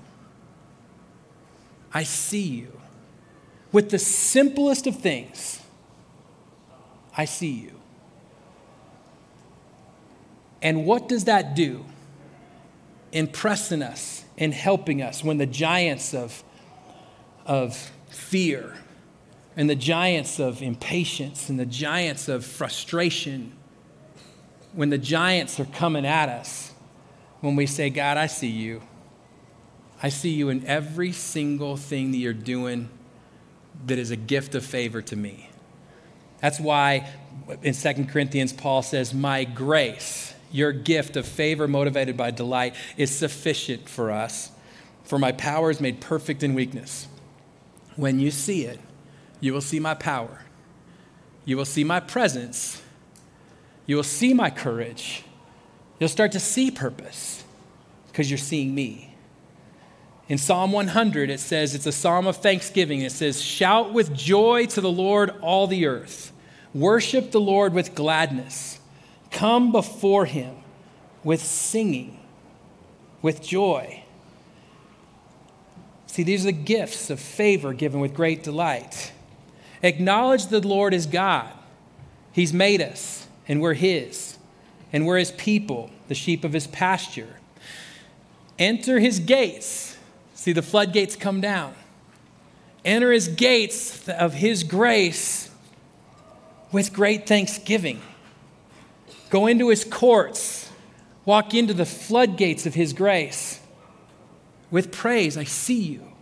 I 1.94 2.02
see 2.02 2.42
you. 2.42 2.80
With 3.70 3.90
the 3.90 4.00
simplest 4.00 4.88
of 4.88 4.98
things, 4.98 5.60
I 7.16 7.26
see 7.26 7.52
you. 7.52 7.75
And 10.66 10.84
what 10.84 11.08
does 11.08 11.26
that 11.26 11.54
do? 11.54 11.84
In 13.12 13.28
pressing 13.28 13.82
us, 13.82 14.24
in 14.36 14.50
helping 14.50 15.00
us 15.00 15.22
when 15.22 15.38
the 15.38 15.46
giants 15.46 16.12
of 16.12 16.42
of 17.46 17.76
fear 18.08 18.74
and 19.56 19.70
the 19.70 19.76
giants 19.76 20.40
of 20.40 20.62
impatience 20.62 21.48
and 21.48 21.56
the 21.56 21.66
giants 21.66 22.26
of 22.26 22.44
frustration, 22.44 23.52
when 24.72 24.90
the 24.90 24.98
giants 24.98 25.60
are 25.60 25.66
coming 25.66 26.04
at 26.04 26.28
us, 26.28 26.72
when 27.42 27.54
we 27.54 27.66
say, 27.66 27.88
God, 27.88 28.16
I 28.16 28.26
see 28.26 28.48
you. 28.48 28.82
I 30.02 30.08
see 30.08 30.30
you 30.30 30.48
in 30.48 30.66
every 30.66 31.12
single 31.12 31.76
thing 31.76 32.10
that 32.10 32.18
you're 32.18 32.32
doing 32.32 32.88
that 33.86 34.00
is 34.00 34.10
a 34.10 34.16
gift 34.16 34.56
of 34.56 34.66
favor 34.66 35.00
to 35.00 35.14
me. 35.14 35.48
That's 36.40 36.58
why 36.58 37.08
in 37.62 37.72
2 37.72 38.06
Corinthians, 38.06 38.52
Paul 38.52 38.82
says, 38.82 39.14
My 39.14 39.44
grace, 39.44 40.34
your 40.50 40.72
gift 40.72 41.16
of 41.16 41.26
favor 41.26 41.66
motivated 41.68 42.16
by 42.16 42.30
delight, 42.30 42.74
is 42.96 43.10
sufficient 43.14 43.88
for 43.88 44.10
us, 44.10 44.50
for 45.04 45.18
my 45.18 45.32
power 45.32 45.70
is 45.70 45.80
made 45.80 46.00
perfect 46.00 46.42
in 46.42 46.54
weakness. 46.54 47.08
When 47.96 48.18
you 48.18 48.30
see 48.30 48.64
it, 48.64 48.80
you 49.40 49.52
will 49.52 49.60
see 49.60 49.80
my 49.80 49.94
power. 49.94 50.42
You 51.44 51.56
will 51.56 51.64
see 51.64 51.84
my 51.84 52.00
presence. 52.00 52.82
You 53.86 53.96
will 53.96 54.02
see 54.02 54.34
my 54.34 54.50
courage. 54.50 55.24
You'll 55.98 56.08
start 56.08 56.32
to 56.32 56.40
see 56.40 56.70
purpose 56.70 57.44
because 58.08 58.30
you're 58.30 58.38
seeing 58.38 58.74
me. 58.74 59.14
In 60.28 60.38
Psalm 60.38 60.72
100, 60.72 61.30
it 61.30 61.38
says, 61.38 61.74
it's 61.74 61.86
a 61.86 61.92
psalm 61.92 62.26
of 62.26 62.38
thanksgiving. 62.38 63.02
It 63.02 63.12
says, 63.12 63.40
Shout 63.40 63.92
with 63.92 64.12
joy 64.12 64.66
to 64.66 64.80
the 64.80 64.90
Lord, 64.90 65.30
all 65.40 65.68
the 65.68 65.86
earth. 65.86 66.32
Worship 66.74 67.30
the 67.30 67.40
Lord 67.40 67.72
with 67.72 67.94
gladness. 67.94 68.80
Come 69.30 69.72
before 69.72 70.24
him 70.24 70.54
with 71.22 71.42
singing, 71.42 72.18
with 73.20 73.42
joy. 73.42 74.04
See, 76.06 76.22
these 76.22 76.44
are 76.44 76.46
the 76.46 76.52
gifts 76.52 77.10
of 77.10 77.20
favor 77.20 77.74
given 77.74 78.00
with 78.00 78.14
great 78.14 78.42
delight. 78.42 79.12
Acknowledge 79.82 80.46
the 80.46 80.66
Lord 80.66 80.94
is 80.94 81.04
God. 81.04 81.52
He's 82.32 82.52
made 82.52 82.80
us, 82.80 83.26
and 83.48 83.60
we're 83.60 83.74
His, 83.74 84.38
and 84.92 85.06
we're 85.06 85.18
His 85.18 85.32
people, 85.32 85.90
the 86.08 86.14
sheep 86.14 86.44
of 86.44 86.52
His 86.52 86.66
pasture. 86.66 87.36
Enter 88.58 89.00
His 89.00 89.18
gates. 89.18 89.96
See, 90.34 90.52
the 90.52 90.62
floodgates 90.62 91.16
come 91.16 91.40
down. 91.40 91.74
Enter 92.84 93.12
His 93.12 93.28
gates 93.28 94.08
of 94.08 94.34
His 94.34 94.62
grace 94.62 95.50
with 96.72 96.92
great 96.92 97.26
thanksgiving. 97.26 98.00
Go 99.30 99.46
into 99.46 99.68
His 99.68 99.84
courts. 99.84 100.70
Walk 101.24 101.54
into 101.54 101.74
the 101.74 101.86
floodgates 101.86 102.66
of 102.66 102.74
His 102.74 102.92
grace 102.92 103.60
with 104.70 104.92
praise. 104.92 105.36
I 105.36 105.44
see 105.44 105.80
you. 105.80 106.12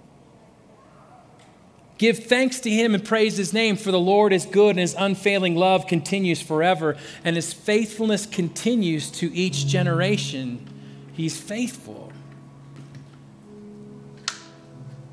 Give 1.97 2.19
thanks 2.19 2.59
to 2.61 2.71
him 2.71 2.95
and 2.95 3.05
praise 3.05 3.37
his 3.37 3.53
name, 3.53 3.77
for 3.77 3.93
the 3.93 4.01
Lord 4.01 4.33
is 4.33 4.47
good 4.47 4.71
and 4.71 4.81
his 4.81 4.95
unfailing 4.99 5.55
love 5.55 5.87
continues 5.87 6.43
forever, 6.43 6.97
and 7.25 7.37
his 7.37 7.53
faithfulness 7.53 8.27
continues 8.27 9.11
to 9.12 9.33
each 9.35 9.67
generation. 9.67 10.67
He's 11.12 11.40
faithful. 11.40 12.12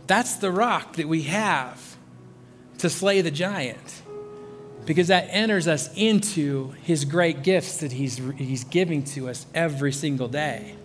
That's 0.07 0.35
the 0.35 0.51
rock 0.51 0.95
that 0.97 1.07
we 1.07 1.23
have 1.23 1.95
to 2.79 2.89
slay 2.89 3.21
the 3.21 3.31
giant, 3.31 4.01
because 4.85 5.07
that 5.07 5.27
enters 5.29 5.67
us 5.67 5.93
into 5.95 6.71
his 6.83 7.05
great 7.05 7.43
gifts 7.43 7.77
that 7.77 7.91
he's, 7.91 8.17
he's 8.37 8.63
giving 8.63 9.03
to 9.03 9.29
us 9.29 9.45
every 9.53 9.91
single 9.91 10.27
day. 10.27 10.75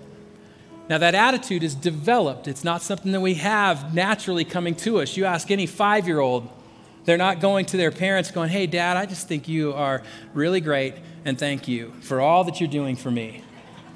Now, 0.89 0.99
that 0.99 1.15
attitude 1.15 1.65
is 1.65 1.75
developed. 1.75 2.47
It's 2.47 2.63
not 2.63 2.81
something 2.81 3.11
that 3.13 3.21
we 3.21 3.35
have 3.35 3.93
naturally 3.93 4.45
coming 4.45 4.75
to 4.77 5.01
us. 5.01 5.17
You 5.17 5.25
ask 5.25 5.51
any 5.51 5.67
five 5.67 6.07
year 6.07 6.21
old, 6.21 6.49
they're 7.05 7.17
not 7.17 7.41
going 7.41 7.67
to 7.67 7.77
their 7.77 7.91
parents 7.91 8.31
going, 8.31 8.51
Hey, 8.51 8.67
dad, 8.67 8.97
I 8.97 9.07
just 9.07 9.27
think 9.27 9.49
you 9.49 9.73
are 9.73 10.03
really 10.33 10.61
great, 10.61 10.95
and 11.25 11.39
thank 11.39 11.67
you 11.67 11.93
for 12.03 12.21
all 12.21 12.45
that 12.45 12.61
you're 12.61 12.69
doing 12.69 12.95
for 12.95 13.11
me. 13.11 13.43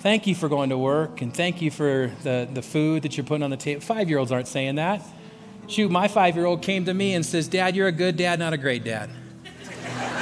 Thank 0.00 0.26
you 0.26 0.34
for 0.34 0.48
going 0.48 0.70
to 0.70 0.78
work, 0.78 1.20
and 1.20 1.32
thank 1.32 1.60
you 1.60 1.70
for 1.70 2.10
the, 2.22 2.48
the 2.52 2.62
food 2.62 3.02
that 3.02 3.16
you're 3.16 3.26
putting 3.26 3.42
on 3.42 3.50
the 3.50 3.56
table. 3.56 3.82
Five 3.82 4.08
year 4.08 4.18
olds 4.18 4.32
aren't 4.32 4.48
saying 4.48 4.76
that. 4.76 5.02
Shoot, 5.68 5.90
my 5.90 6.08
five 6.08 6.34
year 6.34 6.46
old 6.46 6.62
came 6.62 6.86
to 6.86 6.94
me 6.94 7.14
and 7.14 7.24
says, 7.24 7.46
Dad, 7.46 7.76
you're 7.76 7.86
a 7.86 7.92
good 7.92 8.16
dad, 8.16 8.38
not 8.40 8.52
a 8.52 8.56
great 8.56 8.82
dad. 8.82 9.10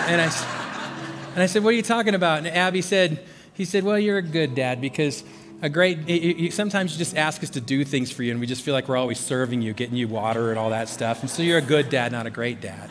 And, 0.09 0.21
I, 0.23 1.31
and 1.35 1.43
I 1.43 1.47
said, 1.47 1.63
What 1.63 1.71
are 1.71 1.77
you 1.77 1.83
talking 1.83 2.15
about? 2.15 2.39
And 2.39 2.49
Abby 2.49 2.83
said, 2.83 3.25
He 3.53 3.65
said, 3.65 3.85
Well, 3.85 3.99
you're 3.99 4.19
a 4.19 4.23
good 4.23 4.55
dad 4.55 4.81
because 4.81 5.23
a 5.61 5.69
great 5.69 6.09
you, 6.09 6.51
sometimes 6.51 6.93
you 6.93 6.99
just 6.99 7.17
ask 7.17 7.43
us 7.43 7.51
to 7.51 7.61
do 7.61 7.85
things 7.85 8.11
for 8.11 8.23
you 8.23 8.31
and 8.31 8.41
we 8.41 8.47
just 8.47 8.63
feel 8.63 8.75
like 8.75 8.89
we're 8.89 8.97
always 8.97 9.19
serving 9.19 9.61
you 9.61 9.73
getting 9.73 9.97
you 9.97 10.09
water 10.09 10.51
and 10.51 10.59
all 10.59 10.71
that 10.71 10.89
stuff. 10.89 11.21
And 11.21 11.31
so 11.31 11.43
you're 11.43 11.59
a 11.59 11.63
good 11.63 11.91
dad 11.91 12.13
not 12.13 12.27
a 12.27 12.31
great 12.31 12.61
dad. 12.61 12.91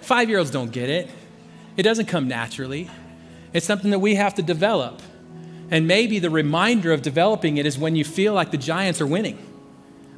Five 0.00 0.28
year 0.28 0.38
olds 0.38 0.50
don't 0.50 0.72
get 0.72 0.88
it. 0.88 1.08
It 1.76 1.82
doesn't 1.82 2.06
come 2.06 2.26
naturally. 2.26 2.90
It's 3.52 3.66
something 3.66 3.90
that 3.90 4.00
we 4.00 4.16
have 4.16 4.34
to 4.34 4.42
develop. 4.42 5.00
And 5.70 5.86
maybe 5.86 6.18
the 6.18 6.30
reminder 6.30 6.92
of 6.92 7.02
developing 7.02 7.56
it 7.58 7.66
is 7.66 7.78
when 7.78 7.94
you 7.94 8.04
feel 8.04 8.34
like 8.34 8.50
the 8.50 8.58
giants 8.58 9.00
are 9.00 9.06
winning. 9.06 9.38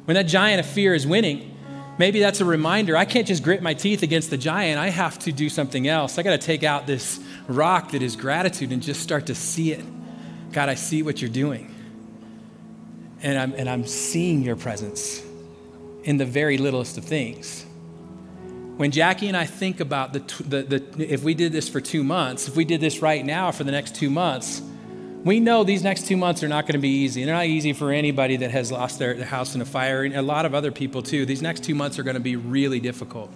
When 0.05 0.15
that 0.15 0.23
giant 0.23 0.59
of 0.59 0.65
fear 0.65 0.95
is 0.95 1.05
winning 1.05 1.52
maybe 1.97 2.19
that's 2.19 2.41
a 2.41 2.45
reminder 2.45 2.97
i 2.97 3.05
can't 3.05 3.27
just 3.27 3.43
grit 3.43 3.61
my 3.61 3.73
teeth 3.73 4.03
against 4.03 4.29
the 4.29 4.37
giant 4.37 4.79
i 4.79 4.89
have 4.89 5.17
to 5.19 5.31
do 5.31 5.49
something 5.49 5.87
else 5.87 6.17
i 6.17 6.23
got 6.23 6.31
to 6.39 6.45
take 6.45 6.63
out 6.63 6.87
this 6.87 7.19
rock 7.47 7.91
that 7.91 8.01
is 8.01 8.15
gratitude 8.15 8.71
and 8.71 8.81
just 8.81 9.01
start 9.01 9.27
to 9.27 9.35
see 9.35 9.71
it 9.71 9.85
God, 10.53 10.69
I 10.69 10.75
see 10.75 11.01
what 11.01 11.21
you're 11.21 11.31
doing. 11.31 11.73
And 13.21 13.37
I'm, 13.37 13.53
and 13.53 13.69
I'm 13.69 13.85
seeing 13.85 14.43
your 14.43 14.55
presence 14.55 15.21
in 16.03 16.17
the 16.17 16.25
very 16.25 16.57
littlest 16.57 16.97
of 16.97 17.05
things. 17.05 17.65
When 18.77 18.91
Jackie 18.91 19.27
and 19.27 19.37
I 19.37 19.45
think 19.45 19.79
about 19.79 20.13
the, 20.13 20.19
the, 20.43 20.79
the, 20.79 21.13
if 21.13 21.23
we 21.23 21.33
did 21.33 21.51
this 21.51 21.69
for 21.69 21.81
two 21.81 22.03
months, 22.03 22.47
if 22.47 22.55
we 22.55 22.65
did 22.65 22.81
this 22.81 23.01
right 23.01 23.25
now 23.25 23.51
for 23.51 23.63
the 23.63 23.71
next 23.71 23.95
two 23.95 24.09
months, 24.09 24.61
we 25.23 25.39
know 25.39 25.63
these 25.63 25.83
next 25.83 26.05
two 26.05 26.17
months 26.17 26.43
are 26.43 26.49
not 26.49 26.65
going 26.65 26.73
to 26.73 26.79
be 26.79 26.89
easy. 26.89 27.21
And 27.21 27.29
They're 27.29 27.35
not 27.35 27.45
easy 27.45 27.71
for 27.71 27.91
anybody 27.91 28.37
that 28.37 28.51
has 28.51 28.71
lost 28.71 28.99
their, 28.99 29.13
their 29.13 29.25
house 29.25 29.55
in 29.55 29.61
a 29.61 29.65
fire, 29.65 30.03
and 30.03 30.13
a 30.15 30.21
lot 30.21 30.45
of 30.45 30.53
other 30.53 30.71
people 30.71 31.01
too. 31.01 31.25
These 31.25 31.41
next 31.41 31.63
two 31.63 31.75
months 31.75 31.97
are 31.97 32.03
going 32.03 32.15
to 32.15 32.19
be 32.19 32.35
really 32.35 32.79
difficult. 32.79 33.31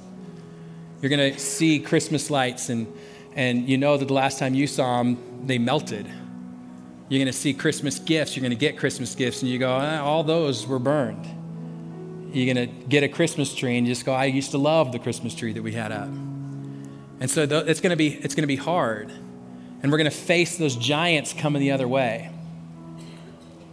You're 1.02 1.10
going 1.10 1.34
to 1.34 1.40
see 1.40 1.80
Christmas 1.80 2.30
lights, 2.30 2.70
and, 2.70 2.92
and 3.36 3.70
you 3.70 3.78
know 3.78 3.96
that 3.98 4.08
the 4.08 4.14
last 4.14 4.38
time 4.38 4.54
you 4.54 4.68
saw 4.68 4.98
them, 4.98 5.46
they 5.46 5.58
melted. 5.58 6.06
You're 7.08 7.20
going 7.20 7.28
to 7.28 7.34
see 7.34 7.54
Christmas 7.54 8.00
gifts. 8.00 8.36
You're 8.36 8.42
going 8.42 8.52
to 8.52 8.58
get 8.58 8.78
Christmas 8.78 9.16
gifts, 9.16 9.42
and 9.42 9.50
you 9.50 9.58
go, 9.58 9.78
eh, 9.78 10.00
all 10.00 10.24
those 10.24 10.68
were 10.68 10.80
burned. 10.80 11.26
You're 12.34 12.54
going 12.54 12.68
to 12.68 12.88
get 12.88 13.04
a 13.04 13.08
Christmas 13.08 13.54
tree, 13.54 13.78
and 13.78 13.88
you 13.88 13.94
just 13.94 14.06
go, 14.06 14.12
I 14.12 14.26
used 14.26 14.52
to 14.52 14.58
love 14.58 14.92
the 14.92 15.00
Christmas 15.00 15.34
tree 15.34 15.54
that 15.54 15.64
we 15.64 15.72
had 15.72 15.94
up. 15.94 16.10
And 17.20 17.30
so 17.30 17.44
it's 17.44 17.80
going 17.80 17.92
to 17.92 17.96
be, 17.96 18.10
it's 18.16 18.36
going 18.36 18.44
to 18.44 18.48
be 18.48 18.58
hard. 18.58 19.12
And 19.82 19.92
we're 19.92 19.98
going 19.98 20.10
to 20.10 20.18
face 20.18 20.58
those 20.58 20.76
giants 20.76 21.34
coming 21.34 21.62
the 21.62 21.72
other 21.72 21.88
way. 21.88 22.32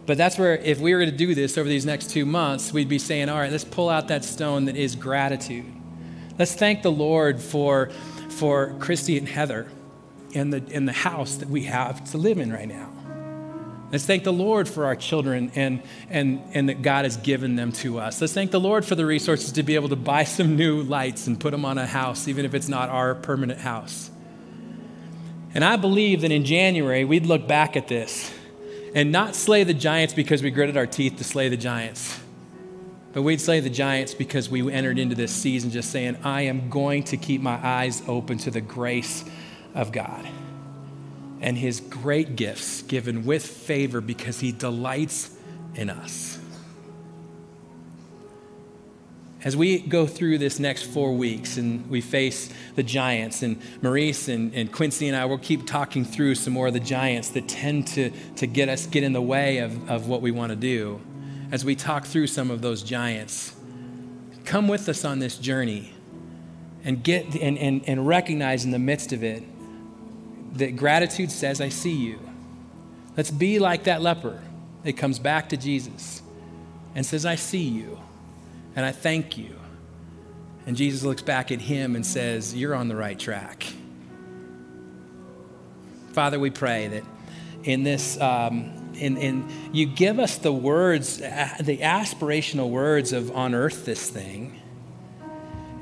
But 0.05 0.17
that's 0.17 0.37
where, 0.37 0.55
if 0.57 0.79
we 0.79 0.93
were 0.93 1.05
to 1.05 1.11
do 1.11 1.33
this 1.33 1.57
over 1.57 1.67
these 1.67 1.85
next 1.85 2.11
two 2.11 2.25
months, 2.25 2.71
we'd 2.71 2.89
be 2.89 2.99
saying, 2.99 3.27
all 3.27 3.39
right, 3.39 3.51
let's 3.51 3.63
pull 3.63 3.89
out 3.89 4.09
that 4.09 4.23
stone 4.23 4.65
that 4.65 4.75
is 4.75 4.95
gratitude. 4.95 5.65
Let's 6.37 6.53
thank 6.53 6.83
the 6.83 6.91
Lord 6.91 7.41
for, 7.41 7.89
for 8.29 8.75
Christy 8.79 9.17
and 9.17 9.27
Heather 9.27 9.67
and 10.35 10.53
the, 10.53 10.63
and 10.71 10.87
the 10.87 10.93
house 10.93 11.37
that 11.37 11.49
we 11.49 11.63
have 11.63 12.11
to 12.11 12.17
live 12.17 12.37
in 12.37 12.53
right 12.53 12.67
now. 12.67 12.91
Let's 13.91 14.05
thank 14.05 14.23
the 14.23 14.33
Lord 14.33 14.67
for 14.67 14.85
our 14.85 14.95
children 14.95 15.51
and, 15.55 15.81
and, 16.09 16.41
and 16.53 16.69
that 16.69 16.81
God 16.81 17.05
has 17.05 17.17
given 17.17 17.55
them 17.55 17.71
to 17.73 17.99
us. 17.99 18.19
Let's 18.19 18.33
thank 18.33 18.51
the 18.51 18.59
Lord 18.59 18.83
for 18.83 18.95
the 18.95 19.05
resources 19.05 19.53
to 19.53 19.63
be 19.63 19.75
able 19.75 19.89
to 19.89 19.95
buy 19.95 20.25
some 20.25 20.55
new 20.55 20.81
lights 20.81 21.27
and 21.27 21.39
put 21.39 21.51
them 21.51 21.63
on 21.65 21.77
a 21.77 21.85
house, 21.85 22.27
even 22.27 22.45
if 22.45 22.53
it's 22.53 22.67
not 22.67 22.89
our 22.89 23.15
permanent 23.15 23.59
house. 23.59 24.11
And 25.55 25.63
I 25.63 25.77
believe 25.77 26.21
that 26.21 26.31
in 26.31 26.43
January, 26.43 27.05
we'd 27.05 27.25
look 27.25 27.47
back 27.47 27.77
at 27.77 27.87
this 27.87 28.31
and 28.93 29.11
not 29.11 29.35
slay 29.35 29.63
the 29.63 29.73
giants 29.73 30.13
because 30.13 30.43
we 30.43 30.51
gritted 30.51 30.75
our 30.75 30.85
teeth 30.85 31.17
to 31.17 31.23
slay 31.23 31.47
the 31.47 31.57
giants, 31.57 32.19
but 33.13 33.21
we'd 33.21 33.39
slay 33.39 33.61
the 33.61 33.69
giants 33.69 34.13
because 34.13 34.49
we 34.49 34.69
entered 34.69 34.99
into 34.99 35.15
this 35.15 35.31
season 35.31 35.71
just 35.71 35.91
saying, 35.91 36.17
I 36.23 36.41
am 36.41 36.69
going 36.69 37.03
to 37.05 37.17
keep 37.17 37.41
my 37.41 37.57
eyes 37.65 38.03
open 38.05 38.37
to 38.39 38.51
the 38.51 38.59
grace 38.59 39.23
of 39.73 39.93
God 39.93 40.27
and 41.39 41.57
his 41.57 41.79
great 41.79 42.35
gifts 42.35 42.81
given 42.81 43.25
with 43.25 43.45
favor 43.45 44.01
because 44.01 44.41
he 44.41 44.51
delights 44.51 45.37
in 45.75 45.89
us. 45.89 46.37
As 49.45 49.55
we 49.55 49.77
go 49.77 50.07
through 50.07 50.39
this 50.39 50.59
next 50.59 50.85
four 50.85 51.13
weeks 51.13 51.57
and 51.57 51.87
we 51.87 52.01
face 52.01 52.49
the 52.73 52.81
giants, 52.81 53.43
and 53.43 53.61
Maurice 53.79 54.27
and, 54.27 54.51
and 54.55 54.71
Quincy 54.71 55.07
and 55.07 55.15
I 55.15 55.25
will 55.25 55.37
keep 55.37 55.67
talking 55.67 56.03
through 56.03 56.33
some 56.33 56.51
more 56.51 56.65
of 56.65 56.73
the 56.73 56.79
giants 56.79 57.29
that 57.29 57.47
tend 57.47 57.85
to, 57.89 58.09
to 58.37 58.47
get 58.47 58.69
us 58.69 58.87
get 58.87 59.03
in 59.03 59.13
the 59.13 59.21
way 59.21 59.59
of, 59.59 59.87
of 59.87 60.07
what 60.07 60.23
we 60.23 60.31
want 60.31 60.49
to 60.49 60.55
do. 60.55 60.99
As 61.51 61.63
we 61.63 61.75
talk 61.75 62.05
through 62.05 62.25
some 62.25 62.49
of 62.49 62.63
those 62.63 62.81
giants, 62.81 63.55
come 64.45 64.67
with 64.67 64.89
us 64.89 65.05
on 65.05 65.19
this 65.19 65.37
journey 65.37 65.93
and 66.83 67.03
get 67.03 67.35
and, 67.35 67.55
and, 67.59 67.83
and 67.85 68.07
recognize 68.07 68.65
in 68.65 68.71
the 68.71 68.79
midst 68.79 69.13
of 69.13 69.23
it 69.23 69.43
that 70.57 70.75
gratitude 70.75 71.29
says, 71.29 71.61
I 71.61 71.69
see 71.69 71.95
you. 71.95 72.19
Let's 73.15 73.29
be 73.29 73.59
like 73.59 73.83
that 73.83 74.01
leper 74.01 74.41
that 74.83 74.97
comes 74.97 75.19
back 75.19 75.49
to 75.49 75.57
Jesus 75.57 76.23
and 76.95 77.05
says, 77.05 77.27
I 77.27 77.35
see 77.35 77.61
you 77.61 77.99
and 78.75 78.85
I 78.85 78.91
thank 78.91 79.37
you. 79.37 79.55
And 80.65 80.75
Jesus 80.75 81.03
looks 81.03 81.21
back 81.21 81.51
at 81.51 81.61
him 81.61 81.95
and 81.95 82.05
says, 82.05 82.55
You're 82.55 82.75
on 82.75 82.87
the 82.87 82.95
right 82.95 83.17
track. 83.17 83.65
Father, 86.13 86.39
we 86.39 86.49
pray 86.49 86.87
that 86.87 87.03
in 87.63 87.83
this, 87.83 88.19
um, 88.21 88.93
in, 88.97 89.17
in, 89.17 89.49
you 89.73 89.85
give 89.85 90.19
us 90.19 90.37
the 90.37 90.51
words, 90.51 91.17
the 91.17 91.79
aspirational 91.81 92.69
words 92.69 93.11
of 93.11 93.35
on 93.35 93.53
earth 93.53 93.85
this 93.85 94.09
thing. 94.09 94.61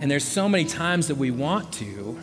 And 0.01 0.09
there's 0.09 0.23
so 0.23 0.49
many 0.49 0.65
times 0.65 1.07
that 1.07 1.15
we 1.15 1.31
want 1.31 1.71
to, 1.73 2.19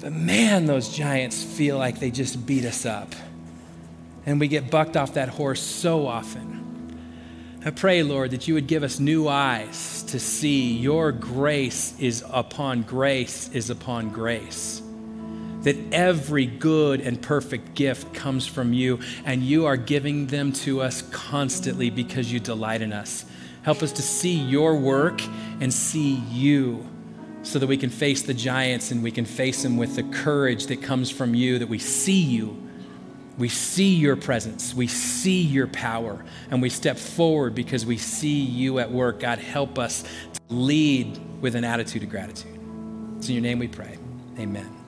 but 0.00 0.12
man, 0.12 0.66
those 0.66 0.88
giants 0.88 1.42
feel 1.42 1.76
like 1.76 1.98
they 1.98 2.10
just 2.10 2.46
beat 2.46 2.64
us 2.64 2.86
up. 2.86 3.14
And 4.24 4.38
we 4.38 4.48
get 4.48 4.70
bucked 4.70 4.96
off 4.96 5.14
that 5.14 5.28
horse 5.28 5.60
so 5.60 6.06
often. 6.06 6.61
I 7.64 7.70
pray, 7.70 8.02
Lord, 8.02 8.32
that 8.32 8.48
you 8.48 8.54
would 8.54 8.66
give 8.66 8.82
us 8.82 8.98
new 8.98 9.28
eyes 9.28 10.02
to 10.08 10.18
see 10.18 10.76
your 10.76 11.12
grace 11.12 11.94
is 12.00 12.24
upon 12.28 12.82
grace 12.82 13.50
is 13.50 13.70
upon 13.70 14.10
grace. 14.10 14.82
That 15.60 15.76
every 15.92 16.44
good 16.44 17.00
and 17.00 17.22
perfect 17.22 17.74
gift 17.74 18.14
comes 18.14 18.48
from 18.48 18.72
you, 18.72 18.98
and 19.24 19.44
you 19.44 19.66
are 19.66 19.76
giving 19.76 20.26
them 20.26 20.52
to 20.54 20.80
us 20.80 21.02
constantly 21.12 21.88
because 21.88 22.32
you 22.32 22.40
delight 22.40 22.82
in 22.82 22.92
us. 22.92 23.24
Help 23.62 23.80
us 23.84 23.92
to 23.92 24.02
see 24.02 24.34
your 24.34 24.74
work 24.76 25.22
and 25.60 25.72
see 25.72 26.16
you 26.32 26.84
so 27.44 27.60
that 27.60 27.68
we 27.68 27.76
can 27.76 27.90
face 27.90 28.22
the 28.22 28.34
giants 28.34 28.90
and 28.90 29.04
we 29.04 29.12
can 29.12 29.24
face 29.24 29.62
them 29.62 29.76
with 29.76 29.94
the 29.94 30.02
courage 30.02 30.66
that 30.66 30.82
comes 30.82 31.12
from 31.12 31.32
you, 31.32 31.60
that 31.60 31.68
we 31.68 31.78
see 31.78 32.20
you. 32.20 32.56
We 33.38 33.48
see 33.48 33.94
your 33.94 34.16
presence, 34.16 34.74
we 34.74 34.86
see 34.86 35.42
your 35.42 35.66
power, 35.66 36.24
and 36.50 36.60
we 36.60 36.68
step 36.68 36.98
forward 36.98 37.54
because 37.54 37.86
we 37.86 37.96
see 37.96 38.42
you 38.42 38.78
at 38.78 38.90
work. 38.90 39.20
God, 39.20 39.38
help 39.38 39.78
us 39.78 40.02
to 40.02 40.40
lead 40.50 41.18
with 41.40 41.54
an 41.54 41.64
attitude 41.64 42.02
of 42.02 42.10
gratitude. 42.10 42.60
It's 43.16 43.28
in 43.28 43.34
your 43.34 43.42
name 43.42 43.58
we 43.58 43.68
pray. 43.68 43.98
Amen. 44.38 44.81